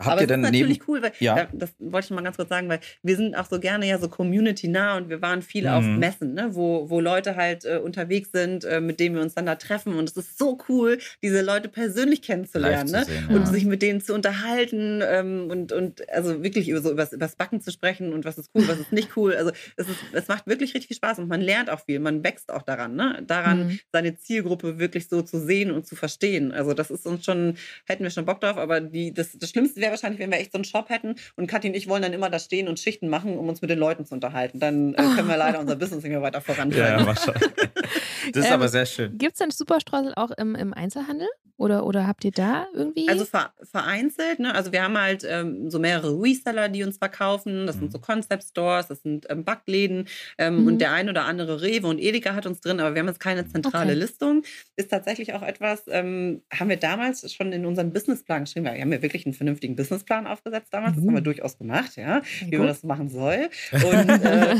Habt 0.01 0.09
Aber 0.11 0.20
ihr 0.22 0.26
denn 0.26 0.40
das 0.40 0.51
ist 0.51 0.55
natürlich 0.55 0.88
cool, 0.88 1.03
weil 1.03 1.12
ja. 1.18 1.49
das 1.53 1.74
wollte 1.78 2.07
ich 2.07 2.11
mal 2.12 2.22
ganz 2.22 2.36
kurz 2.36 2.49
sagen, 2.49 2.66
weil 2.70 2.80
wir 3.03 3.14
sind 3.14 3.34
auch 3.34 3.45
so 3.45 3.61
gerne 3.61 3.86
ja 3.86 3.99
so 3.99 4.09
community 4.09 4.66
nah 4.66 4.97
und 4.97 5.11
wir 5.11 5.20
waren 5.20 5.43
viel 5.43 5.64
mhm. 5.64 5.68
auf 5.68 5.84
Messen, 5.84 6.32
ne, 6.32 6.55
wo, 6.55 6.88
wo 6.88 6.99
Leute 6.99 7.36
halt 7.36 7.66
äh, 7.66 7.76
unterwegs 7.76 8.30
sind, 8.32 8.64
äh, 8.64 8.80
mit 8.80 9.01
denen 9.01 9.16
wir 9.16 9.22
uns 9.22 9.34
dann 9.34 9.45
da 9.45 9.57
treffen 9.57 9.95
und 9.95 10.09
es 10.09 10.16
ist 10.16 10.38
so 10.38 10.57
cool, 10.70 10.97
diese 11.22 11.43
Leute 11.43 11.68
persönlich 11.68 12.22
kennenzulernen 12.22 12.90
ne? 12.90 13.05
Sehen, 13.05 13.28
und 13.28 13.40
ja. 13.43 13.47
sich 13.47 13.66
mit 13.66 13.82
denen 13.82 14.01
zu 14.01 14.14
unterhalten 14.14 15.03
ähm, 15.05 15.49
und, 15.51 15.72
und 15.72 16.09
also 16.11 16.43
wirklich 16.43 16.70
über 16.70 16.80
so 16.80 16.90
übers, 16.90 17.12
übers 17.12 17.36
Backen 17.36 17.61
zu 17.61 17.70
sprechen 17.70 18.14
und 18.14 18.24
was 18.24 18.38
ist 18.38 18.51
cool, 18.55 18.66
was 18.66 18.78
ist 18.78 18.93
nicht 18.93 19.14
cool. 19.16 19.34
Also 19.34 19.51
es, 19.76 19.88
ist, 19.88 19.99
es 20.14 20.28
macht 20.28 20.47
wirklich 20.47 20.72
richtig 20.72 20.88
viel 20.88 20.97
Spaß 20.97 21.18
und 21.18 21.28
man 21.28 21.43
lernt 21.43 21.68
auch 21.68 21.80
viel, 21.80 22.01
man 22.01 22.24
wächst 22.24 22.51
auch 22.51 22.62
daran, 22.62 22.97
ne? 22.97 23.22
daran 23.26 23.66
mhm. 23.66 23.78
seine 23.93 24.16
Zielgruppe 24.16 24.78
wirklich 24.78 25.11
so 25.11 25.20
zu 25.20 25.38
sehen 25.38 25.70
und 25.70 25.86
zu 25.86 25.97
verstehen. 25.97 26.51
Also 26.51 26.72
das 26.72 26.90
ist 26.90 27.07
uns 27.07 27.26
schon, 27.26 27.57
hätten 27.84 28.05
wir 28.05 28.11
schon 28.11 28.24
Bock 28.24 28.40
drauf, 28.40 28.57
aber 28.57 28.80
die, 28.80 29.12
das, 29.12 29.32
das 29.38 29.51
Schlimmste 29.51 29.82
wäre 29.83 29.91
wahrscheinlich, 29.91 30.18
wenn 30.18 30.30
wir 30.30 30.39
echt 30.39 30.53
so 30.53 30.59
einen 30.59 30.64
Shop 30.64 30.89
hätten 30.89 31.16
und 31.37 31.47
Kathi 31.47 31.68
und 31.68 31.74
ich 31.74 31.89
wollen 31.89 32.03
dann 32.03 32.14
immer 32.14 32.30
da 32.30 32.39
stehen 32.39 32.68
und 32.68 32.80
Schichten 32.80 33.09
machen, 33.09 33.37
um 33.37 33.49
uns 33.49 33.61
mit 33.61 33.70
den 33.70 33.78
Leuten 33.78 34.07
zu 34.07 34.14
unterhalten. 34.14 34.59
Dann 34.59 34.95
äh, 34.95 34.97
können 34.97 35.28
wir 35.28 35.37
leider 35.37 35.61
unser 35.61 35.76
Business 35.76 36.03
nicht 36.03 36.12
mehr 36.12 36.22
weiter 36.22 36.41
vorantreiben. 36.41 37.05
Ja, 37.05 37.07
ja, 37.07 37.14
das 38.33 38.45
ist 38.45 38.47
ähm, 38.47 38.53
aber 38.53 38.68
sehr 38.68 38.87
schön. 38.87 39.18
Gibt 39.18 39.35
es 39.35 39.39
denn 39.39 39.51
Superstreusel 39.51 40.14
auch 40.16 40.30
im, 40.30 40.55
im 40.55 40.72
Einzelhandel? 40.72 41.28
Oder, 41.62 41.86
oder 41.86 42.08
habt 42.08 42.24
ihr 42.24 42.32
da 42.32 42.66
irgendwie? 42.74 43.08
Also 43.08 43.24
vereinzelt, 43.24 44.40
ne? 44.40 44.52
Also 44.52 44.72
wir 44.72 44.82
haben 44.82 44.98
halt 44.98 45.24
ähm, 45.24 45.70
so 45.70 45.78
mehrere 45.78 46.20
Reseller, 46.20 46.68
die 46.68 46.82
uns 46.82 46.98
verkaufen. 46.98 47.68
Das 47.68 47.76
mhm. 47.76 47.80
sind 47.82 47.92
so 47.92 48.00
Concept 48.00 48.42
Stores, 48.42 48.88
das 48.88 49.02
sind 49.02 49.26
ähm, 49.30 49.44
Backläden 49.44 50.08
ähm, 50.38 50.62
mhm. 50.62 50.66
und 50.66 50.78
der 50.80 50.90
ein 50.90 51.08
oder 51.08 51.24
andere 51.24 51.62
Rewe 51.62 51.86
und 51.86 52.00
Edeka 52.00 52.34
hat 52.34 52.46
uns 52.46 52.60
drin, 52.60 52.80
aber 52.80 52.96
wir 52.96 53.00
haben 53.00 53.06
jetzt 53.06 53.20
keine 53.20 53.46
zentrale 53.46 53.92
okay. 53.92 54.00
Listung. 54.00 54.42
Ist 54.74 54.90
tatsächlich 54.90 55.34
auch 55.34 55.42
etwas, 55.42 55.84
ähm, 55.86 56.42
haben 56.52 56.68
wir 56.68 56.78
damals 56.78 57.32
schon 57.32 57.52
in 57.52 57.64
unseren 57.64 57.92
Businessplan 57.92 58.42
geschrieben. 58.42 58.66
Wir 58.66 58.80
haben 58.80 58.92
ja 58.92 59.00
wirklich 59.00 59.24
einen 59.24 59.34
vernünftigen 59.34 59.76
Businessplan 59.76 60.26
aufgesetzt 60.26 60.74
damals. 60.74 60.96
Mhm. 60.96 60.96
Das 60.96 61.06
haben 61.06 61.14
wir 61.14 61.20
mhm. 61.20 61.24
durchaus 61.24 61.58
gemacht, 61.58 61.94
ja, 61.94 62.22
wie 62.40 62.50
gut. 62.50 62.58
man 62.58 62.66
das 62.66 62.82
machen 62.82 63.08
soll. 63.08 63.50
Und 63.72 64.08
äh, 64.08 64.56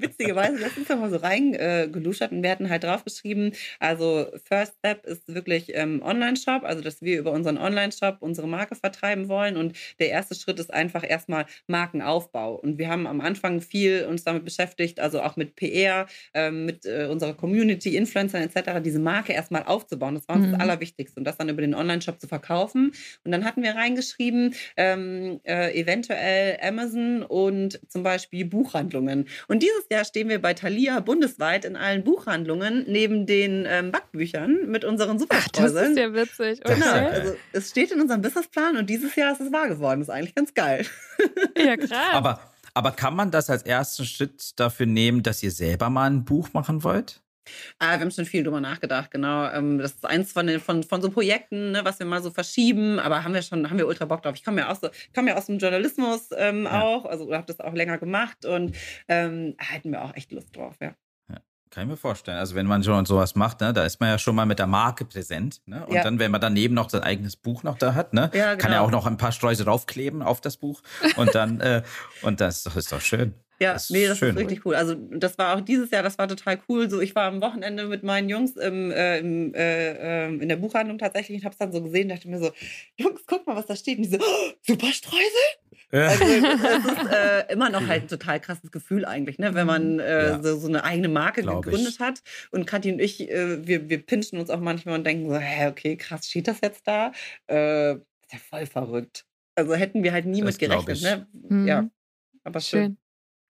witzigerweise, 0.00 0.58
das 0.58 0.76
ist 0.76 0.88
mal 0.88 1.08
so 1.08 1.18
reingeluschert 1.18 2.32
äh, 2.32 2.34
und 2.34 2.42
wir 2.42 2.50
hatten 2.50 2.68
halt 2.68 2.82
draufgeschrieben, 2.82 3.52
also 3.78 4.26
First 4.44 4.74
Step 4.78 5.06
ist 5.06 5.32
wirklich 5.32 5.70
ähm, 5.74 6.02
Online-Shop, 6.16 6.64
also 6.64 6.82
dass 6.82 7.02
wir 7.02 7.18
über 7.18 7.32
unseren 7.32 7.58
Online-Shop 7.58 8.18
unsere 8.20 8.48
Marke 8.48 8.74
vertreiben 8.74 9.28
wollen. 9.28 9.56
Und 9.56 9.76
der 9.98 10.10
erste 10.10 10.34
Schritt 10.34 10.58
ist 10.58 10.72
einfach 10.72 11.04
erstmal 11.08 11.46
Markenaufbau. 11.66 12.54
Und 12.54 12.78
wir 12.78 12.88
haben 12.88 13.06
am 13.06 13.20
Anfang 13.20 13.60
viel 13.60 14.06
uns 14.06 14.24
damit 14.24 14.44
beschäftigt, 14.44 15.00
also 15.00 15.20
auch 15.20 15.36
mit 15.36 15.56
PR, 15.56 16.06
äh, 16.34 16.50
mit 16.50 16.86
äh, 16.86 17.08
unserer 17.10 17.34
Community, 17.34 17.96
Influencern 17.96 18.42
etc., 18.42 18.80
diese 18.82 18.98
Marke 18.98 19.32
erstmal 19.32 19.64
aufzubauen. 19.64 20.14
Das 20.14 20.26
war 20.28 20.36
uns 20.36 20.46
mhm. 20.46 20.52
das 20.52 20.60
Allerwichtigste 20.60 21.20
und 21.20 21.24
das 21.24 21.36
dann 21.36 21.48
über 21.48 21.60
den 21.60 21.74
Online-Shop 21.74 22.20
zu 22.20 22.28
verkaufen. 22.28 22.92
Und 23.24 23.32
dann 23.32 23.44
hatten 23.44 23.62
wir 23.62 23.74
reingeschrieben, 23.74 24.54
ähm, 24.76 25.40
äh, 25.44 25.78
eventuell 25.78 26.58
Amazon 26.62 27.22
und 27.22 27.80
zum 27.88 28.02
Beispiel 28.02 28.44
Buchhandlungen. 28.44 29.28
Und 29.48 29.62
dieses 29.62 29.86
Jahr 29.90 30.04
stehen 30.04 30.28
wir 30.28 30.40
bei 30.40 30.54
Thalia 30.54 31.00
bundesweit 31.00 31.64
in 31.64 31.76
allen 31.76 32.04
Buchhandlungen 32.04 32.84
neben 32.88 33.26
den 33.26 33.66
ähm, 33.68 33.90
Backbüchern 33.90 34.70
mit 34.70 34.84
unseren 34.84 35.18
Superstreuseln 35.18 35.96
ja 36.06 36.14
witzig. 36.14 36.60
Okay. 36.64 36.74
Genau, 36.74 37.08
also 37.10 37.36
es 37.52 37.70
steht 37.70 37.90
in 37.92 38.00
unserem 38.00 38.22
Businessplan 38.22 38.76
und 38.76 38.88
dieses 38.88 39.14
Jahr 39.16 39.32
ist 39.32 39.40
es 39.40 39.52
wahr 39.52 39.68
geworden. 39.68 40.00
Das 40.00 40.08
ist 40.08 40.14
eigentlich 40.14 40.34
ganz 40.34 40.54
geil. 40.54 40.86
Ja, 41.56 41.76
krass. 41.76 42.12
Aber, 42.12 42.40
aber 42.74 42.92
kann 42.92 43.16
man 43.16 43.30
das 43.30 43.48
als 43.48 43.62
ersten 43.62 44.04
Schritt 44.04 44.60
dafür 44.60 44.84
nehmen, 44.84 45.22
dass 45.22 45.42
ihr 45.42 45.50
selber 45.50 45.88
mal 45.88 46.10
ein 46.10 46.24
Buch 46.26 46.52
machen 46.52 46.84
wollt? 46.84 47.22
Ah, 47.78 47.92
wir 47.92 48.00
haben 48.00 48.10
schon 48.10 48.24
viel 48.24 48.42
drüber 48.42 48.60
nachgedacht, 48.60 49.10
genau. 49.10 49.50
Ähm, 49.50 49.78
das 49.78 49.92
ist 49.92 50.04
eins 50.04 50.32
von, 50.32 50.46
den, 50.46 50.60
von, 50.60 50.82
von 50.82 51.00
so 51.00 51.10
Projekten, 51.10 51.72
ne, 51.72 51.84
was 51.84 51.98
wir 51.98 52.06
mal 52.06 52.22
so 52.22 52.30
verschieben, 52.30 52.98
aber 52.98 53.24
haben 53.24 53.34
wir 53.34 53.42
schon, 53.42 53.68
haben 53.70 53.78
wir 53.78 53.86
ultra 53.86 54.04
Bock 54.04 54.22
drauf. 54.22 54.34
Ich 54.34 54.44
komme 54.44 54.60
ja 54.60 54.68
aus, 54.68 54.80
so, 54.80 54.88
komme 55.14 55.30
ja 55.30 55.36
aus 55.36 55.46
dem 55.46 55.58
Journalismus 55.58 56.28
ähm, 56.36 56.64
ja. 56.64 56.82
auch, 56.82 57.04
also 57.04 57.32
habe 57.32 57.46
das 57.46 57.60
auch 57.60 57.74
länger 57.74 57.98
gemacht 57.98 58.44
und 58.44 58.76
ähm, 59.08 59.54
hätten 59.58 59.92
wir 59.92 60.02
auch 60.02 60.14
echt 60.14 60.32
Lust 60.32 60.54
drauf, 60.56 60.76
ja. 60.80 60.94
Kann 61.70 61.84
ich 61.84 61.90
mir 61.90 61.96
vorstellen. 61.96 62.38
Also 62.38 62.54
wenn 62.54 62.66
man 62.66 62.82
schon 62.82 63.04
sowas 63.06 63.34
macht, 63.34 63.60
ne, 63.60 63.72
da 63.72 63.84
ist 63.84 64.00
man 64.00 64.08
ja 64.08 64.18
schon 64.18 64.34
mal 64.34 64.46
mit 64.46 64.58
der 64.58 64.66
Marke 64.66 65.04
präsent. 65.04 65.60
Ne? 65.66 65.84
Und 65.86 65.94
ja. 65.94 66.02
dann, 66.02 66.18
wenn 66.18 66.30
man 66.30 66.40
daneben 66.40 66.74
noch 66.74 66.90
sein 66.90 67.02
eigenes 67.02 67.36
Buch 67.36 67.62
noch 67.62 67.76
da 67.76 67.94
hat, 67.94 68.14
ne, 68.14 68.30
ja, 68.32 68.52
genau. 68.52 68.62
kann 68.62 68.72
ja 68.72 68.80
auch 68.80 68.90
noch 68.90 69.06
ein 69.06 69.16
paar 69.16 69.32
Streuse 69.32 69.64
draufkleben 69.64 70.22
auf 70.22 70.40
das 70.40 70.56
Buch. 70.56 70.82
Und 71.16 71.34
dann, 71.34 71.60
äh, 71.60 71.82
und 72.22 72.40
das 72.40 72.66
ist 72.66 72.92
doch 72.92 73.00
schön. 73.00 73.34
Ja, 73.58 73.72
das 73.72 73.88
nee, 73.88 74.06
das 74.06 74.18
schön. 74.18 74.30
ist 74.30 74.38
richtig 74.38 74.66
cool. 74.66 74.74
Also 74.74 74.94
das 74.94 75.38
war 75.38 75.56
auch 75.56 75.60
dieses 75.62 75.90
Jahr, 75.90 76.02
das 76.02 76.18
war 76.18 76.28
total 76.28 76.60
cool. 76.68 76.90
So, 76.90 77.00
ich 77.00 77.14
war 77.14 77.24
am 77.24 77.40
Wochenende 77.40 77.86
mit 77.86 78.02
meinen 78.02 78.28
Jungs 78.28 78.56
im, 78.56 78.90
äh, 78.90 79.18
im, 79.18 79.54
äh, 79.54 80.26
ähm, 80.26 80.40
in 80.42 80.48
der 80.48 80.56
Buchhandlung 80.56 80.98
tatsächlich 80.98 81.38
und 81.38 81.44
habe 81.44 81.52
es 81.52 81.58
dann 81.58 81.72
so 81.72 81.82
gesehen, 81.82 82.08
dachte 82.08 82.28
mir 82.28 82.38
so, 82.38 82.50
Jungs, 82.96 83.22
guck 83.26 83.46
mal, 83.46 83.56
was 83.56 83.66
da 83.66 83.74
steht. 83.74 83.96
Und 83.96 84.04
die 84.04 84.10
so, 84.10 84.18
oh, 84.18 84.52
Superstreusel? 84.62 85.20
Also 85.92 86.24
es 86.24 86.84
ist 86.84 87.12
äh, 87.12 87.52
immer 87.52 87.70
noch 87.70 87.86
halt 87.86 88.04
ein 88.04 88.08
total 88.08 88.40
krasses 88.40 88.70
Gefühl 88.72 89.04
eigentlich, 89.04 89.38
ne? 89.38 89.54
wenn 89.54 89.66
man 89.66 90.00
äh, 90.00 90.30
ja. 90.30 90.42
so, 90.42 90.58
so, 90.58 90.68
eine 90.68 90.84
eigene 90.84 91.08
Marke 91.08 91.42
Glaub 91.42 91.64
gegründet 91.64 91.94
ich. 91.94 92.00
hat. 92.00 92.22
Und 92.50 92.66
Kathi 92.66 92.92
und 92.92 92.98
ich, 93.00 93.30
äh, 93.30 93.66
wir, 93.66 93.88
wir 93.88 94.04
pinchen 94.04 94.38
uns 94.38 94.50
auch 94.50 94.60
manchmal 94.60 94.96
und 94.96 95.04
denken 95.04 95.28
so, 95.28 95.36
hä, 95.36 95.68
okay, 95.68 95.96
krass, 95.96 96.26
steht 96.28 96.48
das 96.48 96.58
jetzt 96.60 96.86
da? 96.86 97.12
Äh, 97.48 97.94
ist 97.94 98.32
ja 98.32 98.38
voll 98.38 98.66
verrückt. 98.66 99.24
Also 99.54 99.74
hätten 99.74 100.02
wir 100.02 100.12
halt 100.12 100.26
nie 100.26 100.40
das 100.40 100.58
mit 100.58 100.70
gerechnet. 100.70 101.02
Ne? 101.02 101.26
Mhm. 101.48 101.68
Ja, 101.68 101.88
aber 102.44 102.60
schön. 102.60 102.96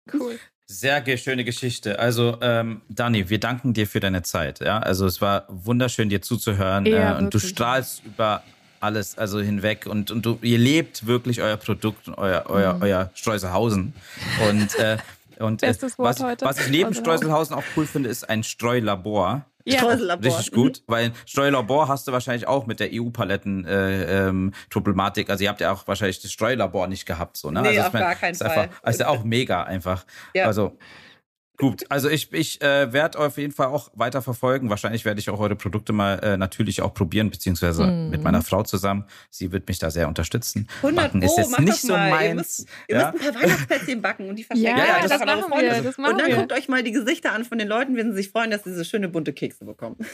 schön. 0.10 0.22
Cool. 0.22 0.40
Sehr 0.72 1.18
schöne 1.18 1.44
Geschichte. 1.44 1.98
Also, 1.98 2.38
ähm, 2.42 2.84
Dani, 2.90 3.30
wir 3.30 3.40
danken 3.40 3.74
dir 3.74 3.88
für 3.88 4.00
deine 4.00 4.22
Zeit. 4.22 4.60
Ja, 4.60 4.78
also 4.78 5.08
es 5.08 5.20
war 5.20 5.46
wunderschön, 5.50 6.10
dir 6.10 6.22
zuzuhören. 6.22 6.86
Ja, 6.86 7.16
äh, 7.16 7.18
und 7.18 7.34
du 7.34 7.40
strahlst 7.40 8.04
über 8.06 8.44
alles 8.80 9.18
also 9.18 9.40
hinweg 9.40 9.86
und, 9.86 10.12
und 10.12 10.26
du, 10.26 10.40
ihr 10.42 10.58
lebt 10.58 11.08
wirklich 11.08 11.42
euer 11.42 11.58
Produkt 11.58 12.08
und 12.08 12.18
euer, 12.18 12.46
euer, 12.48 12.76
mhm. 12.76 12.84
euer 12.84 13.10
Streuselhausen. 13.14 13.94
Und, 14.50 14.76
äh, 14.76 14.98
und 15.40 15.62
äh, 15.64 15.76
was, 15.98 16.22
was 16.22 16.60
ich 16.60 16.70
neben 16.70 16.94
Streuselhausen 16.94 17.54
auch 17.56 17.64
cool 17.76 17.86
finde, 17.86 18.08
ist 18.10 18.30
ein 18.30 18.44
Streulabor. 18.44 19.46
Ja. 19.66 19.80
Streulabor. 19.80 20.26
Richtig 20.26 20.52
gut, 20.52 20.80
mhm. 20.80 20.92
weil 20.92 21.12
Streulabor 21.26 21.88
hast 21.88 22.08
du 22.08 22.12
wahrscheinlich 22.12 22.48
auch 22.48 22.66
mit 22.66 22.80
der 22.80 22.90
EU-Paletten-Problematik. 22.94 25.28
Äh, 25.28 25.28
ähm, 25.28 25.32
also 25.32 25.44
ihr 25.44 25.50
habt 25.50 25.62
ja 25.62 25.72
auch 25.72 25.88
wahrscheinlich 25.88 26.20
das 26.22 26.32
Streulabor 26.32 26.88
nicht 26.88 27.06
gehabt. 27.06 27.38
So, 27.38 27.52
ne? 27.52 27.62
Nee, 27.62 27.68
also 27.70 27.82
auf 27.82 27.94
mein, 27.94 28.02
gar 28.02 28.16
keinen 28.16 28.32
ist 28.32 28.42
Fall. 28.42 28.58
Einfach, 28.58 28.90
ist 28.90 29.00
ja 29.00 29.08
auch 29.08 29.24
mega 29.24 29.64
einfach. 29.64 30.06
Ja. 30.34 30.46
Also 30.46 30.76
Gut, 31.60 31.84
also 31.90 32.10
ich, 32.10 32.32
ich 32.32 32.62
äh, 32.62 32.94
werde 32.94 33.20
auf 33.20 33.38
jeden 33.38 33.52
Fall 33.52 33.68
auch 33.68 33.92
weiter 33.94 34.22
verfolgen. 34.22 34.70
Wahrscheinlich 34.70 35.04
werde 35.04 35.20
ich 35.20 35.30
auch 35.30 35.42
eure 35.42 35.58
Produkte 35.58 35.92
mal 35.92 36.18
äh, 36.20 36.38
natürlich 36.38 36.82
auch 36.82 36.94
probieren, 36.94 37.30
beziehungsweise 37.30 37.86
mm. 37.86 38.10
mit 38.10 38.24
meiner 38.24 38.42
Frau 38.42 38.64
zusammen. 38.64 39.04
Sie 39.30 39.52
wird 39.52 39.68
mich 39.68 39.78
da 39.78 39.92
sehr 39.92 40.08
unterstützen. 40.08 40.70
100 40.78 40.96
backen 40.96 41.22
ist 41.22 41.38
jetzt 41.38 41.60
nicht 41.60 41.82
so 41.82 41.92
meins. 41.92 42.24
Ihr 42.24 42.36
müsst, 42.36 42.66
ihr 42.88 42.98
ja? 42.98 43.12
müsst 43.12 43.28
ein 43.28 43.34
paar 43.34 43.44
Weihnachtsplätzchen 43.44 44.02
backen 44.02 44.30
und 44.30 44.38
die 44.38 44.44
verschenken. 44.46 44.78
Ja, 44.78 44.86
ja, 44.86 45.02
das, 45.02 45.10
das, 45.10 45.20
machen 45.20 45.52
wir, 45.52 45.84
das 45.84 45.98
machen 45.98 46.14
Und 46.14 46.22
dann 46.22 46.28
wir. 46.30 46.38
guckt 46.38 46.54
euch 46.54 46.70
mal 46.70 46.82
die 46.82 46.94
Gesichter 46.94 47.34
an 47.34 47.44
von 47.44 47.58
den 47.58 47.68
Leuten, 47.68 47.98
wenn 47.98 48.12
sie 48.12 48.16
sich 48.16 48.30
freuen, 48.30 48.52
dass 48.52 48.64
sie 48.64 48.70
diese 48.70 48.86
schöne 48.86 49.10
bunte 49.10 49.34
Kekse 49.34 49.66
bekommen. 49.66 49.98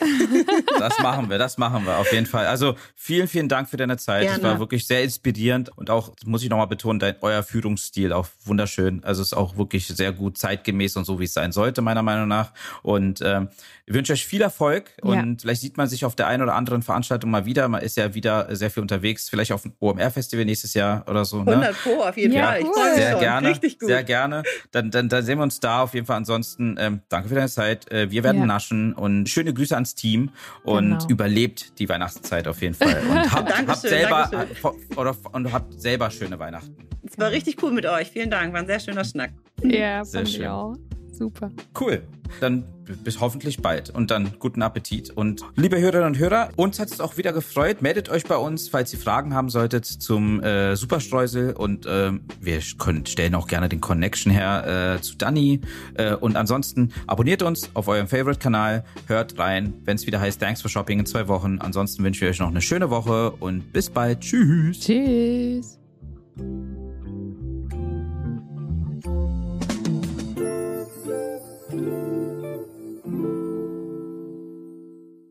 Das 0.80 1.00
machen 1.00 1.30
wir, 1.30 1.38
das 1.38 1.58
machen 1.58 1.86
wir 1.86 1.98
auf 1.98 2.12
jeden 2.12 2.26
Fall. 2.26 2.48
Also 2.48 2.76
vielen, 2.96 3.28
vielen 3.28 3.48
Dank 3.48 3.70
für 3.70 3.78
deine 3.78 3.98
Zeit. 3.98 4.28
Es 4.28 4.44
war 4.44 4.60
wirklich 4.60 4.86
sehr 4.86 5.04
inspirierend 5.04 5.72
und 5.78 5.90
auch, 5.90 6.14
muss 6.26 6.44
ich 6.44 6.50
nochmal 6.50 6.68
betonen, 6.68 7.00
dein, 7.00 7.16
euer 7.22 7.44
Führungsstil 7.44 8.12
auch 8.14 8.28
wunderschön. 8.44 9.04
Also 9.04 9.22
es 9.22 9.30
ist 9.30 9.34
auch 9.34 9.58
wirklich 9.58 9.88
sehr 9.88 10.12
gut 10.12 10.38
zeitgemäß 10.38 10.98
und 10.98 11.06
so, 11.06 11.20
wie 11.20 11.24
es 11.24 11.35
sein 11.36 11.52
sollte, 11.52 11.84
meiner 11.84 12.02
Meinung 12.02 12.28
nach. 12.28 12.52
Und 12.82 13.22
ähm, 13.24 13.50
ich 13.86 13.94
wünsche 13.94 14.14
euch 14.14 14.26
viel 14.26 14.42
Erfolg 14.42 14.90
und 15.04 15.14
ja. 15.16 15.36
vielleicht 15.40 15.62
sieht 15.62 15.78
man 15.78 15.88
sich 15.88 16.06
auf 16.06 16.16
der 16.16 16.26
einen 16.26 16.42
oder 16.42 16.56
anderen 16.56 16.82
Veranstaltung 16.82 17.30
mal 17.30 17.46
wieder. 17.46 17.68
Man 17.68 17.84
ist 17.84 17.98
ja 17.98 18.16
wieder 18.16 18.56
sehr 18.56 18.72
viel 18.72 18.82
unterwegs, 18.82 19.30
vielleicht 19.30 19.52
auf 19.52 19.62
dem 19.62 19.74
OMR-Festival 19.80 20.44
nächstes 20.44 20.74
Jahr 20.74 21.06
oder 21.08 21.24
so. 21.24 21.42
100 21.42 21.60
ne? 21.60 21.76
Pro, 21.84 22.02
auf 22.02 22.18
jeden 22.18 22.34
ja, 22.34 22.48
Fall. 22.48 22.62
Ich 22.62 22.68
freue 22.68 22.96
sehr 22.96 23.12
schon. 23.12 23.20
gerne, 23.20 23.50
Richtig 23.50 23.78
gut. 23.78 23.90
Sehr 23.90 24.04
gerne. 24.04 24.42
Dann, 24.72 24.90
dann, 24.90 25.08
dann 25.08 25.24
sehen 25.24 25.38
wir 25.38 25.44
uns 25.44 25.60
da 25.60 25.84
auf 25.84 25.94
jeden 25.94 26.08
Fall. 26.08 26.18
Ansonsten, 26.18 26.78
ähm, 26.80 27.02
danke 27.10 27.30
für 27.30 27.36
deine 27.36 27.48
Zeit. 27.48 27.92
Äh, 27.92 28.10
wir 28.10 28.24
werden 28.24 28.42
ja. 28.42 28.48
naschen 28.48 28.94
und 28.94 29.30
schöne 29.30 29.54
Grüße 29.54 29.76
ans 29.76 29.94
Team 29.94 30.32
und 30.64 30.90
genau. 30.90 31.08
überlebt 31.08 31.78
die 31.78 31.88
Weihnachtszeit 31.88 32.48
auf 32.48 32.64
jeden 32.64 32.74
Fall. 32.74 33.04
Und 33.08 33.32
habt, 33.32 33.68
habt 33.68 33.82
selber 33.82 34.48
oder, 34.96 35.16
und 35.32 35.54
habt 35.54 35.80
selber 35.80 36.10
schöne 36.10 36.40
Weihnachten. 36.40 36.76
Es 37.08 37.20
war 37.20 37.30
richtig 37.30 37.62
cool 37.62 37.72
mit 37.72 37.86
euch. 37.86 38.10
Vielen 38.10 38.32
Dank. 38.32 38.52
War 38.54 38.62
ein 38.62 38.66
sehr 38.66 38.80
schöner 38.80 39.06
Schnack. 39.06 39.32
Ja, 39.62 40.04
sehr 40.04 40.26
schön. 40.26 40.48
Auch. 40.48 40.76
Super. 41.18 41.52
Cool. 41.80 42.04
Dann 42.42 42.66
bis 43.04 43.20
hoffentlich 43.20 43.62
bald 43.62 43.90
und 43.90 44.12
dann 44.12 44.34
guten 44.40 44.62
Appetit. 44.62 45.10
Und 45.10 45.42
liebe 45.56 45.80
Hörerinnen 45.80 46.08
und 46.08 46.20
Hörer, 46.20 46.50
uns 46.56 46.80
hat 46.80 46.92
es 46.92 47.00
auch 47.00 47.18
wieder 47.18 47.34
gefreut. 47.34 47.82
Meldet 47.82 48.10
euch 48.10 48.26
bei 48.26 48.38
uns, 48.38 48.70
falls 48.70 48.94
ihr 48.94 49.00
Fragen 49.00 49.34
haben 49.34 49.50
solltet 49.50 49.86
zum 49.86 50.42
äh, 50.44 50.76
Superstreusel 50.76 51.54
und 51.54 51.86
äh, 51.86 52.12
wir 52.40 52.60
können, 52.78 53.06
stellen 53.06 53.34
auch 53.36 53.48
gerne 53.48 53.70
den 53.70 53.82
Connection 53.82 54.32
her 54.32 54.98
äh, 54.98 55.02
zu 55.02 55.16
Danny. 55.16 55.62
Äh, 55.96 56.16
und 56.16 56.36
ansonsten 56.36 56.92
abonniert 57.08 57.42
uns 57.42 57.70
auf 57.74 57.88
eurem 57.88 58.08
Favorite-Kanal, 58.08 58.84
hört 59.08 59.40
rein, 59.40 59.74
wenn 59.86 59.96
es 59.96 60.06
wieder 60.06 60.20
heißt 60.20 60.40
Thanks 60.40 60.62
for 60.62 60.70
Shopping 60.70 61.00
in 61.00 61.06
zwei 61.06 61.28
Wochen. 61.28 61.60
Ansonsten 61.60 62.04
wünsche 62.04 62.26
ich 62.26 62.32
euch 62.32 62.40
noch 62.40 62.50
eine 62.50 62.62
schöne 62.62 62.90
Woche 62.90 63.32
und 63.32 63.72
bis 63.72 63.90
bald. 63.90 64.20
Tschüss. 64.20 64.80
Tschüss. 64.80 65.80